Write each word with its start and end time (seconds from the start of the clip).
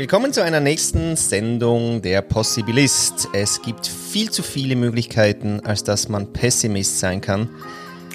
Willkommen 0.00 0.32
zu 0.32 0.42
einer 0.42 0.60
nächsten 0.60 1.14
Sendung 1.14 2.00
der 2.00 2.22
Possibilist. 2.22 3.28
Es 3.34 3.60
gibt 3.60 3.86
viel 3.86 4.30
zu 4.30 4.42
viele 4.42 4.74
Möglichkeiten, 4.74 5.60
als 5.60 5.84
dass 5.84 6.08
man 6.08 6.32
Pessimist 6.32 7.00
sein 7.00 7.20
kann. 7.20 7.50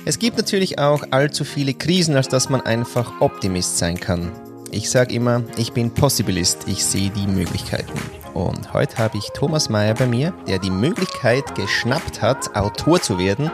Es 0.03 0.17
gibt 0.17 0.35
natürlich 0.37 0.79
auch 0.79 1.03
allzu 1.11 1.43
viele 1.43 1.75
Krisen, 1.75 2.15
als 2.15 2.27
dass 2.27 2.49
man 2.49 2.61
einfach 2.61 3.21
Optimist 3.21 3.77
sein 3.77 3.99
kann. 3.99 4.31
Ich 4.71 4.89
sage 4.89 5.13
immer, 5.13 5.43
ich 5.57 5.73
bin 5.73 5.91
Possibilist, 5.91 6.67
ich 6.67 6.83
sehe 6.83 7.11
die 7.11 7.27
Möglichkeiten. 7.27 7.93
Und 8.33 8.73
heute 8.73 8.97
habe 8.97 9.19
ich 9.19 9.29
Thomas 9.35 9.69
Mayer 9.69 9.93
bei 9.93 10.07
mir, 10.07 10.33
der 10.47 10.57
die 10.57 10.71
Möglichkeit 10.71 11.53
geschnappt 11.53 12.19
hat, 12.19 12.55
Autor 12.55 12.99
zu 12.99 13.19
werden 13.19 13.51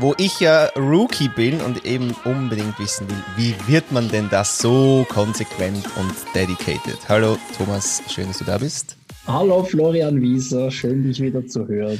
wo 0.00 0.14
ich 0.16 0.38
ja 0.38 0.66
Rookie 0.76 1.28
bin 1.28 1.60
und 1.60 1.84
eben 1.84 2.14
unbedingt 2.24 2.78
wissen 2.78 3.08
will, 3.08 3.22
wie 3.36 3.54
wird 3.66 3.90
man 3.90 4.08
denn 4.08 4.28
das 4.30 4.58
so 4.58 5.04
konsequent 5.08 5.84
und 5.96 6.14
dedicated? 6.34 6.98
Hallo 7.08 7.36
Thomas, 7.56 8.02
schön, 8.08 8.28
dass 8.28 8.38
du 8.38 8.44
da 8.44 8.58
bist. 8.58 8.96
Hallo 9.26 9.64
Florian 9.64 10.20
Wieser, 10.20 10.70
schön 10.70 11.02
dich 11.02 11.20
wieder 11.20 11.44
zu 11.46 11.66
hören. 11.66 11.98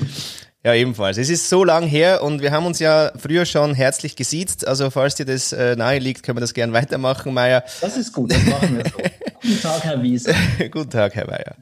Ja, 0.65 0.75
ebenfalls. 0.75 1.19
Es 1.19 1.29
ist 1.29 1.49
so 1.49 1.65
lang 1.65 1.87
her 1.87 2.23
und 2.23 2.41
wir 2.41 2.53
haben 2.53 2.67
uns 2.67 2.79
ja 2.79 3.13
früher 3.17 3.47
schon 3.47 3.75
herzlich 3.75 4.17
gesiezt. 4.17 4.67
Also 4.67 4.91
falls 4.91 5.15
dir 5.15 5.25
das 5.25 5.53
äh, 5.53 5.77
nahe 5.77 5.99
liegt, 5.99 6.23
können 6.23 6.37
wir 6.37 6.41
das 6.41 6.55
gerne 6.55 6.73
weitermachen, 6.73 7.35
Meier. 7.35 7.65
Das 7.81 7.97
ist 7.97 8.13
gut, 8.13 8.33
das 8.33 8.45
machen 8.45 8.77
wir 8.77 8.85
so. 8.85 8.99
Guten 9.43 9.61
Tag, 9.61 9.85
Herr 9.85 10.03
Wieser. 10.03 10.35
Guten 10.71 10.91
Tag, 10.91 11.15
Herr 11.15 11.27
Meier. 11.27 11.57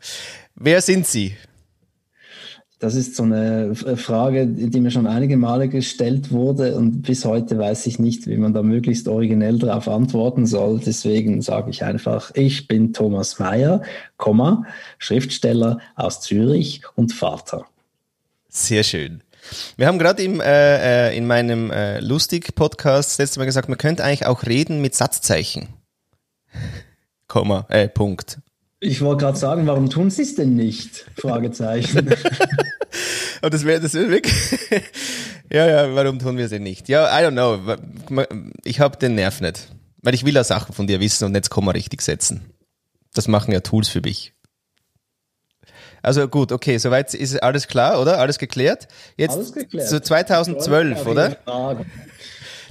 Wer 0.55 0.81
sind 0.81 1.07
Sie? 1.07 1.37
Das 2.79 2.95
ist 2.95 3.17
so 3.17 3.23
eine 3.23 3.75
Frage, 3.75 4.47
die 4.47 4.81
mir 4.81 4.91
schon 4.91 5.07
einige 5.07 5.39
Male 5.39 5.69
gestellt 5.69 6.31
wurde 6.31 6.77
und 6.77 7.03
bis 7.03 7.25
heute 7.25 7.59
weiß 7.59 7.87
ich 7.87 7.99
nicht, 7.99 8.27
wie 8.27 8.37
man 8.37 8.53
da 8.53 8.63
möglichst 8.63 9.09
originell 9.09 9.59
darauf 9.59 9.89
antworten 9.89 10.45
soll. 10.45 10.81
Deswegen 10.85 11.41
sage 11.41 11.71
ich 11.71 11.85
einfach, 11.85 12.33
ich 12.35 12.69
bin 12.69 12.93
Thomas 12.93 13.39
Komma, 14.19 14.65
Schriftsteller 14.99 15.79
aus 15.95 16.21
Zürich 16.21 16.83
und 16.97 17.15
Vater. 17.15 17.65
Sehr 18.51 18.83
schön. 18.83 19.23
Wir 19.79 19.87
haben 19.87 19.99
gerade 19.99 20.23
äh, 20.23 21.11
äh, 21.11 21.17
in 21.17 21.27
meinem 21.27 21.71
äh, 21.71 22.01
Lustig-Podcast 22.01 23.19
letztes 23.19 23.39
Mal 23.39 23.47
gesagt, 23.47 23.71
man 23.71 23.79
könnte 23.79 24.05
eigentlich 24.05 24.27
auch 24.27 24.45
reden 24.45 24.83
mit 24.83 24.95
Satzzeichen. 24.95 25.69
Komma, 27.27 27.67
äh, 27.71 27.89
Punkt. 27.89 28.39
Ich 28.81 29.01
wollte 29.01 29.25
gerade 29.25 29.39
sagen, 29.39 29.67
warum 29.67 29.89
tun 29.89 30.11
Sie 30.11 30.23
es 30.23 30.35
denn 30.35 30.55
nicht? 30.55 31.07
Fragezeichen. 31.17 32.09
Und 33.43 33.55
das 33.55 33.65
wäre 33.65 33.81
das 33.81 33.95
wirklich. 33.95 34.59
ja, 35.53 35.67
ja, 35.67 35.95
warum 35.95 36.19
tun 36.19 36.37
wir 36.37 36.45
es 36.45 36.51
denn 36.51 36.63
nicht? 36.63 36.89
Ja, 36.89 37.07
I 37.19 37.25
don't 37.25 37.33
know. 37.33 38.27
Ich 38.65 38.81
habe 38.81 38.99
den 38.99 39.15
Nerv 39.15 39.41
nicht. 39.41 39.69
Weil 40.03 40.15
ich 40.15 40.25
will 40.25 40.35
ja 40.35 40.45
Sachen 40.45 40.75
von 40.75 40.87
dir 40.87 41.01
wissen 41.01 41.25
und 41.25 41.35
jetzt 41.35 41.51
kann 41.51 41.65
man 41.65 41.75
richtig 41.75 42.03
setzen. 42.03 42.53
Das 43.15 43.29
machen 43.29 43.53
ja 43.53 43.61
Tools 43.61 43.89
für 43.89 44.01
mich. 44.01 44.35
Also 46.03 46.29
gut, 46.29 46.53
okay, 46.53 46.79
soweit 46.79 47.13
ist 47.15 47.43
alles 47.43 47.67
klar, 47.67 48.01
oder? 48.01 48.21
Alles 48.21 48.39
geklärt? 48.39 48.87
Jetzt 49.17 49.35
alles 49.35 49.53
geklärt. 49.53 49.89
So 49.89 49.99
2012, 49.99 51.07
oder? 51.07 51.37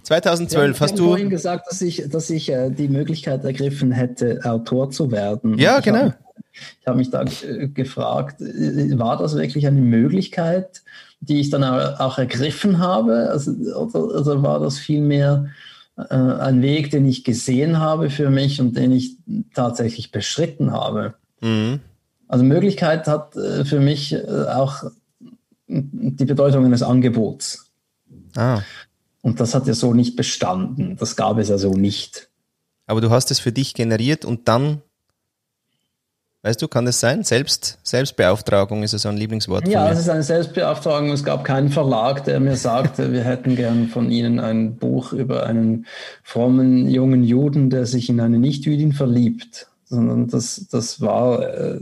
2012 0.06 0.76
ja, 0.76 0.82
hast 0.82 1.00
du 1.00 1.08
vorhin 1.08 1.30
gesagt, 1.30 1.68
dass 1.70 1.82
ich, 1.82 2.08
dass 2.10 2.30
ich 2.30 2.52
äh, 2.52 2.70
die 2.70 2.88
Möglichkeit 2.88 3.44
ergriffen 3.44 3.92
hätte, 3.92 4.40
Autor 4.44 4.92
zu 4.92 5.12
werden. 5.12 5.58
Ja, 5.58 5.80
ich 5.80 5.86
genau. 5.86 6.06
Hab, 6.06 6.20
ich 6.54 6.88
habe 6.88 6.98
mich 6.98 7.10
da 7.10 7.24
äh, 7.24 7.68
gefragt, 7.68 8.40
äh, 8.40 8.98
war 8.98 9.18
das 9.18 9.36
wirklich 9.36 9.66
eine 9.66 9.82
Möglichkeit, 9.82 10.84
die 11.22 11.40
ich 11.40 11.50
dann 11.50 11.64
auch 11.64 12.18
ergriffen 12.20 12.80
habe? 12.80 13.30
Also, 13.32 13.52
oder, 13.52 14.04
oder 14.04 14.44
war 14.44 14.60
das 14.60 14.78
vielmehr 14.78 15.48
äh, 15.98 16.14
ein 16.14 16.62
Weg, 16.62 16.92
den 16.92 17.08
ich 17.08 17.24
gesehen 17.24 17.80
habe 17.80 18.10
für 18.10 18.30
mich 18.30 18.62
und 18.62 18.78
den 18.78 18.92
ich 18.92 19.18
tatsächlich 19.56 20.12
beschritten 20.12 20.72
habe? 20.72 21.16
Mhm. 21.42 21.80
Also 22.28 22.44
Möglichkeit 22.44 23.08
hat 23.08 23.36
äh, 23.36 23.66
für 23.66 23.80
mich 23.80 24.14
äh, 24.14 24.46
auch 24.48 24.84
die 25.68 26.26
Bedeutung 26.26 26.66
eines 26.66 26.84
Angebots. 26.84 27.72
Ah. 28.36 28.62
Und 29.26 29.40
das 29.40 29.56
hat 29.56 29.66
ja 29.66 29.74
so 29.74 29.96
nicht 29.96 30.16
bestanden. 30.16 30.98
Das 31.00 31.16
gab 31.16 31.40
es 31.40 31.50
ja 31.50 31.58
so 31.58 31.72
nicht. 31.72 32.30
Aber 32.86 33.02
du 33.02 33.10
hast 33.10 33.32
es 33.32 33.40
für 33.40 33.52
dich 33.52 33.74
generiert 33.74 34.24
und 34.24 34.48
dann, 34.48 34.84
weißt 36.44 36.62
du, 36.62 36.68
kann 36.68 36.86
das 36.86 37.00
sein? 37.00 37.24
Selbst, 37.24 37.80
Selbstbeauftragung 37.82 38.84
ist 38.84 38.92
ja 38.92 39.00
so 39.00 39.10
ein 39.10 39.18
Lieblingswort. 39.18 39.68
Ja, 39.68 39.90
es 39.90 39.98
ist 39.98 40.10
eine 40.10 40.22
Selbstbeauftragung. 40.22 41.10
Es 41.10 41.24
gab 41.24 41.44
keinen 41.44 41.70
Verlag, 41.70 42.24
der 42.26 42.40
mir 42.40 42.56
sagte, 42.56 43.14
wir 43.14 43.24
hätten 43.24 43.56
gern 43.56 43.88
von 43.88 44.12
Ihnen 44.12 44.40
ein 44.40 44.76
Buch 44.76 45.12
über 45.12 45.48
einen 45.48 45.88
frommen 46.22 46.88
jungen 46.88 47.24
Juden, 47.24 47.72
der 47.72 47.88
sich 47.88 48.10
in 48.10 48.20
eine 48.20 48.38
Nichtjüdin 48.38 48.94
verliebt. 48.94 49.70
Sondern 49.86 50.28
das, 50.28 50.68
das 50.70 51.02
war 51.02 51.50
äh, 51.50 51.80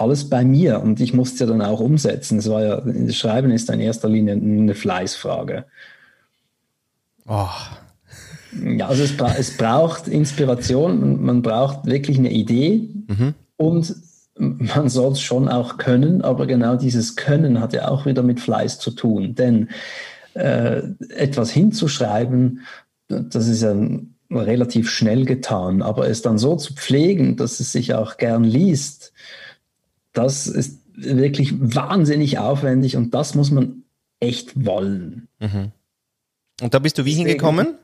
alles 0.00 0.28
bei 0.28 0.44
mir 0.44 0.80
und 0.80 1.00
ich 1.00 1.12
musste 1.12 1.44
ja 1.44 1.50
dann 1.50 1.62
auch 1.62 1.80
umsetzen. 1.80 2.38
Es 2.38 2.48
war 2.48 2.62
ja, 2.62 2.80
das 2.80 3.16
Schreiben 3.16 3.50
ist 3.50 3.70
in 3.70 3.80
erster 3.80 4.08
Linie 4.08 4.34
eine 4.34 4.74
Fleißfrage. 4.74 5.64
Oh. 7.26 7.48
Ja, 8.64 8.88
also 8.88 9.02
es, 9.02 9.16
bra 9.16 9.34
es 9.38 9.56
braucht 9.56 10.08
Inspiration, 10.08 11.22
man 11.22 11.42
braucht 11.42 11.84
wirklich 11.84 12.18
eine 12.18 12.30
Idee 12.30 12.88
mhm. 13.08 13.34
und 13.56 13.94
man 14.38 14.88
soll 14.88 15.12
es 15.12 15.20
schon 15.20 15.48
auch 15.48 15.78
können, 15.78 16.22
aber 16.22 16.46
genau 16.46 16.76
dieses 16.76 17.16
Können 17.16 17.60
hat 17.60 17.72
ja 17.72 17.88
auch 17.88 18.06
wieder 18.06 18.22
mit 18.22 18.40
Fleiß 18.40 18.78
zu 18.78 18.92
tun. 18.92 19.34
Denn 19.34 19.68
äh, 20.34 20.82
etwas 21.10 21.50
hinzuschreiben, 21.50 22.60
das 23.08 23.48
ist 23.48 23.62
ja 23.62 23.74
relativ 24.30 24.90
schnell 24.90 25.24
getan, 25.24 25.82
aber 25.82 26.08
es 26.08 26.22
dann 26.22 26.38
so 26.38 26.56
zu 26.56 26.74
pflegen, 26.74 27.36
dass 27.36 27.60
es 27.60 27.72
sich 27.72 27.94
auch 27.94 28.16
gern 28.16 28.44
liest, 28.44 29.12
das 30.18 30.48
ist 30.48 30.80
wirklich 30.94 31.54
wahnsinnig 31.58 32.38
aufwendig 32.38 32.96
und 32.96 33.14
das 33.14 33.34
muss 33.34 33.50
man 33.50 33.84
echt 34.20 34.66
wollen. 34.66 35.28
Mhm. 35.38 35.70
Und 36.60 36.74
da 36.74 36.80
bist 36.80 36.98
du 36.98 37.04
wie 37.04 37.10
deswegen, 37.10 37.28
hingekommen, 37.28 37.74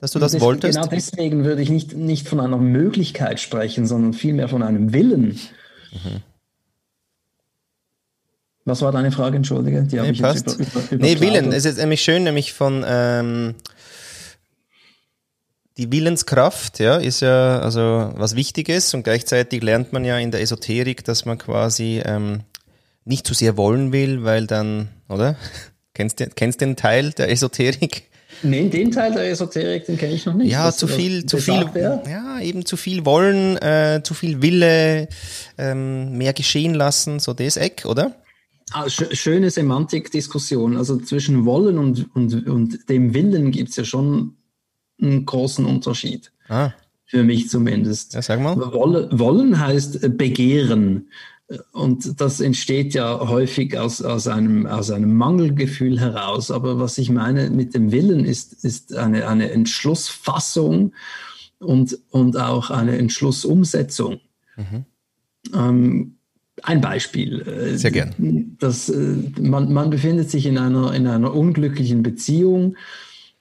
dass 0.00 0.12
du 0.12 0.20
das 0.20 0.32
deswegen, 0.32 0.46
wolltest? 0.46 0.78
Genau 0.78 0.88
deswegen 0.88 1.44
würde 1.44 1.62
ich 1.62 1.70
nicht, 1.70 1.96
nicht 1.96 2.28
von 2.28 2.38
einer 2.38 2.58
Möglichkeit 2.58 3.40
sprechen, 3.40 3.86
sondern 3.86 4.12
vielmehr 4.12 4.48
von 4.48 4.62
einem 4.62 4.92
Willen. 4.92 5.40
Mhm. 5.92 6.22
Was 8.64 8.82
war 8.82 8.92
deine 8.92 9.10
Frage, 9.10 9.36
entschuldige? 9.36 9.82
Die 9.82 9.96
nee, 9.96 10.12
passt. 10.12 10.60
Über, 10.60 10.92
über, 10.92 11.04
nee, 11.04 11.18
Willen. 11.18 11.52
Es 11.52 11.64
ist 11.64 11.78
nämlich 11.78 12.02
schön, 12.02 12.22
nämlich 12.22 12.52
von 12.52 12.84
ähm, 12.86 13.56
die 15.80 15.90
Willenskraft, 15.90 16.78
ja, 16.78 16.96
ist 16.98 17.20
ja 17.20 17.58
also 17.60 18.12
was 18.14 18.36
Wichtiges 18.36 18.92
und 18.92 19.02
gleichzeitig 19.02 19.62
lernt 19.62 19.94
man 19.94 20.04
ja 20.04 20.18
in 20.18 20.30
der 20.30 20.42
Esoterik, 20.42 21.04
dass 21.04 21.24
man 21.24 21.38
quasi 21.38 22.02
ähm, 22.04 22.40
nicht 23.06 23.26
zu 23.26 23.32
sehr 23.32 23.56
wollen 23.56 23.90
will, 23.90 24.22
weil 24.22 24.46
dann, 24.46 24.90
oder? 25.08 25.36
Kennst 25.94 26.20
du 26.20 26.28
kennst 26.28 26.60
den 26.60 26.76
Teil 26.76 27.10
der 27.12 27.30
Esoterik? 27.30 28.04
Nee, 28.42 28.68
den 28.68 28.90
Teil 28.90 29.12
der 29.12 29.28
Esoterik, 29.28 29.86
den 29.86 29.98
kenne 29.98 30.14
ich 30.14 30.24
noch 30.24 30.34
nicht. 30.34 30.50
Ja, 30.50 30.70
zu 30.70 30.86
viel, 30.86 31.26
zu 31.26 31.38
viel, 31.38 31.68
ja, 31.74 32.40
eben 32.40 32.64
zu 32.64 32.76
viel 32.76 33.04
wollen, 33.04 33.56
äh, 33.56 34.00
zu 34.02 34.14
viel 34.14 34.40
Wille, 34.40 35.08
ähm, 35.58 36.16
mehr 36.16 36.32
geschehen 36.32 36.74
lassen, 36.74 37.18
so 37.18 37.34
das 37.34 37.56
Eck, 37.56 37.84
oder? 37.86 38.14
Ah, 38.72 38.88
schöne 38.88 39.50
Semantikdiskussion. 39.50 40.76
Also 40.76 40.96
zwischen 40.98 41.44
Wollen 41.44 41.76
und, 41.76 42.14
und, 42.14 42.46
und 42.46 42.88
dem 42.88 43.12
Willen 43.12 43.50
gibt 43.50 43.70
es 43.70 43.76
ja 43.76 43.84
schon 43.84 44.36
einen 45.00 45.26
großen 45.26 45.64
Unterschied. 45.66 46.32
Ah. 46.48 46.72
Für 47.06 47.24
mich 47.24 47.48
zumindest. 47.48 48.14
Ja, 48.14 48.22
sag 48.22 48.40
mal. 48.40 48.56
Wollen, 48.56 49.18
wollen 49.18 49.58
heißt 49.58 50.16
begehren. 50.16 51.08
Und 51.72 52.20
das 52.20 52.38
entsteht 52.40 52.94
ja 52.94 53.28
häufig 53.28 53.76
aus, 53.76 54.00
aus, 54.02 54.28
einem, 54.28 54.66
aus 54.66 54.92
einem 54.92 55.16
Mangelgefühl 55.16 55.98
heraus. 55.98 56.52
Aber 56.52 56.78
was 56.78 56.98
ich 56.98 57.10
meine 57.10 57.50
mit 57.50 57.74
dem 57.74 57.90
Willen 57.90 58.24
ist, 58.24 58.64
ist 58.64 58.94
eine, 58.94 59.26
eine 59.26 59.50
Entschlussfassung 59.50 60.92
und, 61.58 61.98
und 62.10 62.36
auch 62.36 62.70
eine 62.70 62.96
Entschlussumsetzung. 62.98 64.20
Mhm. 64.56 64.84
Ähm, 65.52 66.16
ein 66.62 66.80
Beispiel. 66.80 67.76
Sehr 67.76 67.90
gern. 67.90 68.56
Das, 68.60 68.88
äh, 68.88 69.16
man, 69.40 69.72
man 69.72 69.90
befindet 69.90 70.30
sich 70.30 70.46
in 70.46 70.58
einer, 70.58 70.92
in 70.94 71.06
einer 71.06 71.34
unglücklichen 71.34 72.02
Beziehung 72.02 72.76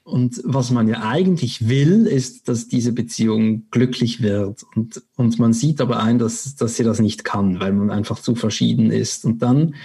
und 0.09 0.41
was 0.43 0.71
man 0.71 0.87
ja 0.87 1.07
eigentlich 1.07 1.69
will, 1.69 2.07
ist, 2.07 2.49
dass 2.49 2.67
diese 2.67 2.91
Beziehung 2.91 3.69
glücklich 3.69 4.21
wird. 4.21 4.65
Und, 4.75 5.03
und 5.15 5.39
man 5.39 5.53
sieht 5.53 5.79
aber 5.81 6.01
ein, 6.01 6.17
dass, 6.17 6.55
dass 6.55 6.75
sie 6.75 6.83
das 6.83 6.99
nicht 6.99 7.23
kann, 7.23 7.59
weil 7.59 7.73
man 7.73 7.91
einfach 7.91 8.19
zu 8.19 8.35
verschieden 8.35 8.91
ist. 8.91 9.25
Und 9.25 9.41
dann 9.41 9.75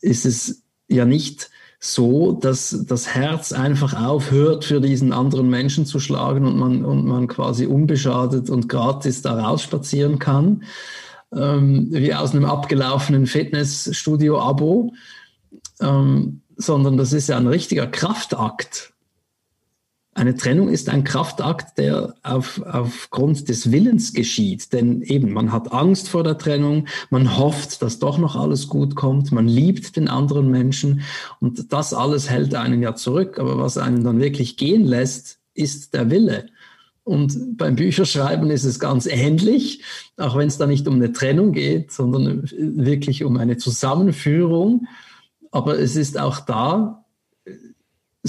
ist 0.00 0.24
es 0.24 0.62
ja 0.88 1.04
nicht 1.04 1.50
so, 1.80 2.32
dass 2.32 2.84
das 2.88 3.14
Herz 3.14 3.52
einfach 3.52 3.94
aufhört, 3.94 4.64
für 4.64 4.80
diesen 4.80 5.12
anderen 5.12 5.48
Menschen 5.48 5.86
zu 5.86 6.00
schlagen 6.00 6.46
und 6.46 6.58
man, 6.58 6.84
und 6.84 7.04
man 7.06 7.28
quasi 7.28 7.66
unbeschadet 7.66 8.50
und 8.50 8.68
gratis 8.68 9.22
da 9.22 9.38
rausspazieren 9.38 10.18
kann, 10.18 10.64
ähm, 11.32 11.88
wie 11.90 12.14
aus 12.14 12.32
einem 12.32 12.46
abgelaufenen 12.46 13.26
Fitnessstudio-Abo, 13.26 14.92
ähm, 15.80 16.40
sondern 16.56 16.96
das 16.96 17.12
ist 17.12 17.28
ja 17.28 17.36
ein 17.36 17.46
richtiger 17.46 17.86
Kraftakt 17.86 18.92
eine 20.18 20.34
Trennung 20.34 20.68
ist 20.68 20.88
ein 20.88 21.04
Kraftakt, 21.04 21.78
der 21.78 22.14
auf, 22.24 22.60
aufgrund 22.66 23.48
des 23.48 23.70
Willens 23.70 24.12
geschieht. 24.12 24.72
Denn 24.72 25.00
eben, 25.02 25.32
man 25.32 25.52
hat 25.52 25.72
Angst 25.72 26.08
vor 26.08 26.24
der 26.24 26.36
Trennung, 26.36 26.88
man 27.10 27.38
hofft, 27.38 27.82
dass 27.82 28.00
doch 28.00 28.18
noch 28.18 28.34
alles 28.34 28.68
gut 28.68 28.96
kommt, 28.96 29.30
man 29.30 29.46
liebt 29.46 29.96
den 29.96 30.08
anderen 30.08 30.50
Menschen 30.50 31.02
und 31.40 31.72
das 31.72 31.94
alles 31.94 32.28
hält 32.28 32.54
einen 32.56 32.82
ja 32.82 32.96
zurück. 32.96 33.38
Aber 33.38 33.58
was 33.58 33.78
einen 33.78 34.02
dann 34.02 34.20
wirklich 34.20 34.56
gehen 34.56 34.84
lässt, 34.84 35.38
ist 35.54 35.94
der 35.94 36.10
Wille. 36.10 36.46
Und 37.04 37.56
beim 37.56 37.76
Bücherschreiben 37.76 38.50
ist 38.50 38.64
es 38.64 38.80
ganz 38.80 39.06
ähnlich, 39.06 39.82
auch 40.16 40.36
wenn 40.36 40.48
es 40.48 40.58
da 40.58 40.66
nicht 40.66 40.86
um 40.88 40.96
eine 40.96 41.12
Trennung 41.12 41.52
geht, 41.52 41.92
sondern 41.92 42.42
wirklich 42.52 43.24
um 43.24 43.36
eine 43.36 43.56
Zusammenführung. 43.56 44.86
Aber 45.52 45.78
es 45.78 45.96
ist 45.96 46.18
auch 46.18 46.40
da 46.40 47.04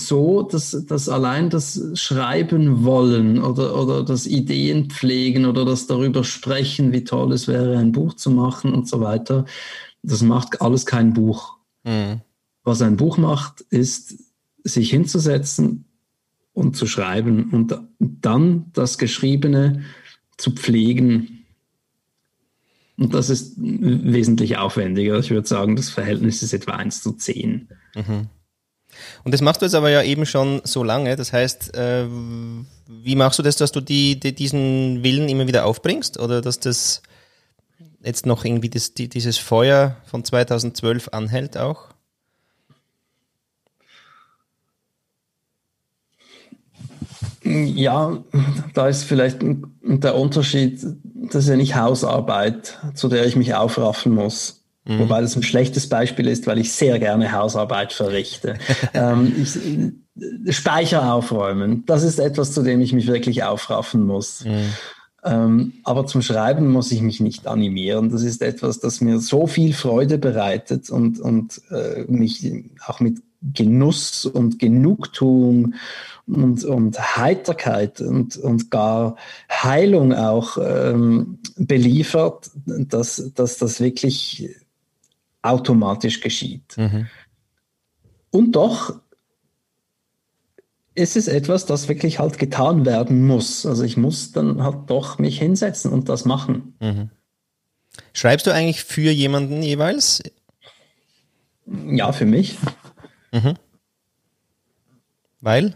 so, 0.08 0.44
dass, 0.44 0.86
dass 0.88 1.10
allein 1.10 1.50
das 1.50 1.82
Schreiben 1.94 2.84
wollen 2.84 3.42
oder, 3.42 3.80
oder 3.80 4.04
das 4.04 4.26
Ideen 4.26 4.90
pflegen 4.90 5.46
oder 5.46 5.66
das 5.66 5.88
darüber 5.88 6.24
sprechen, 6.24 6.92
wie 6.92 7.04
toll 7.04 7.34
es 7.34 7.48
wäre, 7.48 7.78
ein 7.78 7.92
Buch 7.92 8.14
zu 8.16 8.32
machen 8.32 8.74
und 8.74 8.88
so 8.88 9.02
weiter, 9.02 9.46
das 10.02 10.22
macht 10.22 10.62
alles 10.62 10.86
kein 10.86 11.14
Buch. 11.14 11.58
Mhm. 11.84 12.22
Was 12.64 12.82
ein 12.82 12.98
Buch 12.98 13.18
macht, 13.18 13.62
ist, 13.70 14.16
sich 14.64 14.90
hinzusetzen 14.90 15.86
und 16.54 16.76
zu 16.76 16.88
schreiben 16.88 17.52
und 17.52 17.80
dann 18.00 18.66
das 18.74 18.98
Geschriebene 18.98 19.84
zu 20.38 20.52
pflegen. 20.52 21.46
Und 22.98 23.14
das 23.14 23.30
ist 23.30 23.54
wesentlich 23.58 24.58
aufwendiger. 24.58 25.18
Ich 25.20 25.32
würde 25.32 25.48
sagen, 25.48 25.76
das 25.76 25.90
Verhältnis 25.90 26.44
ist 26.44 26.54
etwa 26.54 26.74
1 26.74 27.02
zu 27.02 27.14
10. 27.14 27.70
Mhm. 27.96 28.28
Und 29.24 29.34
das 29.34 29.42
machst 29.42 29.62
du 29.62 29.66
jetzt 29.66 29.76
aber 29.76 29.90
ja 29.90 30.02
eben 30.02 30.26
schon 30.26 30.62
so 30.64 30.84
lange. 30.84 31.16
Das 31.16 31.34
heißt, 31.34 31.76
äh, 31.76 32.06
wie 32.08 33.16
machst 33.16 33.40
du 33.40 33.44
das, 33.44 33.56
dass 33.56 33.72
du 33.72 33.82
die, 33.82 34.20
die, 34.20 34.34
diesen 34.34 35.04
Willen 35.04 35.30
immer 35.30 35.48
wieder 35.48 35.66
aufbringst? 35.66 36.20
Oder 36.20 36.42
dass 36.42 36.60
das 36.60 37.02
jetzt 38.04 38.26
noch 38.26 38.46
irgendwie 38.46 38.70
das, 38.70 38.94
die, 38.94 39.10
dieses 39.10 39.38
Feuer 39.38 39.98
von 40.06 40.24
2012 40.24 41.10
anhält 41.12 41.58
auch? 41.58 41.90
Ja, 47.44 48.24
da 48.74 48.88
ist 48.88 49.06
vielleicht 49.06 49.40
der 49.42 50.16
Unterschied, 50.16 50.86
das 51.04 51.44
ist 51.44 51.50
ja 51.50 51.56
nicht 51.56 51.76
Hausarbeit, 51.76 52.78
zu 52.94 53.08
der 53.08 53.26
ich 53.26 53.36
mich 53.36 53.56
aufraffen 53.56 54.14
muss. 54.14 54.59
Mhm. 54.86 55.00
Wobei 55.00 55.22
das 55.22 55.36
ein 55.36 55.44
schlechtes 55.44 55.90
Beispiel 55.90 56.28
ist, 56.28 56.48
weil 56.48 56.60
ich 56.60 56.72
sehr 56.72 57.00
gerne 57.00 57.32
Hausarbeit 57.32 57.94
verrichte. 57.94 58.56
ähm, 58.94 59.34
ich, 59.42 60.56
Speicher 60.56 61.14
aufräumen, 61.14 61.84
das 61.86 62.04
ist 62.04 62.20
etwas, 62.20 62.54
zu 62.54 62.64
dem 62.64 62.82
ich 62.82 62.94
mich 62.94 63.08
wirklich 63.08 63.44
aufraffen 63.44 64.06
muss. 64.06 64.46
Mhm. 64.46 64.74
Ähm, 65.24 65.74
aber 65.84 66.06
zum 66.06 66.22
Schreiben 66.22 66.70
muss 66.70 66.92
ich 66.92 67.02
mich 67.02 67.20
nicht 67.20 67.46
animieren. 67.46 68.10
Das 68.10 68.24
ist 68.24 68.42
etwas, 68.42 68.80
das 68.80 69.02
mir 69.02 69.20
so 69.20 69.48
viel 69.48 69.74
Freude 69.74 70.18
bereitet 70.18 70.90
und, 70.90 71.20
und 71.20 71.62
äh, 71.72 72.06
mich 72.08 72.52
auch 72.86 73.00
mit 73.00 73.20
Genuss 73.42 74.26
und 74.26 74.60
Genugtuung 74.60 75.76
und, 76.28 76.64
und 76.64 77.18
Heiterkeit 77.18 78.02
und, 78.02 78.38
und 78.38 78.72
gar 78.72 79.16
Heilung 79.50 80.14
auch 80.14 80.58
ähm, 80.62 81.40
beliefert, 81.58 82.52
dass, 82.66 83.32
dass 83.36 83.58
das 83.58 83.82
wirklich 83.82 84.50
automatisch 85.42 86.22
geschieht. 86.22 86.78
Mhm. 86.78 87.08
Und 88.32 88.52
doch 88.54 89.00
ist 90.96 91.16
es 91.16 91.28
etwas, 91.28 91.66
das 91.66 91.88
wirklich 91.88 92.20
halt 92.20 92.38
getan 92.38 92.86
werden 92.86 93.26
muss. 93.26 93.66
Also 93.66 93.84
ich 93.84 93.96
muss 93.96 94.32
dann 94.32 94.64
halt 94.64 94.90
doch 94.90 95.18
mich 95.18 95.40
hinsetzen 95.40 95.92
und 95.92 96.10
das 96.10 96.26
machen. 96.26 96.76
Mhm. 96.80 97.10
Schreibst 98.14 98.48
du 98.48 98.52
eigentlich 98.52 98.84
für 98.84 99.12
jemanden 99.12 99.62
jeweils? 99.64 100.22
Ja, 101.66 102.12
für 102.12 102.26
mich. 102.26 102.58
Mhm. 103.32 103.56
Weil? 105.42 105.76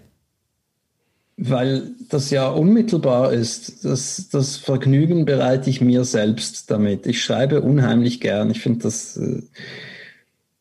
Weil 1.36 1.92
das 2.10 2.30
ja 2.30 2.48
unmittelbar 2.48 3.34
ist. 3.34 3.86
Das, 3.86 4.30
das 4.30 4.58
Vergnügen 4.58 5.26
bereite 5.26 5.70
ich 5.70 5.82
mir 5.82 6.04
selbst 6.04 6.70
damit. 6.70 7.08
Ich 7.08 7.24
schreibe 7.24 7.62
unheimlich 7.62 8.22
gern. 8.22 8.52
Ich 8.52 8.62
finde 8.62 8.84
das 8.84 9.18
äh, 9.18 9.42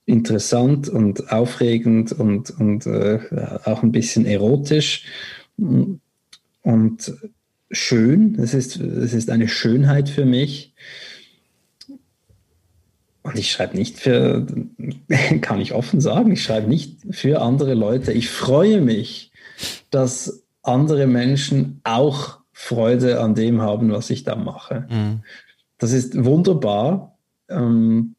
interessant 0.07 0.89
und 0.89 1.31
aufregend 1.31 2.13
und, 2.13 2.51
und 2.59 2.87
äh, 2.87 3.19
auch 3.65 3.83
ein 3.83 3.93
bisschen 3.93 4.27
erotisch 4.27 5.05
und 6.63 7.15
schön. 7.71 8.39
Es 8.39 8.55
ist, 8.55 8.77
es 8.77 9.15
ist 9.15 9.31
eine 9.31 9.49
Schönheit 9.49 10.09
für 10.09 10.25
mich. 10.25 10.75
Und 13.23 13.39
ich 13.39 13.53
schreibe 13.53 13.77
nicht 13.77 13.99
für, 14.01 14.47
kann 15.41 15.61
ich 15.61 15.73
offen 15.73 16.01
sagen, 16.01 16.33
ich 16.33 16.43
schreibe 16.43 16.69
nicht 16.69 16.99
für 17.11 17.41
andere 17.41 17.75
Leute. 17.75 18.13
Ich 18.13 18.29
freue 18.29 18.81
mich, 18.81 19.31
dass 19.91 20.42
andere 20.63 21.07
Menschen 21.07 21.81
auch 21.85 22.39
Freude 22.53 23.21
an 23.21 23.35
dem 23.35 23.61
haben, 23.61 23.91
was 23.91 24.11
ich 24.11 24.25
da 24.25 24.37
mache. 24.37 24.87
Mhm. 24.89 25.23
Das 25.79 25.93
ist 25.93 26.25
wunderbar. 26.25 27.19
Ähm, 27.49 28.15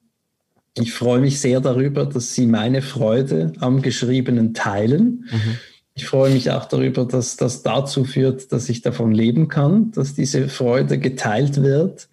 ich 0.75 0.93
freue 0.93 1.21
mich 1.21 1.39
sehr 1.39 1.61
darüber, 1.61 2.05
dass 2.05 2.33
Sie 2.33 2.47
meine 2.47 2.81
Freude 2.81 3.53
am 3.59 3.81
Geschriebenen 3.81 4.53
teilen. 4.53 5.29
Mhm. 5.31 5.57
Ich 5.95 6.05
freue 6.07 6.33
mich 6.33 6.49
auch 6.49 6.65
darüber, 6.65 7.05
dass 7.05 7.37
das 7.37 7.61
dazu 7.61 8.03
führt, 8.03 8.51
dass 8.51 8.67
ich 8.67 8.81
davon 8.81 9.11
leben 9.11 9.47
kann, 9.47 9.91
dass 9.91 10.15
diese 10.15 10.49
Freude 10.49 10.97
geteilt 10.97 11.61
wird. 11.61 12.09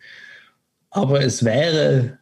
Aber 0.90 1.22
es 1.22 1.44
wäre, 1.44 2.18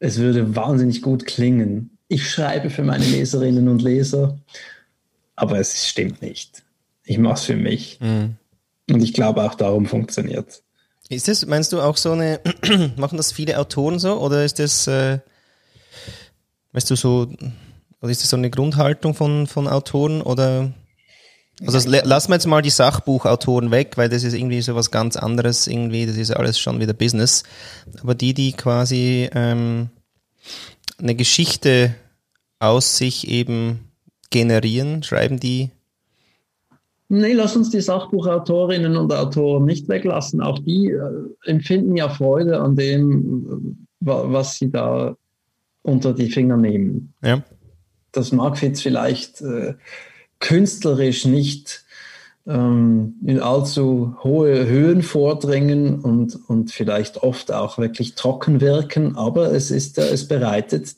es 0.00 0.18
würde 0.18 0.56
wahnsinnig 0.56 1.02
gut 1.02 1.24
klingen. 1.24 1.96
Ich 2.08 2.28
schreibe 2.28 2.70
für 2.70 2.82
meine 2.82 3.04
Leserinnen 3.04 3.68
und 3.68 3.82
Leser, 3.82 4.38
aber 5.36 5.60
es 5.60 5.88
stimmt 5.88 6.22
nicht 6.22 6.65
ich 7.06 7.18
mache 7.18 7.34
es 7.34 7.44
für 7.44 7.56
mich. 7.56 7.98
Mhm. 8.00 8.36
Und 8.90 9.02
ich 9.02 9.14
glaube 9.14 9.42
auch 9.44 9.54
darum 9.54 9.86
funktioniert 9.86 10.62
Ist 11.08 11.28
das, 11.28 11.46
meinst 11.46 11.72
du, 11.72 11.80
auch 11.80 11.96
so 11.96 12.12
eine, 12.12 12.40
machen 12.96 13.16
das 13.16 13.32
viele 13.32 13.58
Autoren 13.58 13.98
so? 13.98 14.20
Oder 14.20 14.44
ist 14.44 14.58
das, 14.58 14.86
äh, 14.86 15.20
weißt 16.72 16.90
du, 16.90 16.96
so, 16.96 17.28
oder 18.02 18.10
ist 18.10 18.22
das 18.22 18.30
so 18.30 18.36
eine 18.36 18.50
Grundhaltung 18.50 19.14
von, 19.14 19.46
von 19.46 19.66
Autoren? 19.66 20.20
Oder, 20.20 20.72
also 21.64 21.88
lassen 21.88 22.30
wir 22.30 22.34
jetzt 22.34 22.46
mal 22.46 22.62
die 22.62 22.70
Sachbuchautoren 22.70 23.70
weg, 23.70 23.92
weil 23.96 24.08
das 24.08 24.24
ist 24.24 24.34
irgendwie 24.34 24.60
so 24.62 24.74
was 24.74 24.90
ganz 24.90 25.16
anderes 25.16 25.66
irgendwie, 25.66 26.06
das 26.06 26.16
ist 26.16 26.32
alles 26.32 26.58
schon 26.58 26.80
wieder 26.80 26.92
Business. 26.92 27.44
Aber 28.02 28.14
die, 28.14 28.34
die 28.34 28.52
quasi 28.52 29.28
ähm, 29.32 29.90
eine 30.98 31.14
Geschichte 31.14 31.94
aus 32.58 32.96
sich 32.98 33.28
eben 33.28 33.92
generieren, 34.30 35.02
schreiben 35.02 35.40
die 35.40 35.70
Nee, 37.08 37.34
lass 37.34 37.56
uns 37.56 37.70
die 37.70 37.80
Sachbuchautorinnen 37.80 38.96
und 38.96 39.12
Autoren 39.12 39.64
nicht 39.64 39.88
weglassen. 39.88 40.40
Auch 40.40 40.58
die 40.58 40.90
äh, 40.90 41.00
empfinden 41.44 41.96
ja 41.96 42.08
Freude 42.08 42.60
an 42.60 42.74
dem, 42.74 43.86
was 44.00 44.58
sie 44.58 44.70
da 44.70 45.16
unter 45.82 46.12
die 46.12 46.30
Finger 46.30 46.56
nehmen. 46.56 47.14
Ja. 47.22 47.44
Das 48.10 48.32
mag 48.32 48.60
jetzt 48.60 48.82
vielleicht 48.82 49.40
äh, 49.40 49.74
künstlerisch 50.40 51.26
nicht 51.26 51.84
ähm, 52.46 53.14
in 53.24 53.40
allzu 53.40 54.16
hohe 54.24 54.66
Höhen 54.66 55.02
vordringen 55.02 56.00
und, 56.00 56.38
und 56.48 56.72
vielleicht 56.72 57.22
oft 57.22 57.52
auch 57.52 57.78
wirklich 57.78 58.14
trocken 58.14 58.60
wirken, 58.60 59.16
aber 59.16 59.52
es 59.52 59.70
ist, 59.70 59.98
äh, 59.98 60.08
es 60.08 60.26
bereitet 60.26 60.96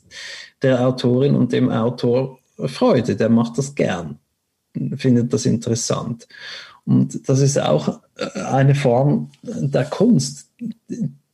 der 0.63 0.87
Autorin 0.87 1.35
und 1.35 1.51
dem 1.51 1.69
Autor 1.69 2.39
Freude, 2.65 3.15
der 3.15 3.29
macht 3.29 3.57
das 3.57 3.75
gern 3.75 4.19
findet 4.97 5.33
das 5.33 5.45
interessant. 5.45 6.27
Und 6.85 7.29
das 7.29 7.39
ist 7.39 7.59
auch 7.59 8.01
äh, 8.15 8.39
eine 8.41 8.75
Form 8.75 9.31
der 9.43 9.85
Kunst, 9.85 10.49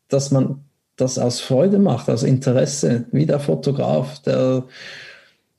dass 0.07 0.31
man 0.31 0.61
das 0.95 1.17
aus 1.17 1.41
Freude 1.41 1.79
macht, 1.79 2.09
aus 2.09 2.23
Interesse, 2.23 3.05
wie 3.11 3.25
der 3.25 3.39
Fotograf, 3.39 4.19
der 4.19 4.63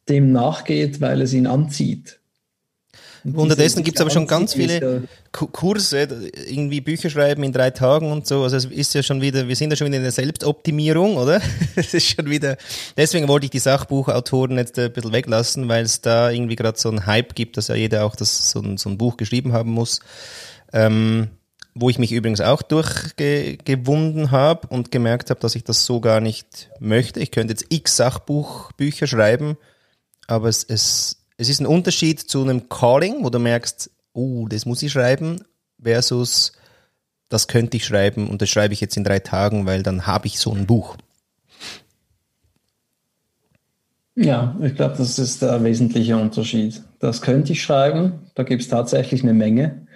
dem 0.09 0.33
nachgeht, 0.33 1.01
weil 1.01 1.21
es 1.21 1.33
ihn 1.33 1.47
anzieht. 1.47 2.21
Unterdessen 3.35 3.83
gibt 3.83 3.99
es 3.99 4.01
aber 4.01 4.11
schon 4.11 4.27
ganz 4.27 4.55
viele 4.55 5.09
Kurse, 5.33 6.31
irgendwie 6.49 6.81
Bücher 6.81 7.11
schreiben 7.11 7.43
in 7.43 7.53
drei 7.53 7.71
Tagen 7.71 8.13
und 8.13 8.27
so. 8.27 8.43
Also 8.43 8.57
es 8.57 8.65
ist 8.67 8.95
ja 8.95 9.03
schon 9.03 9.21
wieder, 9.21 9.49
wir 9.49 9.57
sind 9.57 9.71
ja 9.71 9.77
schon 9.77 9.87
wieder 9.87 9.97
in 9.97 10.03
der 10.03 10.13
Selbstoptimierung, 10.13 11.17
oder? 11.17 11.41
Es 11.77 11.93
ist 11.93 12.15
schon 12.15 12.31
wieder, 12.31 12.57
deswegen 12.97 13.29
wollte 13.29 13.47
ich 13.47 13.51
die 13.51 13.59
Sachbuchautoren 13.59 14.57
jetzt 14.57 14.79
ein 14.79 14.93
bisschen 14.93 15.13
weglassen, 15.13 15.69
weil 15.69 15.85
es 15.85 16.01
da 16.01 16.31
irgendwie 16.31 16.57
gerade 16.57 16.79
so 16.79 16.89
einen 16.89 17.07
Hype 17.07 17.35
gibt, 17.35 17.57
dass 17.57 17.69
ja 17.69 17.75
jeder 17.75 18.05
auch 18.05 18.17
das, 18.17 18.51
so, 18.51 18.61
ein, 18.61 18.77
so 18.77 18.89
ein 18.89 18.99
Buch 18.99 19.17
geschrieben 19.17 19.53
haben 19.53 19.71
muss. 19.71 20.01
Ähm, 20.73 21.29
wo 21.79 21.91
ich 21.91 21.99
mich 21.99 22.13
übrigens 22.13 22.41
auch 22.41 22.63
durchgewunden 22.63 24.31
habe 24.31 24.67
und 24.69 24.91
gemerkt 24.91 25.29
habe, 25.29 25.41
dass 25.41 25.55
ich 25.55 25.63
das 25.63 25.85
so 25.85 26.01
gar 26.01 26.21
nicht 26.21 26.71
möchte. 26.81 27.21
Ich 27.21 27.31
könnte 27.31 27.53
jetzt 27.53 27.67
x 27.69 27.97
Sachbuchbücher 27.97 29.07
schreiben, 29.07 29.59
aber 30.27 30.49
es, 30.49 30.65
es 30.65 31.26
es 31.37 31.49
ist 31.49 31.61
ein 31.61 31.67
Unterschied 31.67 32.21
zu 32.21 32.43
einem 32.43 32.69
Calling, 32.69 33.25
wo 33.25 33.31
du 33.31 33.39
merkst, 33.39 33.91
oh, 34.13 34.47
das 34.49 34.67
muss 34.67 34.83
ich 34.83 34.93
schreiben, 34.93 35.43
versus 35.83 36.53
das 37.29 37.49
könnte 37.49 37.77
ich 37.77 37.85
schreiben 37.85 38.29
und 38.29 38.41
das 38.41 38.49
schreibe 38.49 38.73
ich 38.73 38.81
jetzt 38.81 38.97
in 38.97 39.05
drei 39.05 39.19
Tagen, 39.19 39.67
weil 39.67 39.83
dann 39.83 40.07
habe 40.07 40.27
ich 40.27 40.39
so 40.39 40.53
ein 40.53 40.67
Buch. 40.67 40.97
Ja, 44.15 44.57
ich 44.63 44.75
glaube, 44.75 44.95
das 44.97 45.19
ist 45.19 45.43
der 45.43 45.63
wesentliche 45.63 46.17
Unterschied. 46.17 46.83
Das 47.01 47.21
könnte 47.21 47.53
ich 47.53 47.63
schreiben, 47.63 48.31
da 48.35 48.45
gibt 48.45 48.63
es 48.63 48.69
tatsächlich 48.69 49.23
eine 49.23 49.35
Menge. 49.35 49.87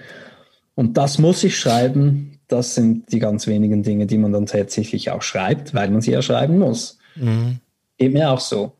Und 0.75 0.99
das 0.99 1.18
muss 1.18 1.42
ich 1.42 1.59
schreiben, 1.59 2.38
das 2.47 2.75
sind 2.75 3.11
die 3.12 3.18
ganz 3.18 3.47
wenigen 3.47 3.82
Dinge, 3.82 4.06
die 4.06 4.18
man 4.18 4.32
dann 4.32 4.47
tatsächlich 4.47 5.11
auch 5.11 5.23
schreibt, 5.23 5.73
weil 5.73 5.90
man 5.90 6.02
sie 6.02 6.11
ja 6.11 6.20
schreiben 6.20 6.59
muss. 6.59 6.99
Mhm. 7.16 7.61
Geht 7.97 8.12
mir 8.12 8.30
auch 8.30 8.40
so. 8.40 8.73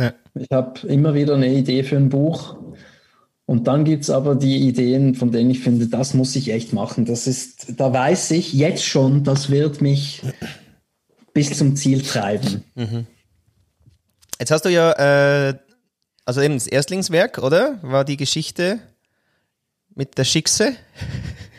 Ja. 0.00 0.14
Ich 0.34 0.48
habe 0.50 0.86
immer 0.86 1.14
wieder 1.14 1.34
eine 1.34 1.52
Idee 1.52 1.82
für 1.82 1.96
ein 1.96 2.08
Buch. 2.08 2.56
Und 3.46 3.66
dann 3.66 3.84
gibt 3.84 4.04
es 4.04 4.10
aber 4.10 4.36
die 4.36 4.68
Ideen, 4.68 5.16
von 5.16 5.32
denen 5.32 5.50
ich 5.50 5.60
finde, 5.60 5.88
das 5.88 6.14
muss 6.14 6.36
ich 6.36 6.50
echt 6.52 6.72
machen. 6.72 7.04
Das 7.04 7.26
ist, 7.26 7.80
da 7.80 7.92
weiß 7.92 8.30
ich 8.30 8.52
jetzt 8.52 8.84
schon, 8.84 9.24
das 9.24 9.50
wird 9.50 9.80
mich 9.80 10.22
bis 11.32 11.58
zum 11.58 11.74
Ziel 11.74 12.02
treiben. 12.02 12.64
Mhm. 12.76 13.06
Jetzt 14.38 14.52
hast 14.52 14.64
du 14.64 14.68
ja, 14.68 14.92
äh, 15.48 15.58
also 16.24 16.40
eben 16.40 16.54
das 16.54 16.68
Erstlingswerk, 16.68 17.38
oder? 17.38 17.78
War 17.82 18.04
die 18.04 18.16
Geschichte 18.16 18.78
mit 19.94 20.16
der 20.16 20.24
Schickse. 20.24 20.76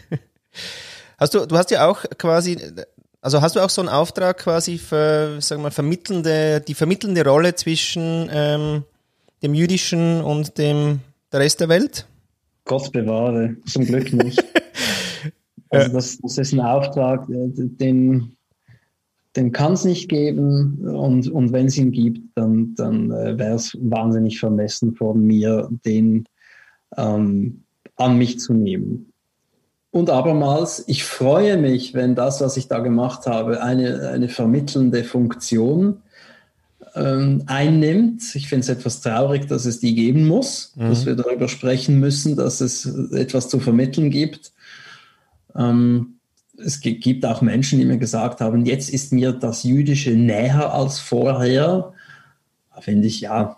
hast 1.18 1.34
du, 1.34 1.46
du 1.46 1.58
hast 1.58 1.72
ja 1.72 1.88
auch 1.88 2.06
quasi, 2.18 2.58
also 3.22 3.42
hast 3.42 3.56
du 3.56 3.60
auch 3.60 3.70
so 3.70 3.82
einen 3.82 3.90
Auftrag 3.90 4.40
quasi 4.40 4.78
für, 4.78 5.40
sagen 5.42 5.62
wir 5.62 5.68
mal, 5.68 5.72
vermittelnde, 5.72 6.62
die 6.62 6.74
vermittelnde 6.74 7.24
Rolle 7.24 7.56
zwischen 7.56 8.30
ähm, 8.32 8.84
dem 9.42 9.54
Jüdischen 9.54 10.22
und 10.22 10.58
dem 10.58 11.00
der 11.32 11.40
Rest 11.40 11.60
der 11.60 11.70
Welt? 11.70 12.08
Gott 12.66 12.92
bewahre, 12.92 13.56
zum 13.66 13.86
Glück 13.86 14.12
nicht. 14.14 14.44
also 15.70 15.94
das, 15.94 16.18
das 16.20 16.38
ist 16.38 16.54
ein 16.54 16.60
Auftrag, 16.60 17.30
äh, 17.30 17.50
den 17.56 18.36
den 19.36 19.52
kann 19.52 19.74
es 19.74 19.86
nicht 19.86 20.10
geben 20.10 20.80
und, 20.88 21.30
und 21.30 21.54
wenn 21.54 21.68
es 21.68 21.78
ihn 21.78 21.92
gibt, 21.92 22.20
dann, 22.36 22.76
dann 22.76 23.12
äh, 23.12 23.38
wäre 23.38 23.56
es 23.56 23.78
wahnsinnig 23.80 24.40
vermessen 24.40 24.94
von 24.96 25.26
mir, 25.26 25.70
den 25.86 26.26
ähm, 26.98 27.64
an 27.96 28.18
mich 28.18 28.40
zu 28.40 28.54
nehmen. 28.54 29.11
Und 29.92 30.10
abermals, 30.10 30.86
ich 30.88 31.04
freue 31.04 31.58
mich, 31.58 31.94
wenn 31.94 32.16
das, 32.16 32.40
was 32.40 32.56
ich 32.56 32.70
da 32.70 32.80
gemacht 32.80 33.26
habe, 33.26 33.62
eine, 33.62 34.10
eine 34.10 34.30
vermittelnde 34.30 35.04
Funktion 35.04 36.02
ähm, 36.96 37.44
einnimmt. 37.48 38.24
Ich 38.36 38.48
finde 38.48 38.64
es 38.64 38.70
etwas 38.70 39.02
traurig, 39.02 39.48
dass 39.48 39.66
es 39.66 39.80
die 39.80 39.94
geben 39.94 40.28
muss, 40.28 40.74
mhm. 40.76 40.90
dass 40.90 41.06
wir 41.06 41.16
darüber 41.16 41.50
sprechen 41.50 42.00
müssen, 42.00 42.38
dass 42.38 42.62
es 42.62 42.86
etwas 42.86 43.50
zu 43.50 43.60
vermitteln 43.60 44.12
gibt. 44.12 44.54
Ähm, 45.56 46.16
es 46.58 46.80
gibt 46.80 47.26
auch 47.26 47.42
Menschen, 47.42 47.80
die 47.80 47.86
mir 47.86 47.98
gesagt 47.98 48.40
haben, 48.40 48.66
jetzt 48.66 48.90
ist 48.90 49.12
mir 49.12 49.34
das 49.34 49.64
Jüdische 49.64 50.12
näher 50.12 50.74
als 50.74 51.00
vorher. 51.00 51.94
Da 52.74 52.82
finde 52.82 53.08
ich, 53.08 53.22
ja, 53.22 53.58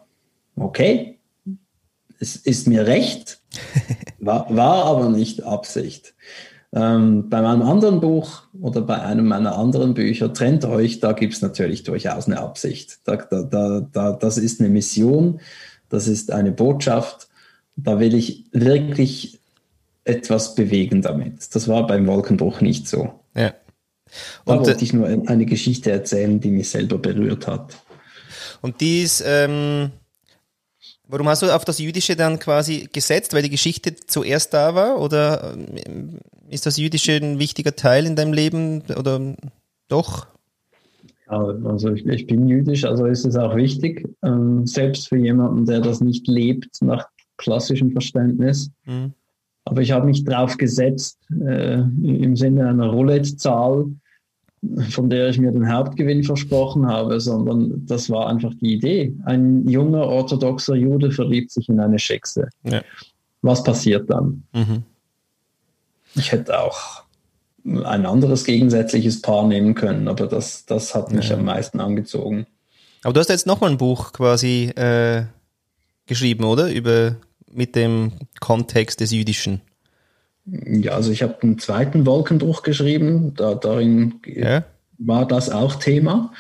okay, 0.55 1.19
es 2.19 2.35
ist 2.37 2.67
mir 2.67 2.87
recht, 2.87 3.41
war, 4.19 4.55
war 4.55 4.85
aber 4.85 5.09
nicht 5.09 5.43
Absicht. 5.43 6.13
Ähm, 6.75 7.29
bei 7.29 7.41
meinem 7.41 7.61
anderen 7.61 7.99
Buch 7.99 8.43
oder 8.59 8.81
bei 8.81 8.99
einem 8.99 9.27
meiner 9.27 9.55
anderen 9.57 9.93
Bücher, 9.93 10.33
trennt 10.33 10.65
euch, 10.65 10.99
da 10.99 11.11
gibt 11.11 11.33
es 11.33 11.41
natürlich 11.41 11.83
durchaus 11.83 12.25
eine 12.25 12.39
Absicht. 12.39 12.99
Da, 13.05 13.17
da, 13.17 13.43
da, 13.43 13.87
da, 13.91 14.11
das 14.13 14.37
ist 14.37 14.59
eine 14.59 14.69
Mission, 14.69 15.39
das 15.89 16.07
ist 16.07 16.31
eine 16.31 16.51
Botschaft. 16.51 17.27
Da 17.75 17.99
will 17.99 18.15
ich 18.15 18.45
wirklich 18.51 19.39
etwas 20.03 20.55
bewegen 20.55 21.01
damit. 21.01 21.53
Das 21.55 21.67
war 21.67 21.85
beim 21.85 22.07
Wolkenbruch 22.07 22.61
nicht 22.61 22.87
so. 22.87 23.19
Ja. 23.35 23.53
Und 24.45 24.61
da 24.61 24.65
wollte 24.65 24.81
äh, 24.81 24.83
ich 24.83 24.93
nur 24.93 25.07
eine 25.07 25.45
Geschichte 25.45 25.91
erzählen, 25.91 26.39
die 26.39 26.51
mich 26.51 26.69
selber 26.69 26.97
berührt 26.97 27.47
hat. 27.47 27.77
Und 28.61 28.81
dies, 28.81 29.23
ähm, 29.25 29.91
warum 31.07 31.27
hast 31.27 31.41
du 31.41 31.53
auf 31.53 31.65
das 31.65 31.79
Jüdische 31.79 32.15
dann 32.15 32.39
quasi 32.39 32.89
gesetzt? 32.91 33.33
Weil 33.33 33.43
die 33.43 33.49
Geschichte 33.49 33.95
zuerst 33.95 34.53
da 34.53 34.75
war? 34.75 34.99
Oder 34.99 35.53
ähm, 35.53 36.19
ist 36.49 36.65
das 36.65 36.77
Jüdische 36.77 37.13
ein 37.13 37.39
wichtiger 37.39 37.75
Teil 37.75 38.05
in 38.05 38.15
deinem 38.15 38.33
Leben? 38.33 38.81
Oder 38.97 39.35
doch? 39.87 40.27
Ja, 41.27 41.39
also 41.65 41.91
ich, 41.91 42.05
ich 42.05 42.27
bin 42.27 42.47
jüdisch, 42.47 42.83
also 42.83 43.05
ist 43.05 43.25
es 43.25 43.35
auch 43.35 43.55
wichtig, 43.55 44.07
ähm, 44.23 44.65
selbst 44.67 45.09
für 45.09 45.17
jemanden, 45.17 45.65
der 45.65 45.79
das 45.79 46.01
nicht 46.01 46.27
lebt, 46.27 46.81
nach 46.81 47.07
klassischem 47.37 47.91
Verständnis. 47.91 48.71
Mhm. 48.85 49.13
Aber 49.65 49.81
ich 49.81 49.91
habe 49.91 50.05
mich 50.05 50.25
drauf 50.25 50.57
gesetzt, 50.57 51.19
äh, 51.31 51.79
im 51.79 52.35
Sinne 52.35 52.67
einer 52.67 52.87
Roulette-Zahl, 52.87 53.85
von 54.89 55.09
der 55.09 55.29
ich 55.29 55.39
mir 55.39 55.51
den 55.51 55.71
Hauptgewinn 55.71 56.23
versprochen 56.23 56.87
habe, 56.87 57.19
sondern 57.19 57.85
das 57.85 58.09
war 58.09 58.27
einfach 58.27 58.53
die 58.61 58.73
Idee. 58.73 59.13
Ein 59.25 59.67
junger 59.67 60.07
orthodoxer 60.07 60.75
Jude 60.75 61.11
verliebt 61.11 61.51
sich 61.51 61.69
in 61.69 61.79
eine 61.79 61.99
Schexe. 61.99 62.49
Ja. 62.63 62.81
Was 63.41 63.63
passiert 63.63 64.09
dann? 64.09 64.43
Mhm. 64.53 64.83
Ich 66.15 66.31
hätte 66.31 66.59
auch 66.59 67.03
ein 67.65 68.05
anderes 68.05 68.43
gegensätzliches 68.45 69.21
Paar 69.21 69.47
nehmen 69.47 69.73
können, 69.73 70.07
aber 70.07 70.27
das, 70.27 70.65
das 70.65 70.95
hat 70.95 71.11
mich 71.11 71.29
ja. 71.29 71.37
am 71.37 71.45
meisten 71.45 71.79
angezogen. 71.79 72.45
Aber 73.03 73.13
du 73.13 73.19
hast 73.19 73.29
jetzt 73.29 73.47
nochmal 73.47 73.71
ein 73.71 73.77
Buch 73.77 74.13
quasi 74.13 74.71
äh, 74.75 75.23
geschrieben, 76.05 76.45
oder? 76.45 76.71
Über 76.71 77.17
mit 77.51 77.75
dem 77.75 78.13
Kontext 78.39 78.99
des 78.99 79.11
Jüdischen? 79.11 79.61
Ja, 80.45 80.93
also 80.93 81.11
ich 81.11 81.23
habe 81.23 81.41
einen 81.41 81.59
zweiten 81.59 82.05
Wolkenbruch 82.05 82.63
geschrieben, 82.63 83.33
da, 83.35 83.55
darin 83.55 84.15
ja. 84.25 84.65
war 84.97 85.25
das 85.25 85.49
auch 85.49 85.75
Thema, 85.75 86.33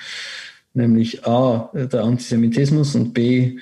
nämlich 0.73 1.25
A, 1.25 1.69
der 1.73 2.03
Antisemitismus 2.03 2.95
und 2.95 3.13
B, 3.13 3.57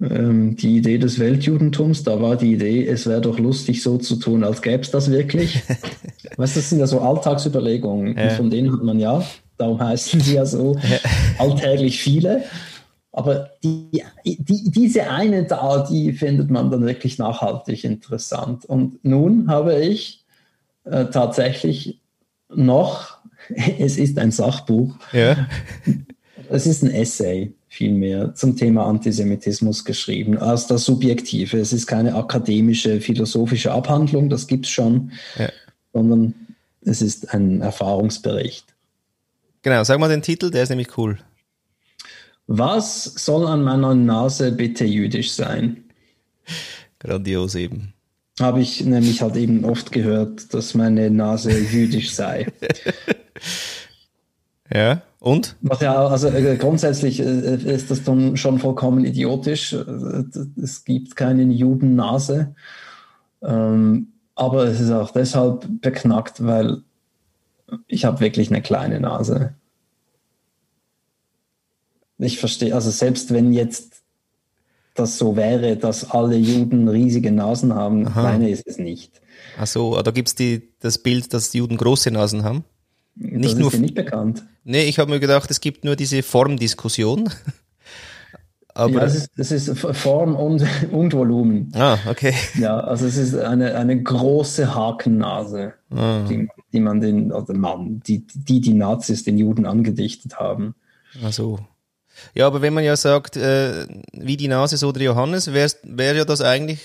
ähm, 0.00 0.56
die 0.56 0.78
Idee 0.78 0.98
des 0.98 1.18
Weltjudentums. 1.18 2.02
Da 2.02 2.20
war 2.20 2.36
die 2.36 2.54
Idee, 2.54 2.86
es 2.86 3.06
wäre 3.06 3.20
doch 3.20 3.38
lustig, 3.38 3.82
so 3.82 3.98
zu 3.98 4.16
tun, 4.16 4.42
als 4.42 4.62
gäbe 4.62 4.82
es 4.82 4.90
das 4.90 5.10
wirklich. 5.10 5.62
weißt 6.36 6.56
du, 6.56 6.60
das 6.60 6.70
sind 6.70 6.78
ja 6.78 6.86
so 6.86 7.00
Alltagsüberlegungen, 7.00 8.16
ja. 8.16 8.30
von 8.30 8.50
denen 8.50 8.72
hat 8.72 8.82
man 8.82 8.98
ja, 8.98 9.22
darum 9.58 9.80
heißen 9.80 10.20
sie 10.20 10.34
ja 10.34 10.46
so, 10.46 10.78
alltäglich 11.38 12.00
viele. 12.00 12.44
Aber 13.14 13.50
die, 13.62 14.02
die, 14.24 14.70
diese 14.72 15.08
eine 15.08 15.44
da, 15.44 15.86
die 15.88 16.12
findet 16.12 16.50
man 16.50 16.72
dann 16.72 16.84
wirklich 16.84 17.16
nachhaltig 17.16 17.84
interessant. 17.84 18.64
Und 18.64 19.04
nun 19.04 19.48
habe 19.48 19.78
ich 19.78 20.24
äh, 20.82 21.04
tatsächlich 21.06 22.00
noch, 22.52 23.18
es 23.78 23.98
ist 23.98 24.18
ein 24.18 24.32
Sachbuch, 24.32 24.96
ja. 25.12 25.46
es 26.50 26.66
ist 26.66 26.82
ein 26.82 26.90
Essay 26.90 27.52
vielmehr 27.68 28.34
zum 28.34 28.56
Thema 28.56 28.84
Antisemitismus 28.86 29.84
geschrieben, 29.84 30.36
als 30.36 30.66
das 30.66 30.84
Subjektive. 30.84 31.58
Es 31.58 31.72
ist 31.72 31.86
keine 31.86 32.16
akademische, 32.16 33.00
philosophische 33.00 33.70
Abhandlung, 33.70 34.28
das 34.28 34.48
gibt 34.48 34.66
es 34.66 34.72
schon, 34.72 35.12
ja. 35.38 35.50
sondern 35.92 36.34
es 36.80 37.00
ist 37.00 37.32
ein 37.32 37.60
Erfahrungsbericht. 37.60 38.74
Genau, 39.62 39.84
sag 39.84 40.00
mal 40.00 40.08
den 40.08 40.22
Titel, 40.22 40.50
der 40.50 40.64
ist 40.64 40.70
nämlich 40.70 40.98
cool. 40.98 41.18
Was 42.46 43.04
soll 43.04 43.46
an 43.46 43.62
meiner 43.62 43.94
Nase 43.94 44.52
bitte 44.52 44.84
jüdisch 44.84 45.32
sein? 45.32 45.84
Grandios 46.98 47.54
eben. 47.54 47.94
Habe 48.40 48.60
ich 48.60 48.84
nämlich 48.84 49.22
halt 49.22 49.36
eben 49.36 49.64
oft 49.64 49.92
gehört, 49.92 50.52
dass 50.52 50.74
meine 50.74 51.10
Nase 51.10 51.56
jüdisch 51.58 52.12
sei. 52.12 52.46
Ja, 54.72 55.02
und? 55.20 55.56
Ja, 55.80 56.06
also 56.06 56.28
äh, 56.28 56.56
grundsätzlich 56.56 57.20
äh, 57.20 57.54
ist 57.56 57.90
das 57.90 58.02
dann 58.02 58.36
schon 58.36 58.58
vollkommen 58.58 59.04
idiotisch. 59.04 59.76
Es 60.60 60.84
gibt 60.84 61.16
keine 61.16 61.44
Judennase. 61.44 62.54
Ähm, 63.42 64.08
aber 64.34 64.64
es 64.64 64.80
ist 64.80 64.90
auch 64.90 65.12
deshalb 65.12 65.66
beknackt, 65.80 66.44
weil 66.44 66.82
ich 67.86 68.04
habe 68.04 68.20
wirklich 68.20 68.50
eine 68.50 68.62
kleine 68.62 69.00
Nase. 69.00 69.54
Ich 72.24 72.38
verstehe, 72.38 72.74
also 72.74 72.90
selbst 72.90 73.32
wenn 73.32 73.52
jetzt 73.52 74.02
das 74.94 75.18
so 75.18 75.36
wäre, 75.36 75.76
dass 75.76 76.10
alle 76.10 76.36
Juden 76.36 76.88
riesige 76.88 77.32
Nasen 77.32 77.74
haben, 77.74 78.06
Aha. 78.06 78.22
meine 78.22 78.50
ist 78.50 78.66
es 78.66 78.78
nicht. 78.78 79.20
Ach 79.58 79.66
so, 79.66 80.00
da 80.00 80.10
gibt 80.10 80.28
es 80.28 80.60
das 80.80 80.98
Bild, 80.98 81.34
dass 81.34 81.52
Juden 81.52 81.76
große 81.76 82.10
Nasen 82.10 82.44
haben? 82.44 82.64
Das 83.16 83.30
nicht 83.32 83.44
ist 83.44 83.58
nur, 83.58 83.70
dir 83.70 83.78
nicht 83.78 83.94
bekannt. 83.94 84.44
Nee, 84.64 84.84
ich 84.84 84.98
habe 84.98 85.10
mir 85.10 85.20
gedacht, 85.20 85.50
es 85.50 85.60
gibt 85.60 85.84
nur 85.84 85.96
diese 85.96 86.22
Formdiskussion. 86.22 87.30
Aber 88.76 88.94
ja, 88.94 89.00
das 89.00 89.14
ist, 89.14 89.30
das 89.36 89.52
ist 89.52 89.78
Form 89.78 90.34
und, 90.34 90.66
und 90.90 91.12
Volumen. 91.12 91.70
Ah, 91.76 91.96
okay. 92.08 92.34
Ja, 92.58 92.80
also 92.80 93.06
es 93.06 93.16
ist 93.16 93.36
eine, 93.36 93.76
eine 93.76 94.02
große 94.02 94.74
Hakennase, 94.74 95.74
ah. 95.90 96.26
die, 96.28 96.48
die 96.72 96.80
man 96.80 97.00
den, 97.00 97.30
oder 97.30 97.54
man, 97.54 98.00
die, 98.00 98.26
die 98.26 98.60
die 98.60 98.74
Nazis 98.74 99.22
den 99.22 99.38
Juden 99.38 99.64
angedichtet 99.64 100.40
haben. 100.40 100.74
Ach 101.24 101.32
so. 101.32 101.60
Ja, 102.34 102.46
aber 102.46 102.62
wenn 102.62 102.74
man 102.74 102.84
ja 102.84 102.96
sagt, 102.96 103.36
äh, 103.36 103.86
wie 104.12 104.36
die 104.36 104.48
Nase, 104.48 104.76
so 104.76 104.92
der 104.92 105.02
Johannes, 105.02 105.52
wäre 105.52 105.70
wär 105.84 106.14
ja 106.14 106.24
das 106.24 106.40
eigentlich 106.40 106.80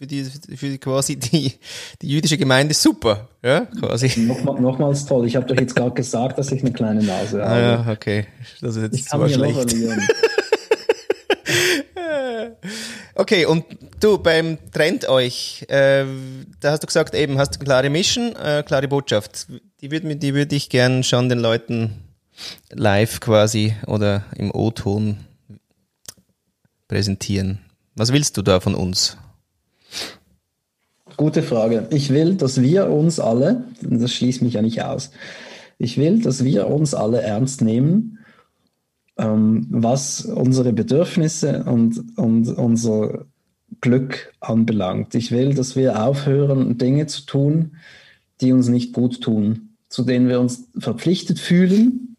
für 0.00 0.06
die, 0.06 0.24
für 0.24 0.78
quasi 0.78 1.16
die, 1.16 1.52
die 2.00 2.08
jüdische 2.08 2.38
Gemeinde 2.38 2.72
super, 2.72 3.28
ja, 3.42 3.66
quasi. 3.78 4.18
Nochmal, 4.20 4.58
nochmals 4.58 5.04
toll. 5.04 5.26
Ich 5.26 5.36
habe 5.36 5.44
doch 5.46 5.60
jetzt 5.60 5.76
gerade 5.76 5.92
gesagt, 5.92 6.38
dass 6.38 6.50
ich 6.52 6.62
eine 6.62 6.72
kleine 6.72 7.02
Nase 7.02 7.42
habe. 7.42 7.50
Ah, 7.50 7.60
ja, 7.60 7.92
okay. 7.92 8.26
Das 8.62 8.76
ist 8.76 8.82
jetzt 8.82 8.96
ich 8.96 9.06
kann 9.06 9.28
schlecht. 9.28 9.74
okay, 13.14 13.44
und 13.44 13.64
du, 14.00 14.16
beim 14.16 14.56
Trend 14.72 15.06
euch, 15.06 15.66
äh, 15.68 16.06
da 16.60 16.70
hast 16.70 16.82
du 16.82 16.86
gesagt, 16.86 17.14
eben, 17.14 17.36
hast 17.36 17.56
eine 17.56 17.64
klare 17.64 17.90
Mission, 17.90 18.34
äh, 18.36 18.62
klare 18.66 18.88
Botschaft. 18.88 19.48
Die 19.82 19.90
würde 19.90 20.16
die 20.16 20.34
würd 20.34 20.50
ich 20.54 20.70
gern 20.70 21.04
schon 21.04 21.28
den 21.28 21.40
Leuten 21.40 22.09
live 22.70 23.20
quasi 23.20 23.74
oder 23.86 24.24
im 24.36 24.50
O-Ton 24.50 25.18
präsentieren. 26.88 27.60
Was 27.94 28.12
willst 28.12 28.36
du 28.36 28.42
da 28.42 28.60
von 28.60 28.74
uns? 28.74 29.16
Gute 31.16 31.42
Frage. 31.42 31.86
Ich 31.90 32.10
will, 32.10 32.34
dass 32.34 32.62
wir 32.62 32.88
uns 32.90 33.20
alle, 33.20 33.64
das 33.82 34.12
schließt 34.12 34.42
mich 34.42 34.54
ja 34.54 34.62
nicht 34.62 34.82
aus, 34.82 35.10
ich 35.78 35.98
will, 35.98 36.20
dass 36.20 36.44
wir 36.44 36.68
uns 36.68 36.94
alle 36.94 37.22
ernst 37.22 37.62
nehmen, 37.62 38.18
ähm, 39.16 39.66
was 39.70 40.24
unsere 40.24 40.72
Bedürfnisse 40.72 41.64
und, 41.64 42.18
und 42.18 42.48
unser 42.48 43.26
Glück 43.80 44.32
anbelangt. 44.40 45.14
Ich 45.14 45.30
will, 45.30 45.54
dass 45.54 45.76
wir 45.76 46.02
aufhören, 46.04 46.76
Dinge 46.78 47.06
zu 47.06 47.22
tun, 47.22 47.76
die 48.40 48.52
uns 48.52 48.68
nicht 48.68 48.92
gut 48.92 49.20
tun, 49.20 49.76
zu 49.88 50.02
denen 50.02 50.28
wir 50.28 50.40
uns 50.40 50.68
verpflichtet 50.78 51.38
fühlen, 51.38 52.09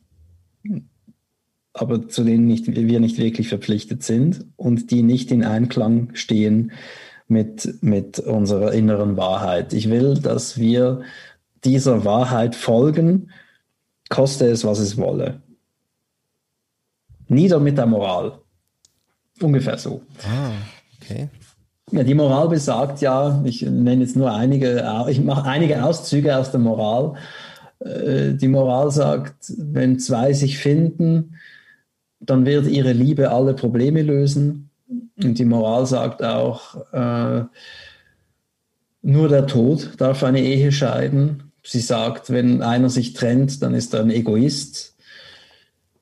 aber 1.74 2.10
zu 2.10 2.24
denen 2.24 2.48
nicht, 2.48 2.68
wir 2.68 3.00
nicht 3.00 3.18
wirklich 3.18 3.48
verpflichtet 3.48 4.04
sind 4.04 4.46
und 4.58 4.92
die 4.92 5.04
nicht 5.04 5.32
in 5.32 5.44
Einklang 5.44 6.10
stehen 6.14 6.72
mit, 7.28 7.82
mit 7.82 8.20
unserer 8.20 8.74
inneren 8.74 9.16
Wahrheit. 9.16 9.74
Ich 9.74 9.90
will, 9.90 10.16
dass 10.16 10.58
wir 10.58 11.02
dieser 11.64 12.04
Wahrheit 12.04 12.56
folgen, 12.56 13.32
koste 14.10 14.48
es, 14.48 14.66
was 14.66 14.80
es 14.80 14.98
wolle. 14.98 15.42
Nieder 17.28 17.60
mit 17.60 17.78
der 17.78 17.86
Moral. 17.86 18.40
Ungefähr 19.40 19.78
so. 19.78 20.02
Ah, 20.24 20.52
okay. 21.02 21.30
Ja, 21.92 22.04
die 22.04 22.14
Moral 22.14 22.50
besagt 22.50 23.02
ja, 23.02 23.42
ich 23.46 23.62
nenne 23.62 24.04
jetzt 24.04 24.16
nur 24.16 24.32
einige, 24.32 25.06
ich 25.10 25.22
mache 25.22 25.50
einige 25.50 25.84
Auszüge 25.84 26.38
aus 26.38 26.52
der 26.52 26.60
Moral. 26.60 27.16
Äh, 27.84 28.34
die 28.34 28.48
Moral 28.48 28.92
sagt, 28.92 29.54
wenn 29.58 30.00
zwei 30.00 30.34
sich 30.34 30.58
finden, 30.58 31.36
dann 32.20 32.46
wird 32.46 32.68
ihre 32.68 32.94
Liebe 32.94 33.32
alle 33.32 33.54
Probleme 33.54 34.02
lösen. 34.02 34.70
Und 35.24 35.40
die 35.40 35.46
Moral 35.46 35.86
sagt 35.86 36.24
auch, 36.24 36.76
äh, 36.94 37.46
nur 39.02 39.30
der 39.30 39.48
Tod 39.48 39.94
darf 39.98 40.24
eine 40.24 40.42
Ehe 40.42 40.72
scheiden. 40.72 41.52
Sie 41.64 41.80
sagt, 41.80 42.30
wenn 42.30 42.62
einer 42.62 42.90
sich 42.90 43.14
trennt, 43.14 43.64
dann 43.64 43.74
ist 43.74 43.94
er 43.94 44.02
ein 44.02 44.12
Egoist. 44.12 44.96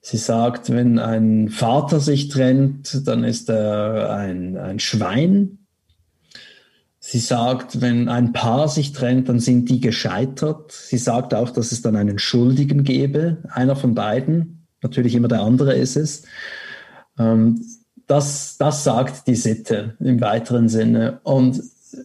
Sie 0.02 0.18
sagt, 0.18 0.72
wenn 0.72 1.00
ein 1.00 1.50
Vater 1.50 2.00
sich 2.00 2.30
trennt, 2.30 3.08
dann 3.08 3.24
ist 3.24 3.50
er 3.50 4.12
ein, 4.12 4.58
ein 4.58 4.80
Schwein. 4.80 5.59
Sie 7.12 7.18
sagt, 7.18 7.82
wenn 7.82 8.08
ein 8.08 8.34
Paar 8.34 8.68
sich 8.68 8.92
trennt, 8.92 9.30
dann 9.30 9.40
sind 9.40 9.68
die 9.68 9.82
gescheitert. 9.82 10.72
Sie 10.72 11.00
sagt 11.00 11.34
auch, 11.34 11.50
dass 11.50 11.72
es 11.72 11.82
dann 11.82 11.96
einen 11.96 12.20
Schuldigen 12.20 12.84
gäbe, 12.84 13.38
einer 13.50 13.76
von 13.76 13.96
beiden. 13.96 14.68
Natürlich 14.84 15.16
immer 15.16 15.28
der 15.28 15.42
andere 15.42 15.74
ist 15.74 15.96
es. 15.96 16.22
Ähm, 17.18 17.66
das, 18.06 18.58
das 18.60 18.84
sagt 18.84 19.26
die 19.26 19.34
Sitte 19.34 19.96
im 20.00 20.22
weiteren 20.22 20.70
Sinne. 20.70 21.20
Und 21.24 21.58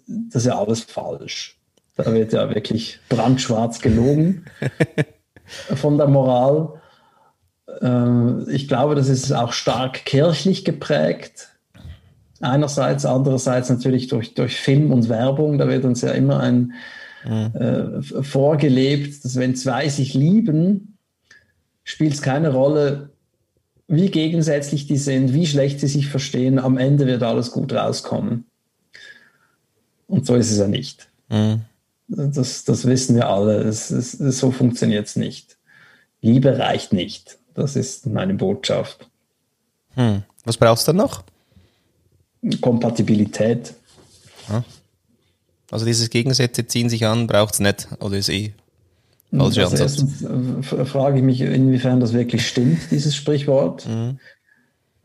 das 0.06 0.42
ist 0.42 0.46
ja 0.46 0.58
alles 0.58 0.80
falsch. 0.80 1.60
Da 1.96 2.10
wird 2.14 2.32
ja 2.32 2.54
wirklich 2.54 2.98
brandschwarz 3.10 3.82
gelogen 3.82 4.46
von 5.74 5.98
der 5.98 6.08
Moral. 6.08 6.80
Äh, 7.82 8.50
ich 8.50 8.68
glaube, 8.68 8.94
das 8.94 9.10
ist 9.10 9.32
auch 9.32 9.52
stark 9.52 10.06
kirchlich 10.06 10.64
geprägt. 10.64 11.50
Einerseits, 12.44 13.04
andererseits 13.04 13.70
natürlich 13.70 14.08
durch, 14.08 14.34
durch 14.34 14.56
Film 14.56 14.92
und 14.92 15.08
Werbung. 15.08 15.58
Da 15.58 15.68
wird 15.68 15.84
uns 15.84 16.02
ja 16.02 16.12
immer 16.12 16.40
ein 16.40 16.72
mhm. 17.24 17.52
äh, 17.54 18.22
vorgelebt, 18.22 19.24
dass 19.24 19.36
wenn 19.36 19.56
zwei 19.56 19.88
sich 19.88 20.14
lieben, 20.14 20.98
spielt 21.82 22.14
es 22.14 22.22
keine 22.22 22.52
Rolle, 22.52 23.10
wie 23.86 24.10
gegensätzlich 24.10 24.86
die 24.86 24.96
sind, 24.96 25.34
wie 25.34 25.46
schlecht 25.46 25.80
sie 25.80 25.88
sich 25.88 26.08
verstehen, 26.08 26.58
am 26.58 26.78
Ende 26.78 27.06
wird 27.06 27.22
alles 27.22 27.50
gut 27.50 27.72
rauskommen. 27.72 28.46
Und 30.06 30.26
so 30.26 30.34
ist 30.36 30.50
es 30.50 30.58
ja 30.58 30.68
nicht. 30.68 31.08
Mhm. 31.28 31.62
Das, 32.08 32.64
das 32.64 32.86
wissen 32.86 33.16
wir 33.16 33.28
alle. 33.28 33.62
Es, 33.62 33.90
es, 33.90 34.12
so 34.12 34.50
funktioniert 34.50 35.06
es 35.06 35.16
nicht. 35.16 35.56
Liebe 36.20 36.58
reicht 36.58 36.92
nicht. 36.92 37.38
Das 37.54 37.76
ist 37.76 38.06
meine 38.06 38.34
Botschaft. 38.34 39.08
Hm. 39.94 40.22
Was 40.44 40.56
brauchst 40.56 40.86
du 40.86 40.92
dann 40.92 40.96
noch? 40.98 41.24
Kompatibilität. 42.60 43.74
Also 45.70 45.86
dieses 45.86 46.10
Gegensätze 46.10 46.66
ziehen 46.66 46.88
sich 46.88 47.06
an, 47.06 47.26
braucht 47.26 47.54
es 47.54 47.60
nicht 47.60 47.88
oder 48.00 48.16
ist 48.16 48.28
eh 48.28 48.52
falscher 49.30 49.62
also 49.62 49.84
Ansatz? 49.84 50.04
Erstens 50.20 50.72
äh, 50.72 50.84
frage 50.84 51.18
ich 51.18 51.24
mich, 51.24 51.40
inwiefern 51.40 52.00
das 52.00 52.12
wirklich 52.12 52.46
stimmt, 52.46 52.78
dieses 52.90 53.14
Sprichwort. 53.16 53.88
Mhm. 53.88 54.18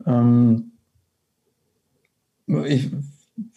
Ähm, 0.06 0.72
ich, 2.66 2.90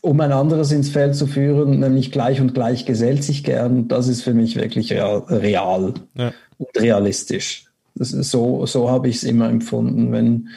um 0.02 0.20
ein 0.22 0.32
anderes 0.32 0.72
ins 0.72 0.90
Feld 0.90 1.16
zu 1.16 1.28
führen, 1.28 1.80
nämlich 1.80 2.12
gleich 2.12 2.40
und 2.42 2.54
gleich 2.54 2.86
gesellt 2.86 3.24
sich 3.24 3.44
gern, 3.44 3.88
das 3.88 4.08
ist 4.08 4.22
für 4.22 4.34
mich 4.34 4.56
wirklich 4.56 4.92
real, 4.92 5.20
real 5.28 5.94
ja. 6.16 6.34
und 6.58 6.80
realistisch. 6.80 7.66
so 7.96 8.66
so 8.66 8.90
habe 8.90 9.10
ich 9.10 9.18
es 9.18 9.24
immer 9.24 9.50
empfunden. 9.50 10.12
Wenn, 10.12 10.50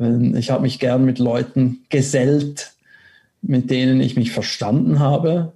ich 0.00 0.50
habe 0.50 0.62
mich 0.62 0.78
gern 0.78 1.04
mit 1.04 1.18
Leuten 1.18 1.84
gesellt, 1.88 2.72
mit 3.42 3.70
denen 3.70 4.00
ich 4.00 4.16
mich 4.16 4.32
verstanden 4.32 4.98
habe. 4.98 5.52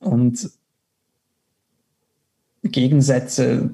Und 0.00 0.50
Gegensätze 2.62 3.70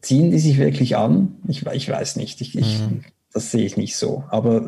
ziehen 0.00 0.30
die 0.30 0.38
sich 0.38 0.58
wirklich 0.58 0.96
an? 0.96 1.36
Ich, 1.46 1.66
ich 1.66 1.88
weiß 1.88 2.16
nicht. 2.16 2.40
Ich, 2.40 2.56
ich, 2.56 2.80
mhm. 2.80 3.04
Das 3.32 3.50
sehe 3.50 3.66
ich 3.66 3.76
nicht 3.76 3.96
so. 3.96 4.24
Aber 4.30 4.66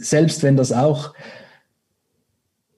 selbst 0.00 0.42
wenn 0.42 0.56
das 0.56 0.72
auch 0.72 1.14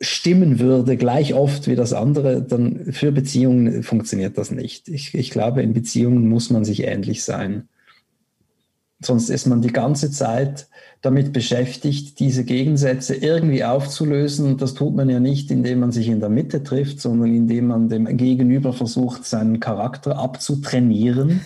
stimmen 0.01 0.61
würde, 0.61 0.97
gleich 0.97 1.35
oft 1.35 1.67
wie 1.67 1.75
das 1.75 1.93
andere, 1.93 2.43
dann 2.43 2.93
für 2.93 3.11
Beziehungen 3.11 3.83
funktioniert 3.83 4.39
das 4.39 4.53
nicht. 4.53 4.89
Ich, 4.89 5.15
ich 5.15 5.31
glaube, 5.31 5.63
in 5.63 5.73
Beziehungen 5.73 6.29
muss 6.29 6.51
man 6.51 6.65
sich 6.65 6.85
ähnlich 6.85 7.25
sein. 7.25 7.69
Sonst 9.05 9.31
ist 9.31 9.47
man 9.47 9.63
die 9.63 9.73
ganze 9.73 10.11
Zeit 10.11 10.69
damit 11.01 11.33
beschäftigt, 11.33 12.21
diese 12.21 12.45
Gegensätze 12.45 13.15
irgendwie 13.15 13.65
aufzulösen. 13.65 14.57
Das 14.57 14.75
tut 14.75 14.95
man 14.95 15.11
ja 15.11 15.19
nicht, 15.19 15.51
indem 15.51 15.81
man 15.81 15.91
sich 15.91 16.09
in 16.09 16.21
der 16.21 16.29
Mitte 16.29 16.63
trifft, 16.63 17.01
sondern 17.01 17.35
indem 17.35 17.67
man 17.67 17.89
dem 17.89 18.17
Gegenüber 18.17 18.73
versucht, 18.73 19.25
seinen 19.25 19.59
Charakter 19.59 20.17
abzutrainieren. 20.17 21.41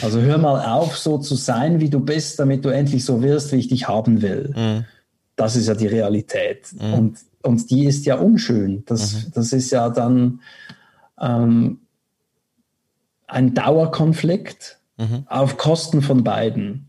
Also 0.00 0.20
hör 0.20 0.38
mal 0.38 0.64
auf, 0.64 0.96
so 0.96 1.18
zu 1.18 1.34
sein, 1.34 1.80
wie 1.80 1.90
du 1.90 1.98
bist, 1.98 2.38
damit 2.38 2.64
du 2.64 2.68
endlich 2.68 3.04
so 3.04 3.20
wirst, 3.20 3.52
wie 3.52 3.56
ich 3.56 3.68
dich 3.68 3.88
haben 3.88 4.22
will. 4.22 4.54
Mhm. 4.56 4.84
Das 5.34 5.56
ist 5.56 5.66
ja 5.66 5.74
die 5.74 5.88
Realität. 5.88 6.68
Mhm. 6.72 6.94
Und, 6.94 7.18
und 7.42 7.70
die 7.70 7.86
ist 7.86 8.06
ja 8.06 8.14
unschön. 8.14 8.84
Das, 8.86 9.14
mhm. 9.14 9.32
das 9.34 9.52
ist 9.52 9.72
ja 9.72 9.90
dann 9.90 10.40
ähm, 11.20 11.80
ein 13.26 13.54
Dauerkonflikt 13.54 14.78
mhm. 14.96 15.24
auf 15.26 15.56
Kosten 15.56 16.02
von 16.02 16.24
beiden. 16.24 16.88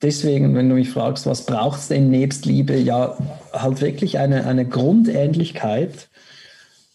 Deswegen, 0.00 0.54
wenn 0.54 0.68
du 0.68 0.76
mich 0.76 0.90
fragst, 0.90 1.26
was 1.26 1.44
braucht 1.44 1.80
es 1.80 1.88
denn 1.88 2.10
nebst 2.10 2.46
Liebe, 2.46 2.76
ja, 2.76 3.16
halt 3.52 3.80
wirklich 3.80 4.18
eine, 4.18 4.46
eine 4.46 4.66
Grundähnlichkeit, 4.66 6.08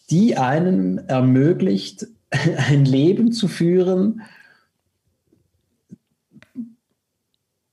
die 0.09 0.37
einem 0.37 0.99
ermöglicht, 1.07 2.07
ein 2.29 2.85
Leben 2.85 3.31
zu 3.31 3.47
führen, 3.47 4.21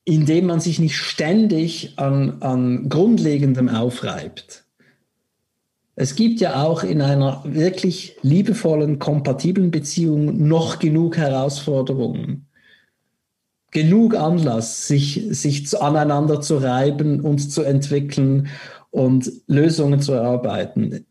in 0.04 0.26
dem 0.26 0.46
man 0.46 0.58
sich 0.58 0.80
nicht 0.80 0.96
ständig 0.96 1.98
an, 1.98 2.42
an 2.42 2.88
Grundlegendem 2.88 3.68
aufreibt. 3.68 4.64
Es 6.00 6.14
gibt 6.14 6.40
ja 6.40 6.62
auch 6.62 6.82
in 6.82 7.02
einer 7.02 7.42
wirklich 7.44 8.16
liebevollen, 8.22 8.98
kompatiblen 8.98 9.70
Beziehung 9.70 10.48
noch 10.48 10.78
genug 10.78 11.18
Herausforderungen. 11.18 12.46
Genug 13.70 14.14
Anlass, 14.16 14.86
sich, 14.86 15.26
sich 15.28 15.78
aneinander 15.78 16.40
zu 16.40 16.56
reiben 16.56 17.20
und 17.20 17.52
zu 17.52 17.64
entwickeln 17.64 18.48
und 18.88 19.30
Lösungen 19.46 20.00
zu 20.00 20.14
erarbeiten. 20.14 21.04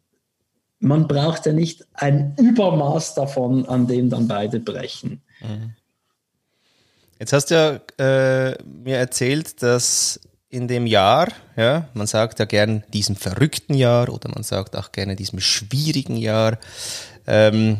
Man 0.79 1.07
braucht 1.07 1.45
ja 1.45 1.53
nicht 1.53 1.85
ein 1.93 2.33
Übermaß 2.39 3.13
davon, 3.13 3.67
an 3.67 3.85
dem 3.85 4.09
dann 4.09 4.27
beide 4.27 4.59
brechen. 4.59 5.21
Mhm. 5.41 5.75
Jetzt 7.19 7.33
hast 7.33 7.51
du 7.51 7.53
ja 7.53 7.79
äh, 7.99 8.57
mir 8.63 8.97
erzählt, 8.97 9.61
dass 9.61 10.19
in 10.49 10.67
dem 10.67 10.87
Jahr, 10.87 11.29
ja, 11.55 11.87
man 11.93 12.07
sagt 12.07 12.39
ja 12.39 12.45
gern 12.45 12.83
diesem 12.91 13.15
verrückten 13.15 13.75
Jahr 13.75 14.09
oder 14.09 14.29
man 14.29 14.43
sagt 14.43 14.75
auch 14.75 14.91
gerne 14.91 15.15
diesem 15.15 15.39
schwierigen 15.39 16.17
Jahr, 16.17 16.57
ähm, 17.27 17.77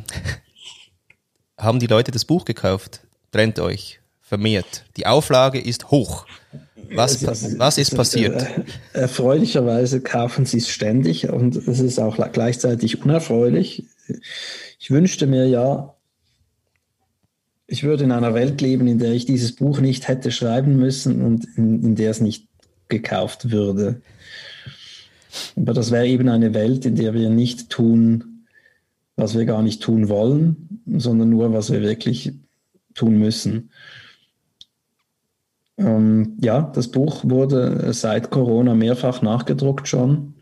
haben 1.58 1.79
die 1.79 1.88
Leute 1.88 2.12
das 2.12 2.25
Buch 2.25 2.45
gekauft. 2.45 3.01
Trennt 3.32 3.60
euch, 3.60 3.99
vermehrt. 4.21 4.86
Die 4.97 5.08
Auflage 5.08 5.60
ist 5.60 5.91
hoch. 5.91 6.25
Was, 6.91 7.23
was 7.60 7.77
ist 7.77 7.95
passiert? 7.95 8.41
Äh, 8.41 9.01
erfreulicherweise 9.01 10.01
kaufen 10.01 10.45
sie 10.45 10.58
es 10.58 10.69
ständig 10.69 11.29
und 11.29 11.55
es 11.55 11.79
ist 11.79 11.99
auch 11.99 12.17
gleichzeitig 12.32 13.03
unerfreulich. 13.03 13.86
Ich 14.79 14.89
wünschte 14.89 15.27
mir 15.27 15.47
ja, 15.47 15.95
ich 17.67 17.84
würde 17.84 18.03
in 18.05 18.12
einer 18.12 18.34
Welt 18.34 18.62
leben, 18.62 18.88
in 18.88 18.97
der 18.97 19.12
ich 19.12 19.25
dieses 19.25 19.55
Buch 19.55 19.79
nicht 19.79 20.08
hätte 20.08 20.32
schreiben 20.32 20.77
müssen 20.77 21.21
und 21.21 21.45
in, 21.55 21.84
in 21.84 21.95
der 21.95 22.10
es 22.10 22.21
nicht 22.21 22.48
gekauft 22.89 23.52
würde. 23.52 24.02
Aber 25.56 25.73
das 25.73 25.91
wäre 25.91 26.08
eben 26.08 26.28
eine 26.30 26.54
Welt, 26.54 26.86
in 26.86 26.95
der 26.95 27.13
wir 27.13 27.30
nicht 27.30 27.69
tun, 27.69 28.45
was 29.15 29.38
wir 29.38 29.45
gar 29.45 29.62
nicht 29.62 29.82
tun 29.82 30.10
wollen, 30.10 30.82
sondern 30.97 31.30
nur, 31.30 31.54
was 31.54 31.71
wir 31.71 31.82
wirklich 31.82 32.34
tun 32.93 33.19
müssen. 33.19 33.71
Ähm, 35.78 36.38
ja, 36.41 36.62
das 36.62 36.89
Buch 36.89 37.21
wurde 37.23 37.93
seit 37.93 38.32
Corona 38.32 38.75
mehrfach 38.75 39.21
nachgedruckt 39.21 39.88
schon, 39.88 40.36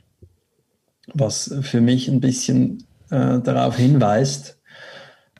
was 1.13 1.53
für 1.61 1.81
mich 1.81 2.07
ein 2.07 2.21
bisschen 2.21 2.83
äh, 3.09 3.39
darauf 3.39 3.77
hinweist, 3.77 4.59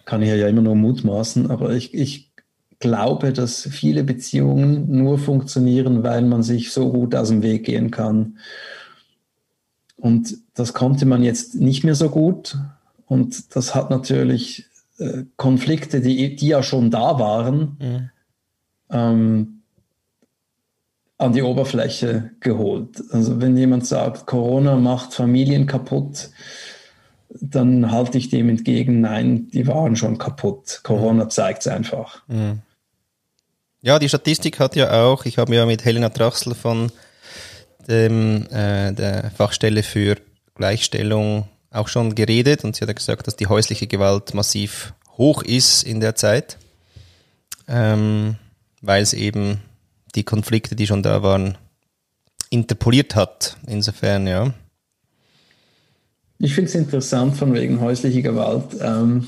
kann 0.06 0.22
ich 0.22 0.30
ja 0.30 0.48
immer 0.48 0.62
nur 0.62 0.76
mutmaßen, 0.76 1.50
aber 1.52 1.72
ich, 1.72 1.94
ich 1.94 2.27
glaube, 2.80 3.34
dass 3.34 3.64
viele 3.64 4.04
Beziehungen 4.04 4.92
nur 4.92 5.18
funktionieren, 5.18 6.04
weil 6.04 6.24
man 6.24 6.44
sich 6.44 6.72
so 6.72 6.92
gut 6.92 7.16
aus 7.16 7.30
dem 7.30 7.42
Weg 7.42 7.66
gehen 7.66 7.92
kann. 7.92 8.38
Und 9.96 10.38
das 10.54 10.74
konnte 10.74 11.06
man 11.06 11.24
jetzt 11.24 11.56
nicht 11.56 11.84
mehr 11.84 11.96
so 11.96 12.10
gut. 12.10 12.58
Und 13.08 13.56
das 13.56 13.74
hat 13.74 13.90
natürlich 13.90 14.66
äh, 15.00 15.24
Konflikte, 15.38 16.02
die, 16.02 16.36
die 16.36 16.48
ja 16.48 16.62
schon 16.62 16.92
da 16.92 17.20
waren, 17.20 17.78
mhm. 17.80 18.10
ähm, 18.92 19.62
an 21.18 21.34
die 21.34 21.42
Oberfläche 21.42 22.32
geholt. 22.42 23.04
Also 23.12 23.42
wenn 23.42 23.58
jemand 23.58 23.88
sagt, 23.88 24.28
Corona 24.28 24.76
macht 24.76 25.16
Familien 25.16 25.66
kaputt, 25.66 26.30
dann 27.30 27.92
halte 27.92 28.20
ich 28.20 28.30
dem 28.30 28.50
entgegen, 28.50 29.02
nein, 29.02 29.50
die 29.50 29.66
waren 29.66 29.96
schon 29.96 30.20
kaputt. 30.20 30.82
Corona 30.84 31.26
mhm. 31.26 31.30
zeigt 31.32 31.62
es 31.62 31.68
einfach. 31.68 32.22
Mhm. 32.28 32.62
Ja, 33.88 34.00
die 34.00 34.10
Statistik 34.10 34.60
hat 34.60 34.76
ja 34.76 35.02
auch, 35.02 35.24
ich 35.24 35.38
habe 35.38 35.56
ja 35.56 35.66
mit 35.66 35.86
Helena 35.86 36.10
Trachsel 36.10 36.54
von 36.56 36.92
dem, 37.88 38.46
äh, 38.52 38.92
der 38.92 39.32
Fachstelle 39.32 39.82
für 39.82 40.18
Gleichstellung 40.56 41.48
auch 41.72 41.88
schon 41.88 42.14
geredet 42.14 42.66
und 42.66 42.76
sie 42.76 42.82
hat 42.82 42.90
ja 42.90 42.94
gesagt, 42.94 43.28
dass 43.28 43.38
die 43.38 43.48
häusliche 43.48 43.88
Gewalt 43.88 44.34
massiv 44.34 44.94
hoch 45.18 45.42
ist 45.42 45.84
in 45.84 46.02
der 46.02 46.16
Zeit, 46.16 46.58
ähm, 47.70 48.36
weil 48.82 49.04
es 49.04 49.14
eben 49.14 49.62
die 50.16 50.26
Konflikte, 50.26 50.76
die 50.76 50.86
schon 50.86 51.02
da 51.02 51.24
waren, 51.24 51.58
interpoliert 52.50 53.16
hat. 53.16 53.56
Insofern, 53.68 54.28
ja. 54.28 54.54
Ich 56.40 56.54
finde 56.54 56.68
es 56.68 56.76
interessant 56.76 57.38
von 57.38 57.54
wegen 57.54 57.80
häuslicher 57.80 58.22
Gewalt. 58.22 58.66
Ähm, 58.82 59.28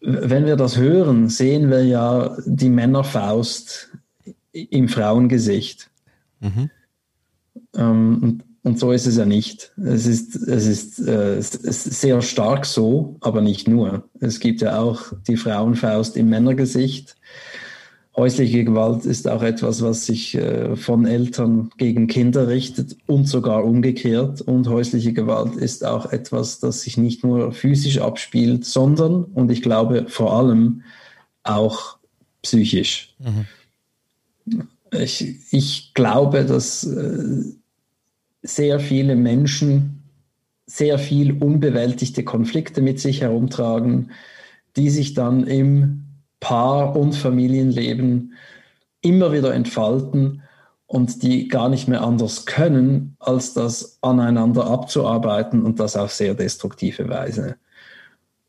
wenn 0.00 0.46
wir 0.46 0.56
das 0.56 0.76
hören, 0.76 1.28
sehen 1.28 1.70
wir 1.70 1.84
ja 1.84 2.36
die 2.46 2.70
Männerfaust 2.70 3.90
im 4.52 4.88
Frauengesicht. 4.88 5.90
Mhm. 6.40 6.70
Ähm, 7.74 8.18
und, 8.22 8.44
und, 8.62 8.78
so 8.78 8.92
ist 8.92 9.06
es 9.06 9.16
ja 9.16 9.24
nicht. 9.24 9.72
Es 9.76 10.06
ist, 10.06 10.36
es, 10.36 10.66
ist, 10.66 11.00
äh, 11.00 11.36
es 11.36 11.54
ist 11.54 12.00
sehr 12.00 12.22
stark 12.22 12.64
so, 12.64 13.16
aber 13.20 13.40
nicht 13.40 13.68
nur. 13.68 14.08
Es 14.20 14.40
gibt 14.40 14.60
ja 14.60 14.78
auch 14.78 15.12
die 15.26 15.36
Frauenfaust 15.36 16.16
im 16.16 16.28
Männergesicht. 16.28 17.16
Häusliche 18.18 18.64
Gewalt 18.64 19.04
ist 19.04 19.28
auch 19.28 19.44
etwas, 19.44 19.80
was 19.80 20.04
sich 20.04 20.34
äh, 20.34 20.74
von 20.74 21.06
Eltern 21.06 21.70
gegen 21.78 22.08
Kinder 22.08 22.48
richtet 22.48 22.96
und 23.06 23.28
sogar 23.28 23.64
umgekehrt. 23.64 24.40
Und 24.40 24.68
häusliche 24.68 25.12
Gewalt 25.12 25.54
ist 25.54 25.86
auch 25.86 26.10
etwas, 26.10 26.58
das 26.58 26.80
sich 26.80 26.96
nicht 26.96 27.22
nur 27.22 27.52
physisch 27.52 28.00
abspielt, 28.00 28.64
sondern, 28.64 29.22
und 29.22 29.52
ich 29.52 29.62
glaube 29.62 30.06
vor 30.08 30.36
allem, 30.36 30.82
auch 31.44 31.98
psychisch. 32.42 33.14
Mhm. 33.20 34.66
Ich, 34.90 35.36
ich 35.52 35.94
glaube, 35.94 36.44
dass 36.44 36.82
äh, 36.82 37.44
sehr 38.42 38.80
viele 38.80 39.14
Menschen 39.14 40.02
sehr 40.66 40.98
viel 40.98 41.40
unbewältigte 41.40 42.24
Konflikte 42.24 42.82
mit 42.82 42.98
sich 42.98 43.20
herumtragen, 43.20 44.10
die 44.76 44.90
sich 44.90 45.14
dann 45.14 45.46
im 45.46 46.07
Paar- 46.40 46.96
und 46.96 47.14
Familienleben 47.14 48.34
immer 49.00 49.32
wieder 49.32 49.54
entfalten 49.54 50.42
und 50.86 51.22
die 51.22 51.48
gar 51.48 51.68
nicht 51.68 51.86
mehr 51.88 52.02
anders 52.02 52.46
können, 52.46 53.16
als 53.18 53.52
das 53.52 53.98
aneinander 54.00 54.66
abzuarbeiten 54.66 55.62
und 55.62 55.80
das 55.80 55.96
auf 55.96 56.12
sehr 56.12 56.34
destruktive 56.34 57.08
Weise. 57.08 57.56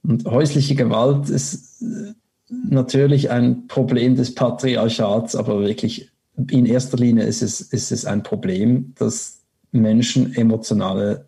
Und 0.03 0.25
häusliche 0.25 0.75
Gewalt 0.75 1.29
ist 1.29 1.81
äh, 1.81 2.13
natürlich 2.49 3.29
ein 3.29 3.67
Problem 3.67 4.15
des 4.15 4.33
Patriarchats, 4.33 5.35
aber 5.35 5.59
wirklich 5.59 6.11
in 6.49 6.65
erster 6.65 6.97
Linie 6.97 7.25
ist 7.25 7.41
es, 7.41 7.59
ist 7.59 7.91
es 7.91 8.05
ein 8.05 8.23
Problem, 8.23 8.93
dass 8.97 9.41
Menschen 9.71 10.33
emotionale 10.35 11.25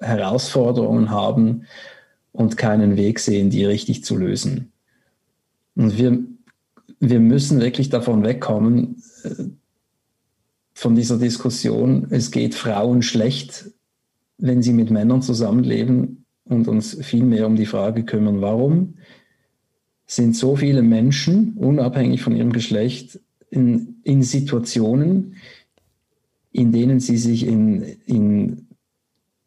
Herausforderungen 0.00 1.10
haben 1.10 1.66
und 2.32 2.56
keinen 2.56 2.96
Weg 2.96 3.20
sehen, 3.20 3.50
die 3.50 3.64
richtig 3.64 4.04
zu 4.04 4.16
lösen. 4.16 4.72
Und 5.76 5.96
wir, 5.96 6.18
wir 6.98 7.20
müssen 7.20 7.60
wirklich 7.60 7.90
davon 7.90 8.24
wegkommen, 8.24 9.02
äh, 9.22 9.44
von 10.74 10.94
dieser 10.94 11.18
Diskussion, 11.18 12.08
es 12.10 12.30
geht 12.30 12.54
Frauen 12.54 13.00
schlecht, 13.00 13.70
wenn 14.36 14.62
sie 14.62 14.74
mit 14.74 14.90
Männern 14.90 15.22
zusammenleben 15.22 16.26
und 16.44 16.68
uns 16.68 16.98
viel 17.02 17.24
mehr 17.24 17.46
um 17.46 17.56
die 17.56 17.64
Frage 17.64 18.04
kümmern, 18.04 18.42
warum 18.42 18.94
sind 20.06 20.36
so 20.36 20.56
viele 20.56 20.82
Menschen, 20.82 21.54
unabhängig 21.54 22.22
von 22.22 22.36
ihrem 22.36 22.52
Geschlecht, 22.52 23.20
in, 23.50 23.96
in 24.04 24.22
Situationen, 24.22 25.36
in 26.52 26.72
denen 26.72 27.00
sie 27.00 27.16
sich 27.16 27.46
in, 27.46 27.82
in 28.06 28.66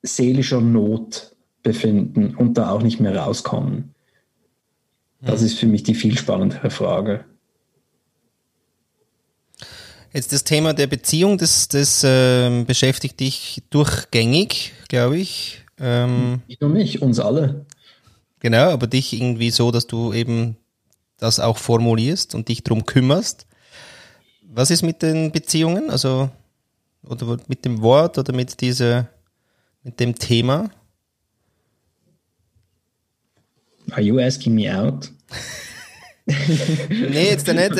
seelischer 0.01 0.61
Not 0.61 1.35
befinden 1.63 2.35
und 2.35 2.57
da 2.57 2.71
auch 2.71 2.81
nicht 2.81 2.99
mehr 2.99 3.15
rauskommen. 3.15 3.93
Das 5.21 5.41
ist 5.41 5.59
für 5.59 5.67
mich 5.67 5.83
die 5.83 5.95
viel 5.95 6.17
spannendere 6.17 6.69
Frage. 6.69 7.25
Jetzt 10.13 10.33
das 10.33 10.43
Thema 10.43 10.73
der 10.73 10.87
Beziehung, 10.87 11.37
das, 11.37 11.67
das 11.67 12.03
äh, 12.03 12.63
beschäftigt 12.63 13.19
dich 13.19 13.61
durchgängig, 13.69 14.73
glaube 14.87 15.17
ich. 15.17 15.63
Ähm, 15.77 16.41
Nicht 16.47 16.61
nur 16.61 16.69
mich, 16.71 17.01
uns 17.01 17.19
alle. 17.19 17.65
Genau, 18.39 18.71
aber 18.71 18.87
dich 18.87 19.13
irgendwie 19.13 19.51
so, 19.51 19.71
dass 19.71 19.85
du 19.85 20.13
eben 20.13 20.57
das 21.17 21.39
auch 21.39 21.57
formulierst 21.57 22.33
und 22.33 22.47
dich 22.47 22.63
darum 22.63 22.85
kümmerst. 22.85 23.45
Was 24.43 24.71
ist 24.71 24.81
mit 24.81 25.01
den 25.01 25.31
Beziehungen? 25.31 25.89
Also, 25.91 26.29
oder 27.03 27.37
mit 27.47 27.65
dem 27.65 27.81
Wort 27.81 28.17
oder 28.17 28.33
mit 28.33 28.61
dieser, 28.61 29.09
mit 29.83 29.99
dem 29.99 30.15
Thema? 30.15 30.71
Are 33.91 34.01
you 34.01 34.19
asking 34.19 34.55
me 34.55 34.69
out? 34.69 35.09
nee, 36.25 37.29
jetzt 37.29 37.47
nicht. 37.47 37.71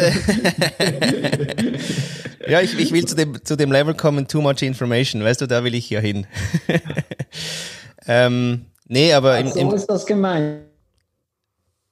ja, 2.47 2.61
ich, 2.61 2.77
ich 2.79 2.91
will 2.91 3.05
zu 3.05 3.15
dem, 3.15 3.43
zu 3.43 3.55
dem 3.55 3.71
Level 3.71 3.93
kommen, 3.93 4.27
too 4.27 4.41
much 4.41 4.61
information. 4.61 5.23
Weißt 5.23 5.41
du, 5.41 5.47
da 5.47 5.63
will 5.63 5.75
ich 5.75 5.89
ja 5.89 5.99
hin. 5.99 6.25
ähm, 8.07 8.65
nee, 8.87 9.13
aber 9.13 9.39
im, 9.39 9.47
im, 9.47 9.69
so 9.69 9.75
ist 9.75 9.85
das 9.87 10.05
gemeint. 10.05 10.61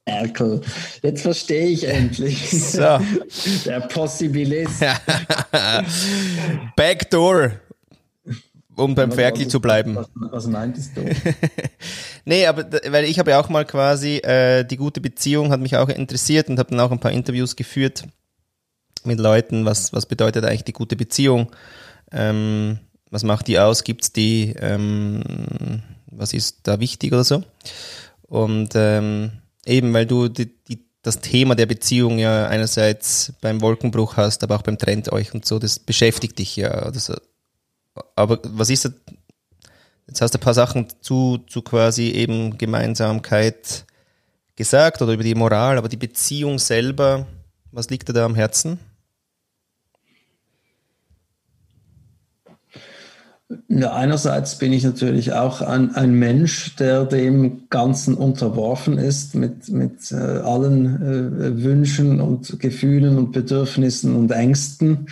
Erkel, 0.04 0.62
jetzt 1.02 1.20
verstehe 1.20 1.66
ich 1.66 1.84
endlich. 1.84 2.50
So. 2.50 2.98
Der 3.66 3.80
Possibilist. 3.80 4.82
Backdoor 6.76 7.52
um 8.78 8.94
beim 8.94 9.12
Ferkel 9.12 9.48
zu 9.48 9.60
bleiben. 9.60 9.96
Was, 9.96 10.08
was 10.14 10.46
meintest 10.46 10.96
du? 10.96 11.04
nee, 12.24 12.46
aber 12.46 12.64
weil 12.90 13.04
ich 13.04 13.18
habe 13.18 13.32
ja 13.32 13.40
auch 13.40 13.48
mal 13.48 13.64
quasi 13.64 14.16
äh, 14.18 14.64
die 14.64 14.76
gute 14.76 15.00
Beziehung 15.00 15.50
hat 15.50 15.60
mich 15.60 15.76
auch 15.76 15.88
interessiert 15.88 16.48
und 16.48 16.58
habe 16.58 16.70
dann 16.70 16.80
auch 16.80 16.90
ein 16.90 17.00
paar 17.00 17.12
Interviews 17.12 17.56
geführt 17.56 18.04
mit 19.04 19.20
Leuten, 19.20 19.64
was 19.64 19.92
was 19.92 20.06
bedeutet 20.06 20.44
eigentlich 20.44 20.64
die 20.64 20.72
gute 20.72 20.96
Beziehung? 20.96 21.50
Ähm, 22.12 22.78
was 23.10 23.24
macht 23.24 23.48
die 23.48 23.58
aus? 23.58 23.84
Gibt's 23.84 24.12
die? 24.12 24.54
Ähm, 24.58 25.82
was 26.10 26.32
ist 26.32 26.60
da 26.64 26.80
wichtig 26.80 27.12
oder 27.12 27.24
so? 27.24 27.42
Und 28.22 28.70
ähm, 28.74 29.32
eben, 29.64 29.92
weil 29.94 30.06
du 30.06 30.28
die, 30.28 30.54
die 30.64 30.88
das 31.02 31.20
Thema 31.20 31.54
der 31.54 31.66
Beziehung 31.66 32.18
ja 32.18 32.48
einerseits 32.48 33.32
beim 33.40 33.60
Wolkenbruch 33.60 34.16
hast, 34.16 34.42
aber 34.42 34.56
auch 34.56 34.62
beim 34.62 34.78
Trend 34.78 35.10
euch 35.12 35.32
und 35.32 35.46
so, 35.46 35.58
das 35.58 35.78
beschäftigt 35.78 36.38
dich 36.38 36.56
ja. 36.56 36.90
Das, 36.90 37.10
aber 38.14 38.40
was 38.44 38.70
ist 38.70 38.84
das? 38.84 38.92
Jetzt 40.06 40.22
hast 40.22 40.34
du 40.34 40.38
ein 40.38 40.42
paar 40.42 40.54
Sachen 40.54 40.86
zu, 41.02 41.38
zu 41.46 41.60
quasi 41.60 42.10
eben 42.10 42.56
Gemeinsamkeit 42.56 43.84
gesagt 44.56 45.02
oder 45.02 45.12
über 45.12 45.22
die 45.22 45.34
Moral, 45.34 45.76
aber 45.76 45.88
die 45.88 45.98
Beziehung 45.98 46.58
selber, 46.58 47.26
was 47.72 47.90
liegt 47.90 48.08
dir 48.08 48.14
da 48.14 48.24
am 48.24 48.34
Herzen? 48.34 48.78
Ja, 53.68 53.94
einerseits 53.94 54.58
bin 54.58 54.74
ich 54.74 54.84
natürlich 54.84 55.32
auch 55.32 55.62
ein, 55.62 55.94
ein 55.94 56.12
Mensch, 56.12 56.76
der 56.76 57.06
dem 57.06 57.68
Ganzen 57.70 58.14
unterworfen 58.14 58.98
ist, 58.98 59.34
mit, 59.34 59.70
mit 59.70 60.12
äh, 60.12 60.16
allen 60.16 60.96
äh, 60.96 61.62
Wünschen 61.62 62.20
und 62.20 62.60
Gefühlen 62.60 63.16
und 63.16 63.32
Bedürfnissen 63.32 64.16
und 64.16 64.30
Ängsten 64.32 65.06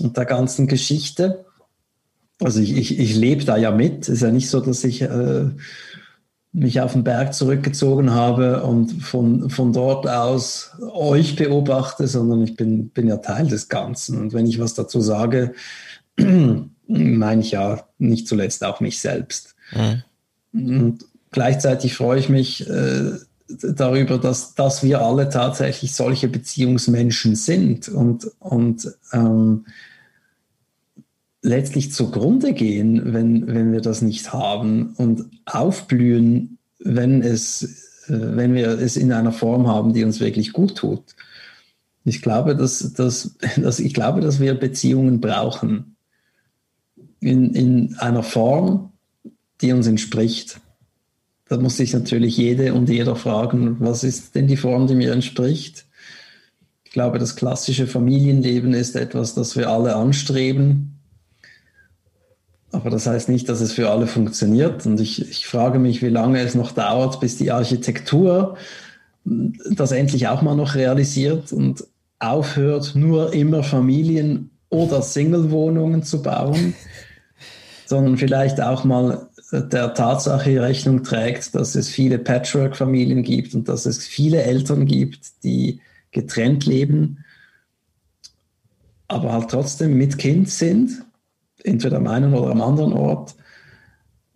und 0.00 0.18
der 0.18 0.26
ganzen 0.26 0.66
Geschichte. 0.66 1.45
Also 2.42 2.60
ich, 2.60 2.76
ich, 2.76 2.98
ich 2.98 3.16
lebe 3.16 3.44
da 3.44 3.56
ja 3.56 3.70
mit. 3.70 4.02
Es 4.02 4.08
ist 4.08 4.22
ja 4.22 4.30
nicht 4.30 4.50
so, 4.50 4.60
dass 4.60 4.84
ich 4.84 5.02
äh, 5.02 5.50
mich 6.52 6.80
auf 6.80 6.92
den 6.92 7.04
Berg 7.04 7.34
zurückgezogen 7.34 8.12
habe 8.12 8.62
und 8.62 9.02
von, 9.02 9.50
von 9.50 9.72
dort 9.72 10.08
aus 10.08 10.72
euch 10.92 11.36
beobachte, 11.36 12.06
sondern 12.08 12.42
ich 12.42 12.56
bin, 12.56 12.88
bin 12.88 13.08
ja 13.08 13.18
Teil 13.18 13.46
des 13.46 13.68
Ganzen. 13.68 14.18
Und 14.18 14.32
wenn 14.32 14.46
ich 14.46 14.58
was 14.58 14.74
dazu 14.74 15.00
sage, 15.00 15.54
meine 16.86 17.40
ich 17.40 17.50
ja 17.50 17.84
nicht 17.98 18.26
zuletzt 18.26 18.64
auch 18.64 18.80
mich 18.80 19.00
selbst. 19.00 19.54
Mhm. 19.72 20.02
Und 20.52 21.04
gleichzeitig 21.30 21.94
freue 21.94 22.20
ich 22.20 22.28
mich 22.28 22.68
äh, 22.68 23.12
darüber, 23.48 24.18
dass, 24.18 24.54
dass 24.54 24.82
wir 24.82 25.02
alle 25.02 25.28
tatsächlich 25.28 25.94
solche 25.94 26.28
Beziehungsmenschen 26.28 27.36
sind 27.36 27.88
und, 27.88 28.30
und 28.38 28.90
ähm, 29.12 29.66
letztlich 31.46 31.92
zugrunde 31.92 32.52
gehen, 32.52 33.14
wenn, 33.14 33.46
wenn 33.46 33.72
wir 33.72 33.80
das 33.80 34.02
nicht 34.02 34.32
haben 34.32 34.94
und 34.96 35.26
aufblühen, 35.46 36.58
wenn, 36.80 37.22
es, 37.22 37.62
äh, 38.08 38.18
wenn 38.18 38.54
wir 38.54 38.68
es 38.68 38.96
in 38.96 39.12
einer 39.12 39.32
Form 39.32 39.68
haben, 39.68 39.92
die 39.92 40.04
uns 40.04 40.20
wirklich 40.20 40.52
gut 40.52 40.76
tut. 40.76 41.14
Ich 42.04 42.20
glaube, 42.20 42.56
dass, 42.56 42.92
dass, 42.94 43.36
dass, 43.56 43.78
ich 43.78 43.94
glaube, 43.94 44.20
dass 44.20 44.40
wir 44.40 44.54
Beziehungen 44.54 45.20
brauchen 45.20 45.96
in, 47.20 47.54
in 47.54 47.96
einer 47.98 48.24
Form, 48.24 48.92
die 49.60 49.72
uns 49.72 49.86
entspricht. 49.86 50.60
Da 51.48 51.58
muss 51.58 51.76
sich 51.76 51.92
natürlich 51.92 52.36
jede 52.36 52.74
und 52.74 52.88
jeder 52.88 53.14
fragen, 53.14 53.76
was 53.78 54.02
ist 54.02 54.34
denn 54.34 54.48
die 54.48 54.56
Form, 54.56 54.88
die 54.88 54.96
mir 54.96 55.12
entspricht? 55.12 55.86
Ich 56.82 56.90
glaube, 56.90 57.20
das 57.20 57.36
klassische 57.36 57.86
Familienleben 57.86 58.74
ist 58.74 58.96
etwas, 58.96 59.34
das 59.34 59.54
wir 59.54 59.70
alle 59.70 59.94
anstreben. 59.94 60.95
Aber 62.76 62.90
das 62.90 63.06
heißt 63.06 63.28
nicht, 63.28 63.48
dass 63.48 63.60
es 63.60 63.72
für 63.72 63.90
alle 63.90 64.06
funktioniert. 64.06 64.84
Und 64.84 65.00
ich, 65.00 65.30
ich 65.30 65.46
frage 65.46 65.78
mich, 65.78 66.02
wie 66.02 66.08
lange 66.08 66.40
es 66.40 66.54
noch 66.54 66.72
dauert, 66.72 67.20
bis 67.20 67.38
die 67.38 67.50
Architektur 67.50 68.56
das 69.24 69.90
endlich 69.90 70.28
auch 70.28 70.42
mal 70.42 70.54
noch 70.54 70.74
realisiert 70.74 71.52
und 71.52 71.84
aufhört, 72.18 72.94
nur 72.94 73.32
immer 73.32 73.62
Familien 73.62 74.50
oder 74.68 75.02
Single-Wohnungen 75.02 76.02
zu 76.02 76.22
bauen 76.22 76.74
sondern 77.86 78.18
vielleicht 78.18 78.60
auch 78.60 78.84
mal 78.84 79.28
der 79.52 79.94
Tatsache 79.94 80.60
Rechnung 80.60 81.04
trägt, 81.04 81.54
dass 81.54 81.76
es 81.76 81.88
viele 81.88 82.18
Patchwork-Familien 82.18 83.22
gibt 83.22 83.54
und 83.54 83.68
dass 83.68 83.86
es 83.86 84.04
viele 84.04 84.42
Eltern 84.42 84.86
gibt, 84.86 85.44
die 85.44 85.80
getrennt 86.10 86.66
leben, 86.66 87.24
aber 89.08 89.32
halt 89.32 89.50
trotzdem 89.50 89.96
mit 89.96 90.18
Kind 90.18 90.50
sind, 90.50 91.04
entweder 91.66 91.98
am 91.98 92.06
einen 92.06 92.34
oder 92.34 92.50
am 92.50 92.62
anderen 92.62 92.92
Ort. 92.92 93.34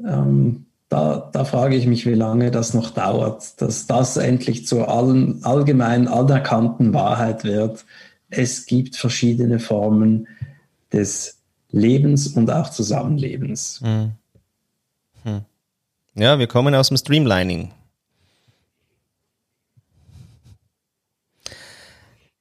Ähm, 0.05 0.67
da, 0.89 1.31
da, 1.33 1.45
frage 1.45 1.77
ich 1.77 1.87
mich, 1.87 2.05
wie 2.05 2.15
lange 2.15 2.51
das 2.51 2.75
noch 2.75 2.91
dauert, 2.91 3.61
dass 3.63 3.87
das 3.87 4.17
endlich 4.17 4.67
zur 4.67 4.89
allen, 4.89 5.45
allgemein 5.45 6.09
anerkannten 6.09 6.93
Wahrheit 6.93 7.45
wird. 7.45 7.85
Es 8.29 8.67
gibt 8.67 8.97
verschiedene 8.97 9.61
Formen 9.61 10.27
des 10.93 11.39
Lebens 11.71 12.27
und 12.29 12.51
auch 12.51 12.71
Zusammenlebens. 12.71 13.81
Hm. 13.83 14.13
Hm. 15.23 15.43
Ja, 16.15 16.39
wir 16.39 16.49
kommen 16.49 16.75
aus 16.75 16.89
dem 16.89 16.97
Streamlining. 16.97 17.71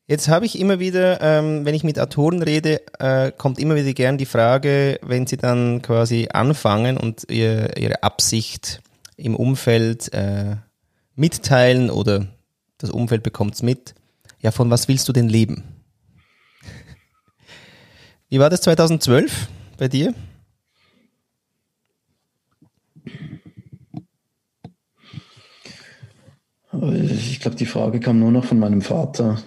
Jetzt 0.10 0.28
habe 0.28 0.48
ich 0.48 0.58
immer 0.58 0.80
wieder, 0.80 1.22
ähm, 1.22 1.66
wenn 1.66 1.76
ich 1.76 1.84
mit 1.84 2.00
Autoren 2.00 2.42
rede, 2.42 2.82
äh, 2.98 3.32
kommt 3.32 3.60
immer 3.60 3.76
wieder 3.76 3.94
gern 3.94 4.18
die 4.18 4.26
Frage, 4.26 5.00
wenn 5.04 5.28
sie 5.28 5.38
dann 5.38 5.84
quasi 5.84 6.30
anfangen 6.34 6.98
und 6.98 7.30
ihr, 7.30 7.78
ihre 7.78 8.02
Absicht 8.02 8.82
im 9.18 9.36
Umfeld 9.36 10.12
äh, 10.12 10.56
mitteilen 11.16 11.92
oder 11.92 12.26
das 12.80 12.90
Umfeld 12.90 13.22
bekommt 13.22 13.54
es 13.54 13.62
mit, 13.62 13.94
ja, 14.40 14.50
von 14.50 14.72
was 14.72 14.88
willst 14.88 15.08
du 15.08 15.14
denn 15.14 15.30
leben? 15.30 15.64
Wie 18.30 18.40
war 18.40 18.50
das 18.50 18.62
2012 18.62 19.48
bei 19.78 19.90
dir? 19.90 20.16
Ich 27.12 27.40
glaube, 27.42 27.58
die 27.58 27.68
Frage 27.68 28.00
kam 28.00 28.18
nur 28.18 28.32
noch 28.32 28.46
von 28.46 28.58
meinem 28.58 28.82
Vater. 28.82 29.38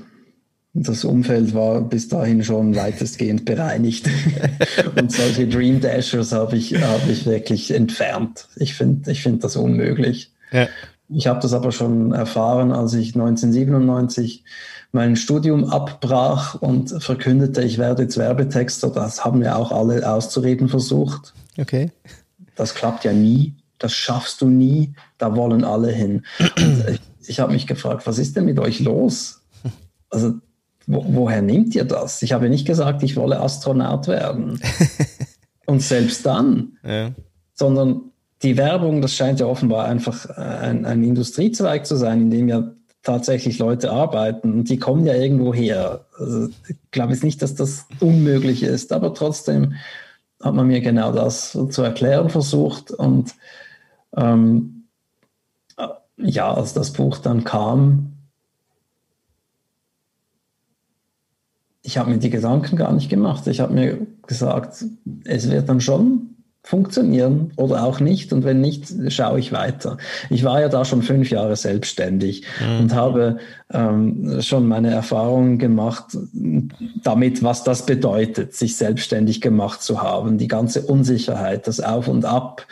Das 0.75 1.05
Umfeld 1.05 1.53
war 1.53 1.83
bis 1.83 2.09
dahin 2.09 2.43
schon 2.43 2.75
weitestgehend 2.75 3.45
bereinigt. 3.45 4.09
Und 4.97 5.13
solche 5.13 5.47
Dream 5.47 5.81
Dashers 5.81 6.33
habe 6.33 6.57
ich, 6.57 6.75
hab 6.83 7.07
ich 7.09 7.27
wirklich 7.27 7.73
entfernt. 7.73 8.49
Ich 8.57 8.75
finde 8.75 9.11
ich 9.11 9.23
find 9.23 9.45
das 9.45 9.57
unmöglich. 9.57 10.33
Ja. 10.51 10.69
Ich 11.11 11.27
habe 11.27 11.41
das 11.41 11.53
aber 11.53 11.73
schon 11.73 12.13
erfahren, 12.13 12.73
als 12.73 12.95
ich 12.95 13.15
1997 13.15 14.45
mein 14.93 15.17
Studium 15.17 15.65
abbrach 15.65 16.55
und 16.55 17.03
verkündete, 17.03 17.63
ich 17.63 17.77
werde 17.79 18.03
jetzt 18.03 18.17
Werbetexter. 18.17 18.91
Das 18.91 19.25
haben 19.25 19.43
ja 19.43 19.57
auch 19.57 19.73
alle 19.73 20.11
auszureden 20.11 20.69
versucht. 20.69 21.35
Okay. 21.59 21.91
Das 22.55 22.75
klappt 22.75 23.05
ja 23.05 23.13
nie. 23.13 23.55
Das 23.79 23.93
schaffst 23.93 24.41
du 24.41 24.49
nie. 24.49 24.95
Da 25.19 25.35
wollen 25.37 25.65
alle 25.65 25.91
hin. 25.91 26.25
Und 26.39 26.89
ich, 26.89 27.01
ich 27.27 27.41
habe 27.41 27.53
mich 27.53 27.67
gefragt, 27.67 28.07
was 28.07 28.19
ist 28.19 28.37
denn 28.37 28.47
mit 28.47 28.59
euch 28.59 28.81
los? 28.81 29.43
Also, 30.11 30.35
wo, 30.87 31.05
woher 31.09 31.43
nehmt 31.43 31.75
ihr 31.75 31.85
das? 31.85 32.23
Ich 32.23 32.33
habe 32.33 32.49
nicht 32.49 32.67
gesagt, 32.67 33.03
ich 33.03 33.17
wolle 33.17 33.41
Astronaut 33.41 34.09
werden. 34.09 34.61
und 35.67 35.81
selbst 35.83 36.27
dann. 36.27 36.79
Ja. 36.85 37.11
Sondern 37.55 38.13
die 38.43 38.57
Werbung, 38.57 39.03
das 39.03 39.15
scheint 39.15 39.41
ja 39.41 39.47
offenbar 39.47 39.87
einfach 39.87 40.29
ein, 40.31 40.85
ein 40.85 41.03
Industriezweig 41.03 41.87
zu 41.87 41.97
sein, 41.97 42.23
in 42.23 42.31
dem 42.31 42.49
ja 42.49 42.73
tatsächlich 43.03 43.59
Leute 43.59 43.91
arbeiten 43.91 44.53
und 44.53 44.69
die 44.69 44.79
kommen 44.79 45.07
ja 45.07 45.15
irgendwo 45.15 45.53
her. 45.53 46.07
Also 46.19 46.49
ich 46.69 46.77
glaube 46.91 47.13
jetzt 47.13 47.25
nicht, 47.25 47.43
dass 47.43 47.55
das 47.55 47.87
unmöglich 48.01 48.63
ist, 48.63 48.93
aber 48.93 49.13
trotzdem 49.15 49.75
hat 50.41 50.55
man 50.55 50.67
mir 50.67 50.81
genau 50.81 51.13
das 51.13 51.57
zu 51.71 51.83
erklären 51.83 52.31
versucht 52.31 52.91
und 52.91 53.35
ähm, 54.17 54.85
ja, 56.17 56.53
als 56.53 56.75
das 56.75 56.93
Buch 56.93 57.19
dann 57.19 57.45
kam, 57.45 58.12
ich 61.83 61.99
habe 61.99 62.11
mir 62.11 62.19
die 62.19 62.31
Gedanken 62.31 62.77
gar 62.77 62.93
nicht 62.93 63.09
gemacht. 63.09 63.47
Ich 63.49 63.61
habe 63.61 63.75
mir 63.75 64.07
gesagt, 64.27 64.85
es 65.25 65.51
wird 65.51 65.69
dann 65.69 65.81
schon 65.81 66.33
funktionieren 66.65 67.53
oder 67.57 67.83
auch 67.83 67.99
nicht. 67.99 68.33
Und 68.33 68.45
wenn 68.45 68.61
nicht, 68.61 68.93
schaue 69.09 69.41
ich 69.41 69.53
weiter. 69.53 69.97
Ich 70.31 70.45
war 70.45 70.61
ja 70.61 70.69
da 70.69 70.85
schon 70.85 71.03
fünf 71.03 71.29
Jahre 71.29 71.57
selbstständig 71.57 72.45
mhm. 72.61 72.81
und 72.81 72.95
habe 72.95 73.39
ähm, 73.73 74.41
schon 74.41 74.69
meine 74.69 74.91
Erfahrungen 74.91 75.59
gemacht 75.59 76.17
damit, 77.03 77.43
was 77.43 77.65
das 77.65 77.85
bedeutet, 77.85 78.55
sich 78.55 78.77
selbstständig 78.77 79.41
gemacht 79.41 79.83
zu 79.83 80.03
haben. 80.03 80.39
Die 80.39 80.49
ganze 80.49 80.83
Unsicherheit, 80.83 81.67
das 81.67 81.81
Auf 81.81 82.07
und 82.07 82.25
Ab 82.25 82.65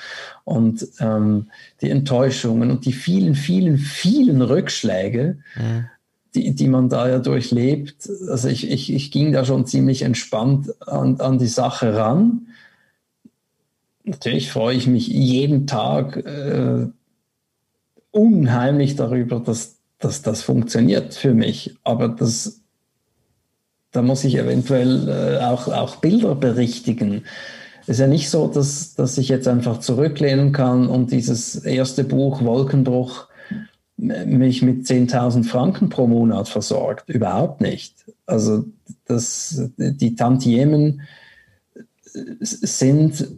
und 0.45 0.87
ähm, 1.01 1.49
die 1.83 1.91
Enttäuschungen 1.91 2.71
und 2.71 2.87
die 2.87 2.93
vielen, 2.93 3.35
vielen, 3.35 3.77
vielen 3.77 4.41
Rückschläge. 4.41 5.39
Mhm. 5.57 5.87
Die, 6.35 6.55
die 6.55 6.69
man 6.69 6.89
da 6.89 7.09
ja 7.09 7.19
durchlebt. 7.19 8.09
Also 8.29 8.49
ich, 8.49 8.71
ich, 8.71 8.93
ich 8.93 9.11
ging 9.11 9.33
da 9.33 9.45
schon 9.45 9.67
ziemlich 9.67 10.03
entspannt 10.03 10.73
an, 10.87 11.21
an 11.21 11.39
die 11.39 11.49
Sache 11.49 11.97
ran 11.97 12.47
natürlich 14.11 14.51
freue 14.51 14.77
ich 14.77 14.87
mich 14.87 15.09
jeden 15.09 15.67
Tag 15.67 16.17
äh, 16.17 16.87
unheimlich 18.11 18.97
darüber, 18.97 19.41
dass, 19.41 19.77
dass 19.99 20.23
das 20.23 20.43
funktioniert 20.43 21.15
für 21.15 21.35
mich. 21.35 21.77
Aber 21.85 22.09
das, 22.09 22.61
da 23.93 24.03
muss 24.03 24.25
ich 24.25 24.37
eventuell 24.37 25.09
äh, 25.09 25.45
auch, 25.45 25.69
auch 25.69 25.97
Bilder 25.97 26.35
berichtigen. 26.35 27.25
Es 27.83 27.89
ist 27.89 28.01
ja 28.01 28.07
nicht 28.07 28.31
so, 28.31 28.47
dass, 28.47 28.95
dass 28.95 29.19
ich 29.19 29.29
jetzt 29.29 29.49
einfach 29.49 29.81
zurücklehnen 29.81 30.53
kann 30.53 30.89
und 30.89 31.13
dieses 31.13 31.57
erste 31.57 32.05
Buch 32.05 32.43
Wolkenbruch 32.43 33.27
mich 34.01 34.63
mit 34.63 34.87
10.000 34.87 35.45
Franken 35.45 35.91
pro 35.91 36.07
Monat 36.07 36.49
versorgt. 36.49 37.09
Überhaupt 37.09 37.61
nicht. 37.61 37.95
Also 38.27 38.65
das, 39.05 39.71
die 39.77 40.15
Tantiemen 40.15 41.03
sind 42.41 43.29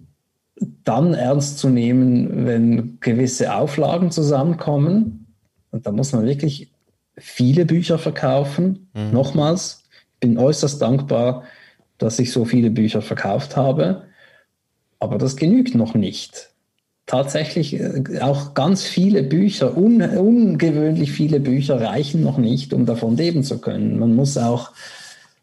dann 0.85 1.15
ernst 1.15 1.59
zu 1.59 1.69
nehmen, 1.69 2.47
wenn 2.47 3.01
gewisse 3.01 3.55
Auflagen 3.55 4.11
zusammenkommen. 4.11 5.27
Und 5.71 5.87
da 5.87 5.91
muss 5.91 6.13
man 6.13 6.27
wirklich 6.27 6.71
viele 7.17 7.67
Bücher 7.67 7.99
verkaufen. 7.99 8.89
Mhm. 8.95 9.13
Nochmals, 9.13 9.85
ich 10.15 10.21
bin 10.21 10.39
äußerst 10.39 10.81
dankbar, 10.81 11.45
dass 11.99 12.19
ich 12.19 12.33
so 12.33 12.45
viele 12.45 12.71
Bücher 12.71 13.03
verkauft 13.03 13.57
habe. 13.57 14.05
Aber 15.01 15.19
das 15.19 15.37
genügt 15.37 15.75
noch 15.75 15.95
nicht. 15.95 16.52
Tatsächlich 17.13 17.79
äh, 17.79 18.21
auch 18.23 18.55
ganz 18.55 18.85
viele 18.85 19.23
Bücher, 19.23 19.77
un, 19.77 20.01
ungewöhnlich 20.01 21.13
viele 21.13 21.41
Bücher 21.41 21.79
reichen 21.79 22.23
noch 22.23 22.39
nicht, 22.39 22.73
um 22.73 22.87
davon 22.87 23.19
leben 23.19 23.45
zu 23.45 23.59
können. 23.59 23.99
Man 23.99 24.17
muss 24.17 24.39
auch 24.39 24.71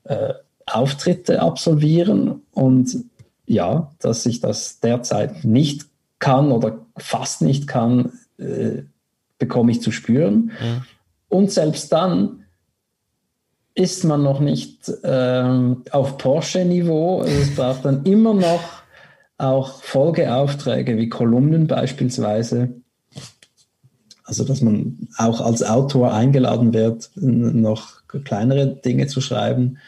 äh, 0.05 0.33
Auftritte 0.65 1.43
absolvieren 1.43 2.41
und 2.53 3.05
ja, 3.45 3.91
dass 3.99 4.25
ich 4.25 4.39
das 4.39 4.79
derzeit 4.79 5.45
nicht 5.45 5.85
kann 6.17 6.51
oder 6.51 6.79
fast 6.97 7.43
nicht 7.43 7.67
kann, 7.67 8.13
äh, 8.39 8.81
bekomme 9.37 9.71
ich 9.71 9.83
zu 9.83 9.91
spüren. 9.91 10.49
Ja. 10.59 10.81
Und 11.27 11.51
selbst 11.51 11.93
dann 11.93 12.45
ist 13.75 14.05
man 14.05 14.23
noch 14.23 14.39
nicht 14.39 14.89
äh, 15.03 15.75
auf 15.91 16.17
Porsche-Niveau. 16.17 17.19
Also 17.19 17.41
es 17.41 17.55
braucht 17.55 17.85
dann 17.85 18.05
immer 18.05 18.33
noch 18.33 18.78
auch 19.39 19.81
Folgeaufträge 19.81 20.97
wie 20.97 21.09
Kolumnen 21.09 21.65
beispielsweise. 21.65 22.69
Also 24.25 24.43
dass 24.43 24.61
man 24.61 25.07
auch 25.17 25.41
als 25.41 25.63
Autor 25.63 26.13
eingeladen 26.13 26.73
wird, 26.73 27.09
noch 27.15 28.03
kleinere 28.25 28.67
Dinge 28.67 29.07
zu 29.07 29.21
schreiben. 29.21 29.79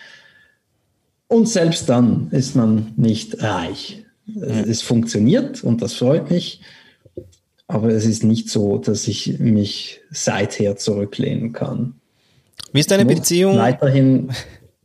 Und 1.27 1.47
selbst 1.47 1.87
dann 1.89 2.29
ist 2.31 2.55
man 2.55 2.93
nicht 2.95 3.43
reich. 3.43 4.03
Es 4.35 4.81
funktioniert 4.81 5.63
und 5.63 5.81
das 5.81 5.93
freut 5.93 6.31
mich. 6.31 6.61
Aber 7.67 7.89
es 7.89 8.05
ist 8.05 8.23
nicht 8.23 8.49
so, 8.49 8.77
dass 8.77 9.07
ich 9.07 9.39
mich 9.39 10.01
seither 10.11 10.75
zurücklehnen 10.75 11.53
kann. 11.53 11.95
Wie 12.73 12.79
ist 12.79 12.91
deine 12.91 13.05
Beziehung? 13.05 13.57
Weiterhin 13.57 14.31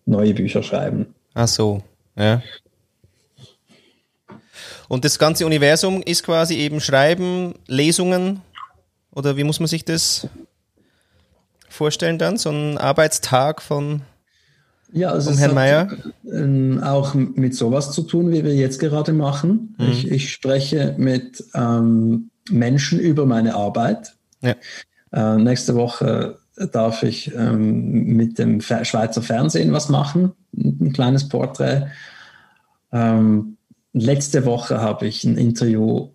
neue 0.05 0.35
Bücher 0.35 0.63
schreiben. 0.63 1.07
Ach 1.35 1.49
so, 1.49 1.83
ja. 2.17 2.43
Und 4.89 5.05
das 5.05 5.19
ganze 5.19 5.47
Universum 5.47 6.03
ist 6.03 6.23
quasi 6.23 6.55
eben 6.55 6.81
Schreiben, 6.81 7.55
Lesungen? 7.67 8.41
Oder 9.13 9.37
wie 9.37 9.45
muss 9.45 9.61
man 9.61 9.67
sich 9.67 9.85
das 9.85 10.29
vorstellen 11.69 12.19
dann? 12.19 12.37
So 12.37 12.51
ein 12.51 12.79
Arbeitstag 12.79 13.63
von 13.63 14.03
ja, 14.93 15.11
also 15.11 15.31
es 15.31 15.39
Herrn 15.39 15.55
Mayer? 15.55 15.89
Ähm, 16.33 16.81
auch 16.83 17.15
mit 17.15 17.55
sowas 17.55 17.91
zu 17.91 18.03
tun, 18.03 18.31
wie 18.31 18.45
wir 18.45 18.55
jetzt 18.55 18.79
gerade 18.79 19.13
machen. 19.13 19.75
Mhm. 19.79 19.89
Ich, 19.91 20.11
ich, 20.11 20.33
spreche 20.33 20.95
mit 20.97 21.45
ähm, 21.55 22.31
Menschen 22.51 23.01
über 23.01 23.27
meine 23.27 23.55
Arbeit. 23.55 24.15
Ja. 24.41 24.55
Äh, 25.13 25.37
nächste 25.39 25.75
Woche 25.75 26.39
darf 26.73 27.03
ich 27.03 27.35
ähm, 27.35 28.05
mit 28.17 28.39
dem 28.39 28.61
Schweizer 28.61 29.23
Fernsehen 29.23 29.73
was 29.73 29.89
machen, 29.89 30.33
ein 30.55 30.93
kleines 30.93 31.29
Porträt. 31.29 31.89
Ähm, 32.93 33.56
letzte 33.97 34.45
Woche 34.45 34.81
habe 34.81 35.07
ich 35.07 35.25
ein 35.25 35.37
Interview 35.37 36.11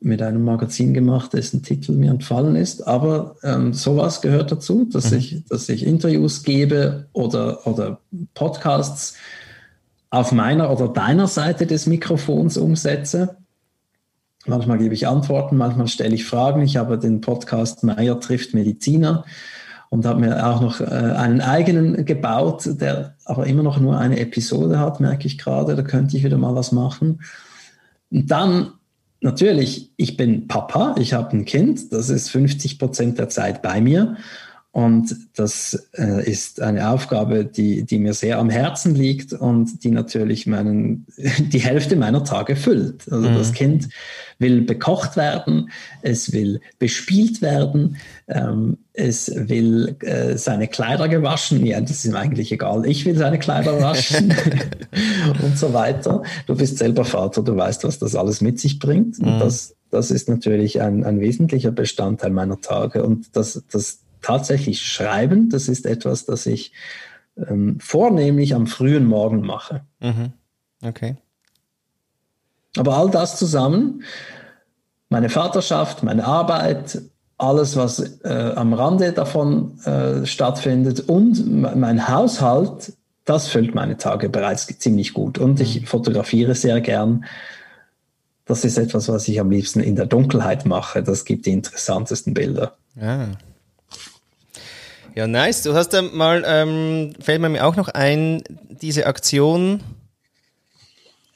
mit 0.00 0.20
einem 0.22 0.44
Magazin 0.44 0.92
gemacht, 0.92 1.32
dessen 1.32 1.62
Titel 1.62 1.92
mir 1.92 2.10
entfallen 2.10 2.56
ist. 2.56 2.86
Aber 2.86 3.36
ähm, 3.42 3.72
sowas 3.72 4.20
gehört 4.20 4.52
dazu, 4.52 4.86
dass, 4.90 5.10
mhm. 5.10 5.18
ich, 5.18 5.44
dass 5.48 5.68
ich 5.68 5.84
Interviews 5.84 6.42
gebe 6.42 7.08
oder, 7.12 7.66
oder 7.66 8.00
Podcasts 8.34 9.14
auf 10.10 10.30
meiner 10.30 10.70
oder 10.70 10.88
deiner 10.88 11.26
Seite 11.26 11.66
des 11.66 11.86
Mikrofons 11.86 12.56
umsetze. 12.56 13.36
Manchmal 14.46 14.78
gebe 14.78 14.94
ich 14.94 15.08
Antworten, 15.08 15.56
manchmal 15.56 15.88
stelle 15.88 16.14
ich 16.14 16.26
Fragen. 16.26 16.62
Ich 16.62 16.76
habe 16.76 16.98
den 16.98 17.22
Podcast 17.22 17.82
Meier 17.82 18.20
trifft 18.20 18.52
Mediziner 18.52 19.24
und 19.94 20.04
habe 20.06 20.18
mir 20.18 20.44
auch 20.44 20.60
noch 20.60 20.80
äh, 20.80 20.86
einen 20.86 21.40
eigenen 21.40 22.04
gebaut, 22.04 22.68
der 22.80 23.14
aber 23.26 23.46
immer 23.46 23.62
noch 23.62 23.78
nur 23.78 23.96
eine 23.96 24.18
Episode 24.18 24.80
hat, 24.80 24.98
merke 24.98 25.28
ich 25.28 25.38
gerade. 25.38 25.76
Da 25.76 25.82
könnte 25.82 26.16
ich 26.16 26.24
wieder 26.24 26.36
mal 26.36 26.56
was 26.56 26.72
machen. 26.72 27.20
Und 28.10 28.28
dann 28.28 28.72
natürlich, 29.20 29.92
ich 29.96 30.16
bin 30.16 30.48
Papa, 30.48 30.96
ich 30.98 31.14
habe 31.14 31.36
ein 31.36 31.44
Kind, 31.44 31.92
das 31.92 32.10
ist 32.10 32.28
50 32.30 32.80
Prozent 32.80 33.20
der 33.20 33.28
Zeit 33.28 33.62
bei 33.62 33.80
mir. 33.80 34.16
Und 34.74 35.14
das 35.36 35.88
äh, 35.96 36.28
ist 36.28 36.60
eine 36.60 36.90
Aufgabe, 36.90 37.44
die, 37.44 37.84
die 37.84 38.00
mir 38.00 38.12
sehr 38.12 38.40
am 38.40 38.50
Herzen 38.50 38.96
liegt 38.96 39.32
und 39.32 39.84
die 39.84 39.92
natürlich 39.92 40.48
meinen, 40.48 41.06
die 41.38 41.60
Hälfte 41.60 41.94
meiner 41.94 42.24
Tage 42.24 42.56
füllt. 42.56 43.04
Also 43.08 43.28
mhm. 43.28 43.34
das 43.36 43.52
Kind 43.52 43.88
will 44.40 44.62
bekocht 44.62 45.16
werden, 45.16 45.70
es 46.02 46.32
will 46.32 46.60
bespielt 46.80 47.40
werden, 47.40 47.98
ähm, 48.26 48.78
es 48.94 49.30
will 49.32 49.94
äh, 50.00 50.36
seine 50.36 50.66
Kleider 50.66 51.06
gewaschen. 51.06 51.64
Ja, 51.64 51.80
das 51.80 51.92
ist 51.92 52.06
ihm 52.06 52.16
eigentlich 52.16 52.50
egal. 52.50 52.84
Ich 52.84 53.06
will 53.06 53.16
seine 53.16 53.38
Kleider 53.38 53.80
waschen 53.80 54.34
und 55.40 55.56
so 55.56 55.72
weiter. 55.72 56.24
Du 56.48 56.56
bist 56.56 56.78
selber 56.78 57.04
Vater, 57.04 57.42
du 57.42 57.54
weißt, 57.54 57.84
was 57.84 58.00
das 58.00 58.16
alles 58.16 58.40
mit 58.40 58.58
sich 58.58 58.80
bringt. 58.80 59.20
Mhm. 59.20 59.34
Und 59.34 59.38
das, 59.38 59.76
das 59.92 60.10
ist 60.10 60.28
natürlich 60.28 60.80
ein, 60.80 61.04
ein 61.04 61.20
wesentlicher 61.20 61.70
Bestandteil 61.70 62.30
meiner 62.30 62.60
Tage. 62.60 63.04
Und 63.04 63.36
das, 63.36 63.62
das 63.70 64.00
tatsächlich 64.24 64.80
schreiben, 64.80 65.50
das 65.50 65.68
ist 65.68 65.86
etwas, 65.86 66.24
das 66.24 66.46
ich 66.46 66.72
ähm, 67.36 67.78
vornehmlich 67.80 68.54
am 68.54 68.66
frühen 68.66 69.04
Morgen 69.04 69.42
mache. 69.42 69.82
Mhm. 70.00 70.32
Okay. 70.82 71.16
Aber 72.76 72.96
all 72.96 73.10
das 73.10 73.38
zusammen, 73.38 74.02
meine 75.08 75.28
Vaterschaft, 75.28 76.02
meine 76.02 76.24
Arbeit, 76.24 77.00
alles, 77.36 77.76
was 77.76 78.20
äh, 78.24 78.52
am 78.56 78.72
Rande 78.72 79.12
davon 79.12 79.78
äh, 79.84 80.24
stattfindet 80.24 81.00
und 81.00 81.62
mein 81.76 82.08
Haushalt, 82.08 82.92
das 83.24 83.48
füllt 83.48 83.74
meine 83.74 83.96
Tage 83.96 84.28
bereits 84.28 84.66
ziemlich 84.78 85.14
gut. 85.14 85.38
Und 85.38 85.60
ich 85.60 85.82
mhm. 85.82 85.86
fotografiere 85.86 86.54
sehr 86.54 86.80
gern. 86.80 87.24
Das 88.46 88.64
ist 88.64 88.76
etwas, 88.78 89.08
was 89.08 89.26
ich 89.28 89.40
am 89.40 89.50
liebsten 89.50 89.80
in 89.80 89.96
der 89.96 90.06
Dunkelheit 90.06 90.66
mache. 90.66 91.02
Das 91.02 91.24
gibt 91.24 91.46
die 91.46 91.52
interessantesten 91.52 92.34
Bilder. 92.34 92.74
Ja. 93.00 93.28
Ja, 95.14 95.28
nice. 95.28 95.62
Du 95.62 95.74
hast 95.74 95.92
ja 95.92 96.02
mal, 96.02 96.42
ähm, 96.46 97.14
fällt 97.20 97.40
mir 97.40 97.64
auch 97.64 97.76
noch 97.76 97.88
ein, 97.88 98.42
diese 98.82 99.06
Aktion 99.06 99.80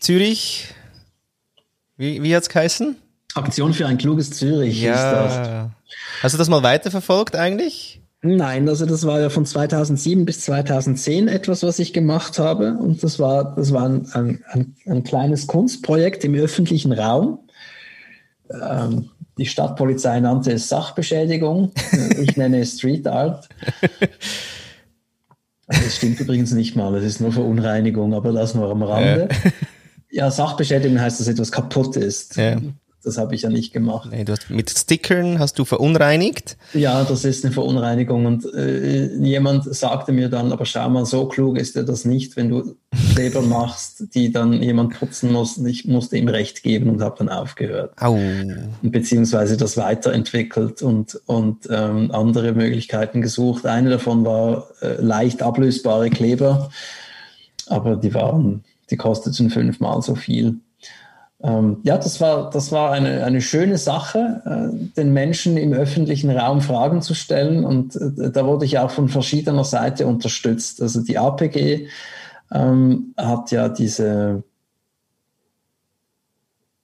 Zürich. 0.00 0.74
Wie, 1.96 2.22
wie 2.22 2.34
hat 2.34 2.42
es 2.42 2.48
geheißen? 2.48 2.96
Aktion 3.34 3.72
für 3.72 3.86
ein 3.86 3.98
kluges 3.98 4.30
Zürich 4.32 4.82
ja. 4.82 5.70
Hast 6.22 6.34
du 6.34 6.38
das 6.38 6.48
mal 6.48 6.62
weiterverfolgt 6.62 7.36
eigentlich? 7.36 8.00
Nein, 8.20 8.68
also 8.68 8.84
das 8.84 9.06
war 9.06 9.20
ja 9.20 9.30
von 9.30 9.46
2007 9.46 10.24
bis 10.24 10.40
2010 10.40 11.28
etwas, 11.28 11.62
was 11.62 11.78
ich 11.78 11.92
gemacht 11.92 12.40
habe. 12.40 12.72
Und 12.72 13.04
das 13.04 13.20
war, 13.20 13.54
das 13.54 13.72
war 13.72 13.88
ein, 13.88 14.08
ein, 14.12 14.74
ein 14.86 15.04
kleines 15.04 15.46
Kunstprojekt 15.46 16.24
im 16.24 16.34
öffentlichen 16.34 16.92
Raum. 16.92 17.38
Ähm, 18.50 19.10
die 19.38 19.46
Stadtpolizei 19.46 20.20
nannte 20.20 20.52
es 20.52 20.68
Sachbeschädigung. 20.68 21.72
Ich 22.20 22.36
nenne 22.36 22.60
es 22.60 22.74
Street 22.74 23.06
Art. 23.06 23.48
Das 25.68 25.96
stimmt 25.96 26.18
übrigens 26.20 26.52
nicht 26.52 26.76
mal, 26.76 26.94
es 26.96 27.04
ist 27.04 27.20
nur 27.20 27.32
Verunreinigung, 27.32 28.14
aber 28.14 28.32
das 28.32 28.54
nur 28.54 28.70
am 28.70 28.82
Rande. 28.82 29.28
Ja, 30.10 30.24
ja 30.24 30.30
Sachbeschädigung 30.30 31.00
heißt, 31.00 31.20
dass 31.20 31.28
etwas 31.28 31.52
kaputt 31.52 31.96
ist. 31.96 32.36
Ja. 32.36 32.56
Das 33.08 33.16
habe 33.16 33.34
ich 33.34 33.40
ja 33.40 33.48
nicht 33.48 33.72
gemacht. 33.72 34.10
Nee, 34.12 34.24
du 34.24 34.32
hast, 34.32 34.50
mit 34.50 34.68
Stickern 34.68 35.38
hast 35.38 35.58
du 35.58 35.64
verunreinigt? 35.64 36.58
Ja, 36.74 37.04
das 37.04 37.24
ist 37.24 37.42
eine 37.42 37.54
Verunreinigung. 37.54 38.26
Und 38.26 38.44
äh, 38.52 39.16
jemand 39.16 39.74
sagte 39.74 40.12
mir 40.12 40.28
dann, 40.28 40.52
aber 40.52 40.66
schau 40.66 40.90
mal, 40.90 41.06
so 41.06 41.26
klug 41.26 41.56
ist 41.56 41.74
er 41.74 41.84
das 41.84 42.04
nicht, 42.04 42.36
wenn 42.36 42.50
du 42.50 42.76
Kleber 43.14 43.40
machst, 43.40 44.14
die 44.14 44.30
dann 44.30 44.62
jemand 44.62 44.98
putzen 44.98 45.32
muss. 45.32 45.56
Ich 45.56 45.86
musste 45.86 46.18
ihm 46.18 46.28
recht 46.28 46.62
geben 46.62 46.90
und 46.90 47.00
habe 47.00 47.16
dann 47.16 47.30
aufgehört. 47.30 47.94
Au. 47.98 48.18
Beziehungsweise 48.82 49.56
das 49.56 49.78
weiterentwickelt 49.78 50.82
und, 50.82 51.18
und 51.24 51.66
ähm, 51.70 52.10
andere 52.10 52.52
Möglichkeiten 52.52 53.22
gesucht. 53.22 53.64
Eine 53.64 53.88
davon 53.88 54.26
war 54.26 54.66
äh, 54.82 55.00
leicht 55.00 55.42
ablösbare 55.42 56.10
Kleber, 56.10 56.68
aber 57.68 57.96
die 57.96 58.12
waren, 58.12 58.64
die 58.90 58.98
kosteten 58.98 59.48
fünfmal 59.48 60.02
so 60.02 60.14
viel. 60.14 60.60
Ähm, 61.42 61.78
ja, 61.84 61.96
das 61.96 62.20
war, 62.20 62.50
das 62.50 62.72
war 62.72 62.90
eine, 62.90 63.24
eine 63.24 63.40
schöne 63.40 63.78
Sache, 63.78 64.42
äh, 64.44 64.94
den 64.96 65.12
Menschen 65.12 65.56
im 65.56 65.72
öffentlichen 65.72 66.30
Raum 66.30 66.60
Fragen 66.60 67.00
zu 67.00 67.14
stellen. 67.14 67.64
Und 67.64 67.94
äh, 67.96 68.30
da 68.30 68.44
wurde 68.44 68.64
ich 68.64 68.78
auch 68.78 68.90
von 68.90 69.08
verschiedener 69.08 69.64
Seite 69.64 70.06
unterstützt. 70.06 70.82
Also 70.82 71.00
die 71.02 71.16
APG 71.18 71.88
ähm, 72.52 73.14
hat 73.16 73.50
ja 73.52 73.68
diese 73.68 74.42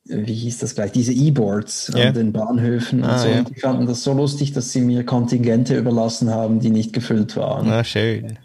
wie 0.06 0.34
hieß 0.34 0.58
das 0.58 0.74
gleich, 0.74 0.92
diese 0.92 1.12
E-Boards 1.12 1.90
yeah. 1.94 2.08
an 2.08 2.14
den 2.14 2.32
Bahnhöfen 2.32 3.04
ah, 3.04 3.12
und 3.12 3.18
so. 3.20 3.28
Ja. 3.28 3.38
Und 3.38 3.48
die 3.48 3.60
fanden 3.60 3.86
das 3.86 4.04
so 4.04 4.12
lustig, 4.12 4.52
dass 4.52 4.70
sie 4.70 4.82
mir 4.82 5.04
Kontingente 5.04 5.76
überlassen 5.76 6.30
haben, 6.30 6.60
die 6.60 6.70
nicht 6.70 6.92
gefüllt 6.92 7.36
waren. 7.36 7.70
Ah, 7.70 7.84
schön. 7.84 8.38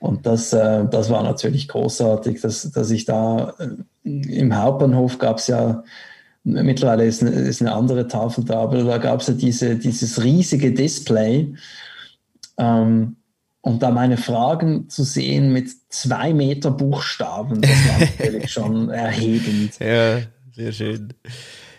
Und 0.00 0.26
das, 0.26 0.52
äh, 0.52 0.84
das 0.90 1.10
war 1.10 1.22
natürlich 1.22 1.68
großartig, 1.68 2.40
dass, 2.40 2.70
dass 2.70 2.90
ich 2.90 3.04
da 3.04 3.54
äh, 3.58 4.08
im 4.08 4.56
Hauptbahnhof 4.56 5.18
gab 5.18 5.38
es 5.38 5.48
ja, 5.48 5.82
mittlerweile 6.44 7.04
ist 7.04 7.22
eine, 7.22 7.30
ist 7.30 7.60
eine 7.60 7.72
andere 7.72 8.06
Tafel 8.06 8.44
da, 8.44 8.60
aber 8.60 8.82
da 8.84 8.98
gab 8.98 9.20
es 9.20 9.26
ja 9.26 9.34
diese, 9.34 9.76
dieses 9.76 10.22
riesige 10.22 10.72
Display. 10.72 11.54
Ähm, 12.58 13.16
und 13.60 13.82
da 13.82 13.90
meine 13.90 14.16
Fragen 14.16 14.88
zu 14.88 15.02
sehen 15.02 15.52
mit 15.52 15.68
zwei 15.88 16.32
Meter 16.32 16.70
Buchstaben, 16.70 17.60
das 17.60 17.70
war 17.70 17.98
natürlich 17.98 18.50
schon 18.52 18.88
erhebend. 18.88 19.78
Ja, 19.80 20.20
sehr 20.52 20.72
schön. 20.72 21.12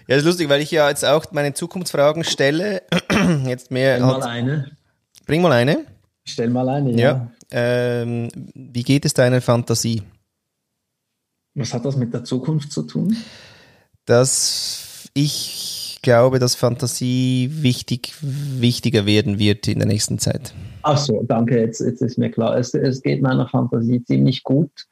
Ja, 0.08 0.16
das 0.16 0.18
ist 0.20 0.26
lustig, 0.26 0.50
weil 0.50 0.62
ich 0.62 0.72
ja 0.72 0.90
jetzt 0.90 1.06
auch 1.06 1.32
meine 1.32 1.54
Zukunftsfragen 1.54 2.24
stelle. 2.24 2.82
Jetzt 3.46 3.70
mehr. 3.70 3.98
Bring 3.98 4.08
mal 4.08 4.24
eine. 4.24 4.72
Bring 5.28 5.42
mal 5.42 5.52
eine. 5.52 5.86
Stell 6.26 6.50
mal 6.50 6.68
eine, 6.68 6.92
ja. 6.92 6.98
ja. 6.98 7.32
Ähm, 7.52 8.30
wie 8.54 8.84
geht 8.84 9.06
es 9.06 9.14
deiner 9.14 9.42
Fantasie? 9.42 10.04
Was 11.56 11.74
hat 11.74 11.86
das 11.86 11.96
mit 11.96 12.14
der 12.14 12.24
Zukunft 12.24 12.72
zu 12.72 12.84
tun? 12.84 13.16
Dass 14.06 15.10
ich 15.14 16.00
glaube, 16.02 16.40
dass 16.40 16.56
Fantasie 16.56 17.50
wichtig, 17.52 18.14
wichtiger 18.22 19.06
werden 19.06 19.40
wird 19.40 19.68
in 19.68 19.80
der 19.80 19.88
nächsten 19.88 20.20
Zeit. 20.20 20.54
Ach 20.84 20.98
so, 20.98 21.24
danke, 21.28 21.60
jetzt, 21.60 21.82
jetzt 21.82 22.02
ist 22.02 22.18
mir 22.18 22.32
klar. 22.32 22.58
Es, 22.58 22.74
es 22.74 23.02
geht 23.02 23.22
meiner 23.22 23.48
Fantasie 23.48 24.04
ziemlich 24.04 24.44
gut. 24.44 24.88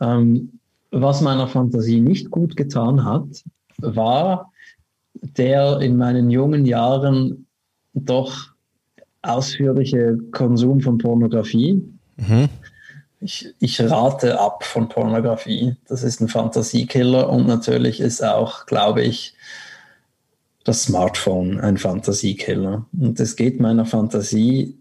Ähm, 0.00 0.58
was 0.90 1.20
meiner 1.20 1.46
Fantasie 1.46 2.00
nicht 2.00 2.30
gut 2.30 2.56
getan 2.56 3.04
hat, 3.04 3.44
war 3.78 4.52
der 5.14 5.80
in 5.80 5.96
meinen 5.96 6.30
jungen 6.30 6.66
Jahren 6.66 7.46
doch 7.94 8.50
ausführliche 9.22 10.18
Konsum 10.32 10.80
von 10.80 10.98
Pornografie. 10.98 11.82
Mhm. 12.16 12.48
Ich, 13.20 13.54
ich 13.58 13.80
rate 13.80 14.40
ab 14.40 14.64
von 14.64 14.88
Pornografie. 14.88 15.76
Das 15.88 16.02
ist 16.02 16.20
ein 16.20 16.28
Fantasiekiller 16.28 17.28
und 17.28 17.46
natürlich 17.46 18.00
ist 18.00 18.24
auch, 18.24 18.66
glaube 18.66 19.02
ich, 19.02 19.34
das 20.64 20.84
Smartphone 20.84 21.60
ein 21.60 21.76
Fantasiekiller. 21.76 22.86
Und 22.98 23.20
es 23.20 23.36
geht 23.36 23.60
meiner 23.60 23.84
Fantasie 23.84 24.78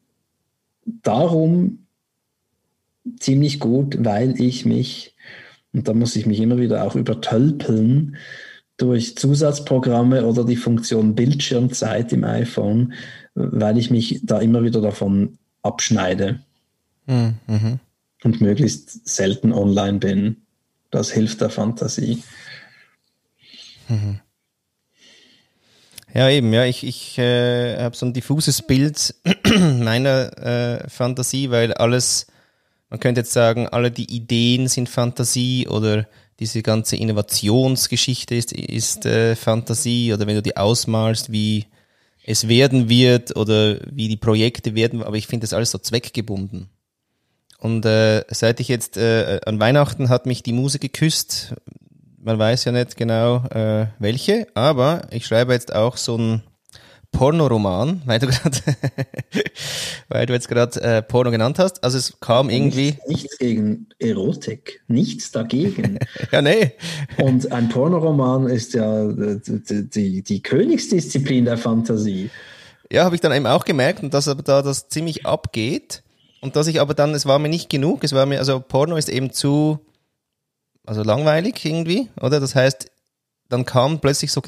darum 0.86 1.86
ziemlich 3.20 3.60
gut, 3.60 3.98
weil 4.00 4.40
ich 4.40 4.66
mich 4.66 5.16
und 5.74 5.88
da 5.88 5.94
muss 5.94 6.16
ich 6.16 6.26
mich 6.26 6.40
immer 6.40 6.58
wieder 6.58 6.84
auch 6.84 6.96
übertölpeln 6.96 8.18
durch 8.78 9.18
Zusatzprogramme 9.18 10.26
oder 10.26 10.46
die 10.46 10.56
Funktion 10.56 11.16
Bildschirmzeit 11.16 12.14
im 12.14 12.24
iPhone, 12.24 12.94
weil 13.40 13.78
ich 13.78 13.90
mich 13.90 14.22
da 14.24 14.40
immer 14.40 14.64
wieder 14.64 14.82
davon 14.82 15.38
abschneide 15.62 16.40
hm, 17.08 17.36
mhm. 17.48 17.80
und 18.24 18.42
möglichst 18.42 19.08
selten 19.08 19.54
online 19.54 20.00
bin. 20.00 20.38
Das 20.92 21.12
hilft 21.12 21.42
der 21.42 21.50
Fantasie. 21.50 22.24
Mhm. 23.88 24.20
Ja, 26.14 26.30
eben, 26.30 26.52
ja, 26.54 26.66
ich, 26.66 26.84
ich 26.84 27.20
äh, 27.20 27.78
habe 27.82 27.96
so 27.96 28.06
ein 28.06 28.14
diffuses 28.14 28.64
Bild 28.64 29.16
meiner 29.80 30.38
äh, 30.38 30.90
Fantasie, 30.90 31.52
weil 31.52 31.74
alles 31.74 32.28
man 32.90 33.00
könnte 33.00 33.22
jetzt 33.22 33.34
sagen, 33.34 33.68
alle 33.68 33.92
die 33.92 34.12
Ideen 34.12 34.68
sind 34.68 34.90
Fantasie 34.90 35.68
oder 35.68 36.08
diese 36.40 36.64
ganze 36.64 36.96
Innovationsgeschichte 36.96 38.34
ist, 38.36 38.52
ist 38.52 39.06
äh, 39.06 39.36
Fantasie 39.36 40.14
oder 40.14 40.26
wenn 40.26 40.36
du 40.36 40.42
die 40.42 40.58
ausmalst, 40.58 41.32
wie 41.32 41.66
es 42.30 42.48
werden 42.48 42.90
wird 42.90 43.36
oder 43.36 43.80
wie 43.90 44.08
die 44.08 44.16
Projekte 44.16 44.76
werden, 44.76 45.02
aber 45.02 45.18
ich 45.18 45.26
finde 45.26 45.46
das 45.46 45.54
alles 45.54 45.72
so 45.72 45.80
zweckgebunden. 45.80 46.70
Und 47.58 47.88
äh, 47.88 48.24
seit 48.30 48.60
ich 48.60 48.68
jetzt 48.68 48.98
äh, 48.98 49.42
an 49.48 49.60
Weihnachten 49.60 50.10
hat 50.10 50.28
mich 50.28 50.44
die 50.44 50.54
Muse 50.54 50.78
geküsst, 50.78 51.56
man 52.20 52.38
weiß 52.38 52.66
ja 52.66 52.72
nicht 52.72 52.98
genau 52.98 53.46
äh, 53.48 53.88
welche, 53.98 54.46
aber 54.54 55.08
ich 55.10 55.26
schreibe 55.26 55.54
jetzt 55.54 55.74
auch 55.74 55.98
so 55.98 56.20
ein 56.20 56.44
Pornoroman, 57.12 58.02
weil 58.06 58.20
du 58.20 58.28
gerade, 58.28 58.58
weil 60.08 60.26
du 60.26 60.34
jetzt 60.34 60.48
gerade 60.48 60.82
äh, 60.82 61.02
Porno 61.02 61.32
genannt 61.32 61.60
hast. 61.60 61.84
Also 61.84 61.98
es 61.98 62.20
kam 62.20 62.50
irgendwie. 62.50 62.92
Nichts, 62.92 63.08
nichts 63.08 63.38
gegen 63.38 63.88
Erotik, 64.00 64.82
nichts 64.88 65.32
dagegen. 65.32 66.00
ja, 66.32 66.42
nee. 66.42 66.74
Und 67.18 67.52
ein 67.52 67.70
Pornoroman 67.70 68.48
ist 68.48 68.74
ja 68.74 69.08
die, 69.08 69.90
die, 69.90 70.22
die 70.22 70.42
Königsdisziplin 70.42 71.46
der 71.46 71.58
Fantasie. 71.58 72.30
Ja, 72.92 73.04
habe 73.04 73.16
ich 73.16 73.22
dann 73.22 73.34
eben 73.34 73.46
auch 73.46 73.66
gemerkt 73.66 74.02
und 74.02 74.14
dass 74.14 74.28
aber 74.28 74.42
da 74.42 74.62
das 74.62 74.90
ziemlich 74.90 75.26
abgeht 75.26 76.04
und 76.42 76.56
dass 76.56 76.68
ich 76.68 76.82
aber 76.82 76.94
dann, 76.94 77.14
es 77.14 77.26
war 77.26 77.38
mir 77.38 77.50
nicht 77.50 77.70
genug, 77.70 78.04
es 78.04 78.14
war 78.14 78.26
mir, 78.26 78.40
also 78.40 78.60
Porno 78.60 78.96
ist 78.96 79.10
eben 79.10 79.32
zu, 79.32 79.80
also 80.86 81.04
langweilig 81.04 81.64
irgendwie, 81.64 82.10
oder? 82.20 82.40
Das 82.40 82.56
heißt, 82.56 82.90
dann 83.50 83.66
kam 83.66 84.00
plötzlich 84.00 84.32
so 84.32 84.42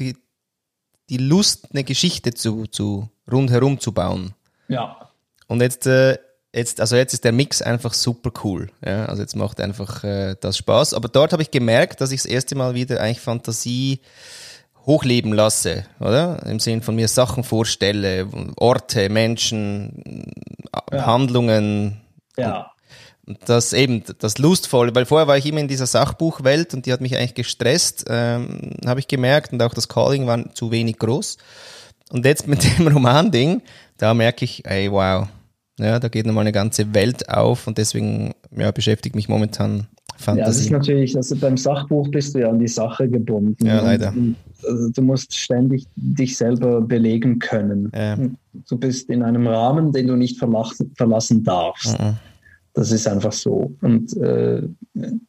die 1.12 1.18
Lust, 1.18 1.68
eine 1.72 1.84
Geschichte 1.84 2.32
zu, 2.32 2.66
zu 2.66 3.10
rundherum 3.30 3.78
zu 3.78 3.92
bauen. 3.92 4.32
Ja. 4.68 5.10
Und 5.46 5.60
jetzt, 5.60 5.86
äh, 5.86 6.16
jetzt, 6.54 6.80
also 6.80 6.96
jetzt 6.96 7.12
ist 7.12 7.24
der 7.24 7.32
Mix 7.32 7.60
einfach 7.60 7.92
super 7.92 8.32
cool. 8.42 8.70
Ja? 8.82 9.04
Also 9.04 9.20
jetzt 9.20 9.36
macht 9.36 9.60
einfach 9.60 10.04
äh, 10.04 10.36
das 10.40 10.56
Spaß. 10.56 10.94
Aber 10.94 11.08
dort 11.08 11.34
habe 11.34 11.42
ich 11.42 11.50
gemerkt, 11.50 12.00
dass 12.00 12.12
ich 12.12 12.22
das 12.22 12.30
erste 12.30 12.54
Mal 12.54 12.74
wieder 12.74 12.98
eigentlich 12.98 13.20
Fantasie 13.20 14.00
hochleben 14.86 15.34
lasse, 15.34 15.84
oder? 16.00 16.44
Im 16.46 16.58
Sinn 16.58 16.80
von 16.80 16.96
mir 16.96 17.08
Sachen 17.08 17.44
vorstelle, 17.44 18.26
Orte, 18.56 19.10
Menschen, 19.10 20.32
ja. 20.90 21.04
Handlungen. 21.06 22.00
Ja 22.38 22.71
das 23.44 23.72
eben, 23.72 24.02
das 24.18 24.38
Lustvolle, 24.38 24.94
weil 24.94 25.06
vorher 25.06 25.28
war 25.28 25.38
ich 25.38 25.46
immer 25.46 25.60
in 25.60 25.68
dieser 25.68 25.86
Sachbuchwelt 25.86 26.74
und 26.74 26.86
die 26.86 26.92
hat 26.92 27.00
mich 27.00 27.16
eigentlich 27.16 27.34
gestresst, 27.34 28.04
ähm, 28.08 28.72
habe 28.84 29.00
ich 29.00 29.08
gemerkt 29.08 29.52
und 29.52 29.62
auch 29.62 29.74
das 29.74 29.88
Calling 29.88 30.26
war 30.26 30.52
zu 30.54 30.70
wenig 30.70 30.98
groß. 30.98 31.38
Und 32.10 32.26
jetzt 32.26 32.48
mit 32.48 32.64
dem 32.78 32.88
Roman-Ding, 32.88 33.62
da 33.96 34.14
merke 34.14 34.44
ich, 34.44 34.64
ey, 34.66 34.90
wow, 34.90 35.28
ja, 35.78 35.98
da 35.98 36.08
geht 36.08 36.26
nochmal 36.26 36.42
eine 36.42 36.52
ganze 36.52 36.94
Welt 36.94 37.28
auf 37.28 37.66
und 37.66 37.78
deswegen 37.78 38.34
ja, 38.56 38.70
beschäftigt 38.70 39.14
mich 39.14 39.28
momentan 39.28 39.86
Fantasie. 40.16 40.40
Ja, 40.40 40.46
das 40.46 40.60
ist 40.60 40.70
natürlich, 40.70 41.16
also 41.16 41.36
beim 41.36 41.56
Sachbuch 41.56 42.08
bist 42.08 42.34
du 42.34 42.40
ja 42.40 42.50
an 42.50 42.58
die 42.58 42.68
Sache 42.68 43.08
gebunden. 43.08 43.64
Ja, 43.64 43.82
leider. 43.82 44.10
Und, 44.10 44.36
also 44.64 44.90
du 44.90 45.02
musst 45.02 45.36
ständig 45.36 45.86
dich 45.96 46.36
selber 46.36 46.80
belegen 46.80 47.38
können. 47.38 47.90
Ja. 47.94 48.16
Du 48.68 48.76
bist 48.76 49.10
in 49.10 49.22
einem 49.22 49.46
Rahmen, 49.46 49.92
den 49.92 50.06
du 50.06 50.16
nicht 50.16 50.38
verlassen, 50.38 50.92
verlassen 50.96 51.42
darfst. 51.42 51.98
Mhm. 51.98 52.16
Das 52.74 52.90
ist 52.90 53.06
einfach 53.06 53.32
so. 53.32 53.74
Und 53.82 54.16
äh, 54.16 54.62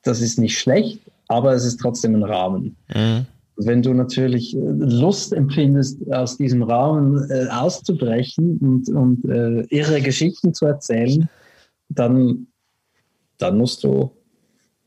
das 0.04 0.22
ist 0.22 0.39
nicht 0.39 0.58
schlecht, 0.58 1.00
aber 1.28 1.54
es 1.54 1.66
ist 1.66 1.80
trotzdem 1.80 2.16
ein 2.16 2.24
Rahmen. 2.24 2.76
Mhm. 2.94 3.26
Wenn 3.58 3.82
du 3.82 3.94
natürlich 3.94 4.56
äh, 4.56 4.60
Lust 4.60 5.34
empfindest, 5.34 6.00
aus 6.12 6.38
diesem 6.38 6.64
Rahmen 6.64 7.30
äh, 7.30 7.48
auszubrechen 7.50 8.58
und, 8.60 8.89
und 8.89 9.26
äh, 9.26 9.62
irre 9.76 10.02
Geschichten 10.02 10.54
zu 10.54 10.66
erzählen, 10.66 11.30
dann, 11.89 12.48
dann 13.38 13.58
musst 13.58 13.84
du 13.84 14.12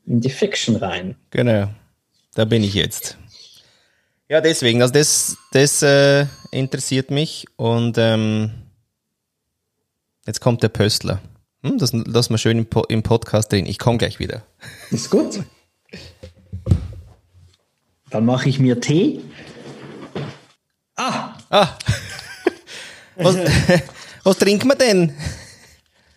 in 0.05 0.19
die 0.21 0.29
Fiction 0.29 0.75
rein. 0.77 1.15
Genau, 1.29 1.69
da 2.33 2.45
bin 2.45 2.63
ich 2.63 2.73
jetzt. 2.73 3.17
Ja, 4.29 4.41
deswegen, 4.41 4.81
also 4.81 4.93
das, 4.93 5.37
das 5.51 5.81
äh, 5.81 6.25
interessiert 6.51 7.11
mich 7.11 7.45
und 7.55 7.97
ähm, 7.97 8.51
jetzt 10.25 10.41
kommt 10.41 10.63
der 10.63 10.69
Pöstler. 10.69 11.21
Hm, 11.69 11.77
das 11.77 11.93
lassen 11.93 12.33
wir 12.33 12.37
schön 12.37 12.57
im, 12.59 12.65
po 12.65 12.83
im 12.83 13.03
Podcast 13.03 13.51
drin. 13.51 13.65
Ich 13.65 13.79
komme 13.79 13.97
gleich 13.97 14.19
wieder. 14.19 14.43
Ist 14.91 15.09
gut. 15.09 15.43
Dann 18.09 18.25
mache 18.25 18.49
ich 18.49 18.59
mir 18.59 18.79
Tee. 18.79 19.21
Ah! 20.95 21.33
Ah! 21.49 21.69
Was, 23.15 23.35
was 24.23 24.37
trinken 24.37 24.67
wir 24.67 24.75
denn? 24.75 25.11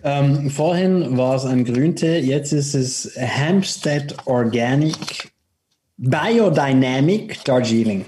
Ähm, 0.03 0.51
vorhin 0.51 1.17
war 1.17 1.37
es 1.37 1.47
ein 1.47 1.65
Grüntee, 1.65 2.19
jetzt 2.21 2.53
ist 2.53 2.75
es 2.75 3.17
Hampstead 3.17 4.15
Organic 4.27 5.31
Biodynamic 5.97 7.43
Darjeeling. 7.45 8.05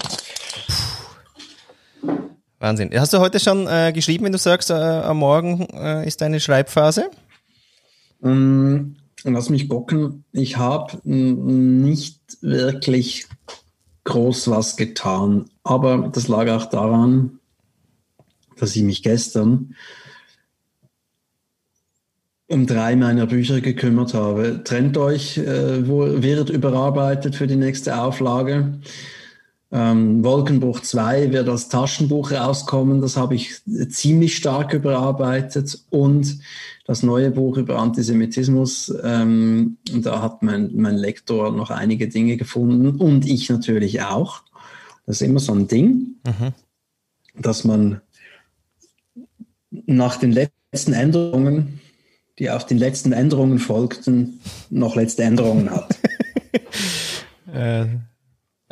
Wahnsinn. 2.58 2.90
Hast 2.94 3.12
du 3.12 3.18
heute 3.18 3.40
schon 3.40 3.66
äh, 3.66 3.92
geschrieben, 3.92 4.24
wenn 4.24 4.32
du 4.32 4.38
sagst, 4.38 4.70
äh, 4.70 4.74
am 4.74 5.18
Morgen 5.18 5.66
äh, 5.74 6.06
ist 6.06 6.20
deine 6.20 6.38
Schreibphase? 6.38 7.10
Ähm, 8.22 8.96
lass 9.24 9.50
mich 9.50 9.68
gucken. 9.68 10.24
Ich 10.32 10.56
habe 10.56 10.98
nicht 11.08 12.20
wirklich 12.40 13.26
groß 14.04 14.48
was 14.48 14.76
getan, 14.76 15.46
aber 15.62 16.10
das 16.12 16.28
lag 16.28 16.48
auch 16.48 16.66
daran, 16.66 17.38
dass 18.56 18.74
ich 18.76 18.82
mich 18.82 19.02
gestern 19.02 19.74
um 22.48 22.66
drei 22.66 22.96
meiner 22.96 23.26
Bücher 23.26 23.60
gekümmert 23.60 24.12
habe. 24.12 24.62
Trennt 24.62 24.98
euch, 24.98 25.38
äh, 25.38 25.88
wo 25.88 26.22
wird 26.22 26.50
überarbeitet 26.50 27.34
für 27.34 27.46
die 27.46 27.56
nächste 27.56 27.98
Auflage. 27.98 28.78
Ähm, 29.74 30.22
Wolkenbruch 30.22 30.80
2 30.80 31.32
wird 31.32 31.48
als 31.48 31.70
Taschenbuch 31.70 32.30
rauskommen, 32.30 33.00
das 33.00 33.16
habe 33.16 33.34
ich 33.34 33.62
ziemlich 33.88 34.36
stark 34.36 34.74
überarbeitet. 34.74 35.82
Und 35.88 36.40
das 36.84 37.02
neue 37.02 37.30
Buch 37.30 37.56
über 37.56 37.78
Antisemitismus, 37.78 38.92
ähm, 39.02 39.78
da 39.90 40.20
hat 40.20 40.42
mein, 40.42 40.72
mein 40.74 40.96
Lektor 40.96 41.52
noch 41.52 41.70
einige 41.70 42.08
Dinge 42.08 42.36
gefunden 42.36 43.00
und 43.00 43.26
ich 43.26 43.48
natürlich 43.48 44.02
auch. 44.02 44.42
Das 45.06 45.22
ist 45.22 45.26
immer 45.26 45.40
so 45.40 45.54
ein 45.54 45.68
Ding, 45.68 46.16
mhm. 46.26 46.52
dass 47.40 47.64
man 47.64 48.02
nach 49.70 50.16
den 50.16 50.32
letzten 50.32 50.92
Änderungen, 50.92 51.80
die 52.38 52.50
auf 52.50 52.66
den 52.66 52.76
letzten 52.76 53.12
Änderungen 53.12 53.58
folgten, 53.58 54.40
noch 54.68 54.96
letzte 54.96 55.22
Änderungen 55.22 55.70
hat. 55.70 55.98
äh. 57.54 57.86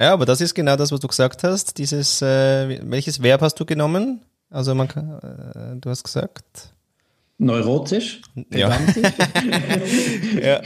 Ja, 0.00 0.14
aber 0.14 0.24
das 0.24 0.40
ist 0.40 0.54
genau 0.54 0.76
das, 0.76 0.90
was 0.90 1.00
du 1.00 1.08
gesagt 1.08 1.44
hast. 1.44 1.76
Dieses, 1.76 2.22
äh, 2.22 2.80
welches 2.90 3.22
Verb 3.22 3.42
hast 3.42 3.60
du 3.60 3.66
genommen? 3.66 4.22
Also 4.48 4.74
man 4.74 4.88
kann, 4.88 5.18
äh, 5.18 5.78
du 5.78 5.90
hast 5.90 6.02
gesagt. 6.02 6.70
Neurotisch? 7.36 8.22
Ja. 8.50 8.70
ja. 10.42 10.60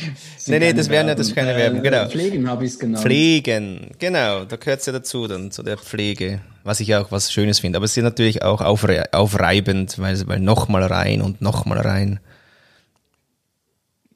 Nee, 0.46 0.58
nee, 0.58 0.72
das 0.72 0.88
wären 0.88 1.08
ja 1.08 1.14
das 1.16 1.34
keine 1.34 1.54
Verben, 1.54 1.82
genau. 1.82 2.02
Äh, 2.02 2.08
pflegen 2.08 2.48
habe 2.48 2.64
ich 2.64 2.72
es 2.72 2.78
genannt. 2.78 3.04
Pflegen, 3.04 3.90
genau, 3.98 4.44
da 4.44 4.56
gehört 4.56 4.80
es 4.80 4.86
ja 4.86 4.92
dazu, 4.92 5.26
dann 5.26 5.50
zu 5.50 5.64
der 5.64 5.78
Pflege, 5.78 6.40
was 6.62 6.78
ich 6.78 6.94
auch 6.94 7.10
was 7.10 7.32
Schönes 7.32 7.58
finde. 7.58 7.76
Aber 7.76 7.84
es 7.84 7.96
ist 7.96 8.02
natürlich 8.02 8.42
auch 8.42 8.60
aufre 8.60 9.04
aufreibend, 9.12 9.98
weil, 9.98 10.26
weil 10.28 10.40
nochmal 10.40 10.84
rein 10.84 11.22
und 11.22 11.42
nochmal 11.42 11.78
rein. 11.78 12.20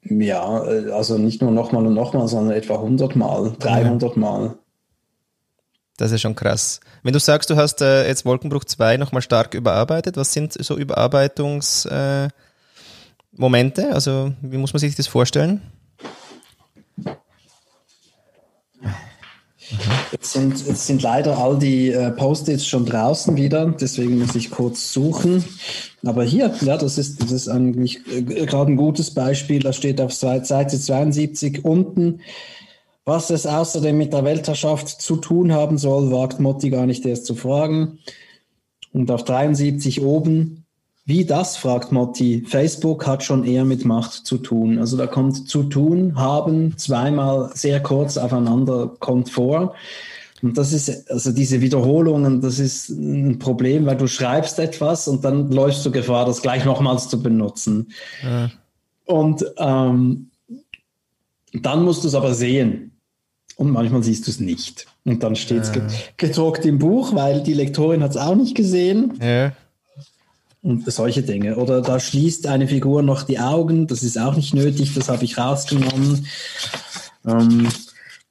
Ja, 0.03 0.65
äh, 0.65 0.91
also 0.91 1.17
nicht 1.17 1.41
nur 1.41 1.51
nochmal 1.51 1.85
und 1.85 1.93
nochmal, 1.93 2.27
sondern 2.29 2.55
etwa 2.55 2.75
100 2.75 3.17
Mal, 3.17 3.53
300 3.59 4.15
ja. 4.15 4.19
Mal. 4.19 4.55
Das 5.99 6.13
ist 6.13 6.21
schon 6.21 6.33
krass. 6.33 6.79
Wenn 7.03 7.11
du 7.11 7.19
sagst, 7.19 7.49
du 7.49 7.57
hast 7.57 7.81
äh, 7.81 8.07
jetzt 8.07 8.23
Wolkenbruch 8.23 8.63
2 8.63 8.95
nochmal 8.95 9.21
stark 9.21 9.53
überarbeitet, 9.53 10.15
was 10.15 10.31
sind 10.31 10.53
so 10.53 10.77
Überarbeitungsmomente? 10.77 12.31
Äh, 13.81 13.91
also 13.91 14.31
wie 14.41 14.57
muss 14.57 14.71
man 14.71 14.79
sich 14.79 14.95
das 14.95 15.07
vorstellen? 15.07 15.61
Jetzt 20.13 20.31
sind, 20.31 20.65
jetzt 20.65 20.87
sind 20.87 21.01
leider 21.01 21.37
all 21.37 21.59
die 21.59 21.91
äh, 21.91 22.11
Post-its 22.11 22.65
schon 22.65 22.85
draußen 22.85 23.35
wieder, 23.35 23.65
deswegen 23.65 24.19
muss 24.19 24.35
ich 24.35 24.51
kurz 24.51 24.93
suchen. 24.93 25.43
Aber 26.05 26.23
hier, 26.23 26.55
ja, 26.61 26.77
das 26.77 26.97
ist, 26.97 27.21
das 27.21 27.31
ist 27.31 27.49
eigentlich 27.49 27.99
äh, 28.07 28.21
gerade 28.21 28.71
ein 28.71 28.77
gutes 28.77 29.13
Beispiel. 29.13 29.59
Da 29.59 29.73
steht 29.73 29.99
auf 29.99 30.13
Seite 30.13 30.79
72 30.79 31.65
unten 31.65 32.21
was 33.09 33.31
es 33.31 33.45
außerdem 33.45 33.97
mit 33.97 34.13
der 34.13 34.23
Weltherrschaft 34.23 34.87
zu 34.87 35.17
tun 35.17 35.51
haben 35.51 35.77
soll, 35.77 36.11
wagt 36.11 36.39
Motti 36.39 36.69
gar 36.69 36.85
nicht 36.85 37.05
erst 37.05 37.25
zu 37.25 37.35
fragen. 37.35 37.99
Und 38.93 39.11
auf 39.11 39.25
73 39.25 40.01
oben, 40.01 40.65
wie 41.05 41.25
das, 41.25 41.57
fragt 41.57 41.91
Motti. 41.91 42.45
Facebook 42.47 43.07
hat 43.07 43.23
schon 43.23 43.43
eher 43.43 43.65
mit 43.65 43.83
Macht 43.83 44.13
zu 44.13 44.37
tun. 44.37 44.77
Also 44.77 44.95
da 44.95 45.07
kommt 45.07 45.49
zu 45.49 45.63
tun, 45.63 46.15
haben 46.17 46.77
zweimal 46.77 47.49
sehr 47.55 47.81
kurz 47.81 48.15
aufeinander 48.15 48.93
kommt 48.99 49.29
vor. 49.29 49.73
Und 50.41 50.57
das 50.57 50.71
ist, 50.71 51.11
also 51.11 51.31
diese 51.31 51.61
Wiederholungen, 51.61 52.41
das 52.41 52.59
ist 52.59 52.89
ein 52.89 53.39
Problem, 53.39 53.87
weil 53.87 53.97
du 53.97 54.07
schreibst 54.07 54.59
etwas 54.59 55.07
und 55.07 55.25
dann 55.25 55.51
läufst 55.51 55.85
du 55.85 55.91
Gefahr, 55.91 56.25
das 56.25 56.41
gleich 56.41 56.63
nochmals 56.63 57.09
zu 57.09 57.21
benutzen. 57.21 57.91
Ja. 58.23 58.51
Und 59.05 59.43
ähm, 59.57 60.29
dann 61.53 61.83
musst 61.83 62.03
du 62.03 62.07
es 62.07 62.15
aber 62.15 62.35
sehen 62.35 62.98
und 63.59 63.71
manchmal 63.71 64.01
siehst 64.01 64.25
du 64.25 64.31
es 64.31 64.39
nicht. 64.39 64.87
Und 65.03 65.21
dann 65.21 65.35
steht 65.35 65.63
es 65.63 65.75
ja. 65.75 65.81
gedruckt 66.15 66.65
im 66.65 66.79
Buch, 66.79 67.13
weil 67.13 67.43
die 67.43 67.53
Lektorin 67.53 68.01
hat 68.01 68.11
es 68.11 68.17
auch 68.17 68.35
nicht 68.35 68.55
gesehen. 68.55 69.19
Ja. 69.21 69.51
Und 70.61 70.89
solche 70.89 71.23
Dinge. 71.23 71.57
Oder 71.57 71.81
da 71.81 71.99
schließt 71.99 72.47
eine 72.47 72.69
Figur 72.69 73.01
noch 73.01 73.23
die 73.23 73.37
Augen, 73.37 73.85
das 73.87 74.01
ist 74.01 74.17
auch 74.17 74.37
nicht 74.37 74.53
nötig, 74.53 74.93
das 74.93 75.09
habe 75.09 75.25
ich 75.25 75.37
rausgenommen. 75.37 76.25
Ähm, 77.27 77.67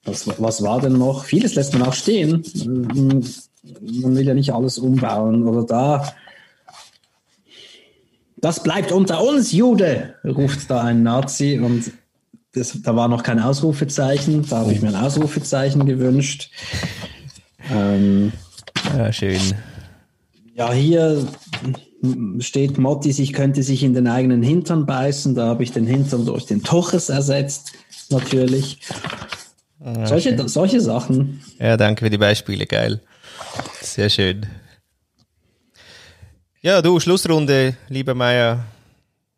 was, 0.03 0.27
was 0.41 0.63
war 0.63 0.81
denn 0.81 0.97
noch? 0.97 1.25
Vieles 1.25 1.55
lässt 1.55 1.75
man 1.75 1.83
auch 1.83 1.93
stehen. 1.93 2.43
Man 2.65 4.17
will 4.17 4.27
ja 4.27 4.33
nicht 4.33 4.55
alles 4.55 4.79
umbauen. 4.79 5.47
Oder 5.47 5.67
da, 5.67 6.15
das 8.39 8.63
bleibt 8.63 8.93
unter 8.93 9.23
uns, 9.23 9.53
Jude, 9.53 10.15
ruft 10.25 10.71
da 10.71 10.85
ein 10.85 11.03
Nazi 11.03 11.61
und 11.63 11.93
das, 12.55 12.81
da 12.83 12.97
war 12.97 13.09
noch 13.09 13.23
kein 13.23 13.41
Ausrufezeichen, 13.41 14.47
da 14.49 14.59
habe 14.59 14.73
ich 14.73 14.81
mir 14.81 14.89
ein 14.89 14.95
Ausrufezeichen 14.95 15.85
gewünscht. 15.87 16.51
Ähm, 17.71 18.33
ja, 18.97 19.13
schön. 19.13 19.41
Ja, 20.55 20.73
hier 20.73 21.27
steht 22.39 22.79
Mottis, 22.79 23.19
ich 23.19 23.33
könnte 23.33 23.63
sich 23.63 23.83
in 23.83 23.95
den 23.95 24.07
eigenen 24.07 24.43
Hintern 24.43 24.87
beißen. 24.87 25.35
Da 25.35 25.47
habe 25.47 25.63
ich 25.63 25.73
den 25.73 25.87
Hintern 25.87 26.27
durch 26.27 26.47
den 26.47 26.63
Toches 26.63 27.09
ersetzt, 27.09 27.73
natürlich. 28.11 28.81
Ah, 29.81 30.07
solche, 30.07 30.49
solche 30.49 30.81
Sachen. 30.81 31.43
Ja, 31.59 31.77
danke 31.77 32.05
für 32.05 32.11
die 32.11 32.19
Beispiele, 32.19 32.67
geil. 32.67 33.01
Sehr 33.81 34.11
schön. 34.11 34.47
Ja, 36.61 36.83
du, 36.83 36.99
Schlussrunde, 36.99 37.77
lieber 37.89 38.15
Meier. 38.15 38.65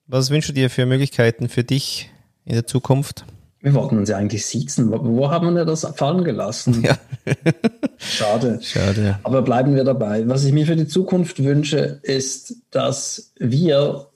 Was 0.07 0.31
wünschst 0.31 0.51
du 0.51 0.55
dir 0.55 0.71
für 0.71 0.87
Möglichkeiten 0.87 1.49
für 1.49 1.65
dich 1.65 2.11
in 2.51 2.57
der 2.57 2.67
Zukunft? 2.67 3.25
Wir 3.61 3.75
wollten 3.75 3.99
uns 3.99 4.09
ja 4.09 4.17
eigentlich 4.17 4.45
siezen. 4.45 4.91
Wo, 4.91 4.99
wo 5.03 5.31
haben 5.31 5.55
wir 5.55 5.65
das 5.65 5.87
fallen 5.95 6.25
gelassen? 6.25 6.83
Ja. 6.83 6.97
Schade. 7.99 8.59
Schade. 8.63 9.19
Aber 9.23 9.43
bleiben 9.43 9.75
wir 9.75 9.85
dabei. 9.85 10.27
Was 10.27 10.45
ich 10.45 10.53
mir 10.53 10.67
für 10.67 10.77
die 10.77 10.89
Zukunft 10.89 11.43
wünsche, 11.45 12.01
ist, 12.03 12.57
dass 12.71 13.33
wir 13.39 14.09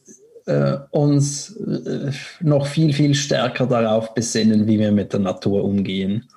äh, 0.47 0.78
uns 0.91 1.57
äh, 1.57 2.11
noch 2.41 2.66
viel, 2.66 2.93
viel 2.93 3.14
stärker 3.14 3.66
darauf 3.66 4.14
besinnen, 4.14 4.66
wie 4.66 4.78
wir 4.78 4.91
mit 4.91 5.12
der 5.12 5.20
Natur 5.20 5.62
umgehen. 5.62 6.28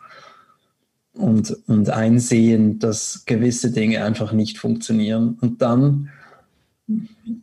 Und, 1.14 1.58
und 1.68 1.90
einsehen, 1.90 2.78
dass 2.78 3.24
gewisse 3.26 3.72
Dinge 3.72 4.04
einfach 4.04 4.34
nicht 4.34 4.60
funktionieren. 4.60 5.38
Und 5.42 5.64
dann 5.64 6.10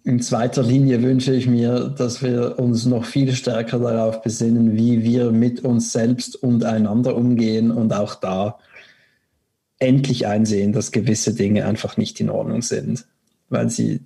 in 0.05 0.21
zweiter 0.21 0.63
Linie 0.63 1.03
wünsche 1.03 1.35
ich 1.35 1.47
mir, 1.47 1.95
dass 1.97 2.23
wir 2.23 2.59
uns 2.59 2.87
noch 2.87 3.05
viel 3.05 3.35
stärker 3.35 3.79
darauf 3.79 4.23
besinnen, 4.23 4.77
wie 4.77 5.03
wir 5.03 5.33
mit 5.33 5.65
uns 5.65 5.93
selbst 5.93 6.43
und 6.43 6.65
einander 6.65 7.15
umgehen 7.15 7.71
und 7.71 7.93
auch 7.93 8.15
da 8.15 8.59
endlich 9.79 10.27
einsehen, 10.27 10.73
dass 10.73 10.93
gewisse 10.93 11.35
Dinge 11.35 11.67
einfach 11.67 11.99
nicht 11.99 12.21
in 12.21 12.31
Ordnung 12.31 12.63
sind, 12.63 13.07
weil 13.51 13.69
sie 13.69 14.01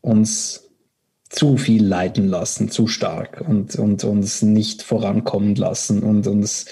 uns 0.00 0.70
zu 1.28 1.56
viel 1.56 1.84
leiten 1.84 2.28
lassen, 2.28 2.70
zu 2.70 2.86
stark 2.86 3.42
und, 3.46 3.76
und 3.76 4.04
uns 4.04 4.42
nicht 4.42 4.82
vorankommen 4.82 5.54
lassen 5.56 6.02
und 6.02 6.26
uns 6.26 6.66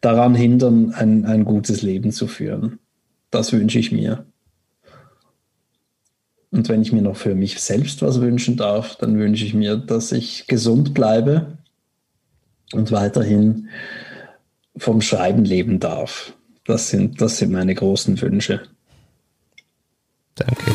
daran 0.00 0.34
hindern, 0.34 0.92
ein, 0.92 1.24
ein 1.24 1.44
gutes 1.44 1.82
Leben 1.82 2.12
zu 2.12 2.26
führen. 2.26 2.78
Das 3.30 3.52
wünsche 3.52 3.78
ich 3.78 3.92
mir. 3.92 4.26
Und 6.50 6.68
wenn 6.68 6.82
ich 6.82 6.92
mir 6.92 7.02
noch 7.02 7.16
für 7.16 7.34
mich 7.34 7.60
selbst 7.60 8.02
was 8.02 8.20
wünschen 8.20 8.56
darf, 8.56 8.96
dann 8.96 9.18
wünsche 9.18 9.44
ich 9.44 9.54
mir, 9.54 9.76
dass 9.76 10.10
ich 10.12 10.46
gesund 10.48 10.94
bleibe 10.94 11.58
und 12.72 12.90
weiterhin 12.90 13.68
vom 14.76 15.00
Schreiben 15.00 15.44
leben 15.44 15.78
darf. 15.78 16.32
Das 16.64 16.90
sind, 16.90 17.20
das 17.20 17.38
sind 17.38 17.52
meine 17.52 17.74
großen 17.74 18.20
Wünsche. 18.20 18.62
Danke. 20.34 20.72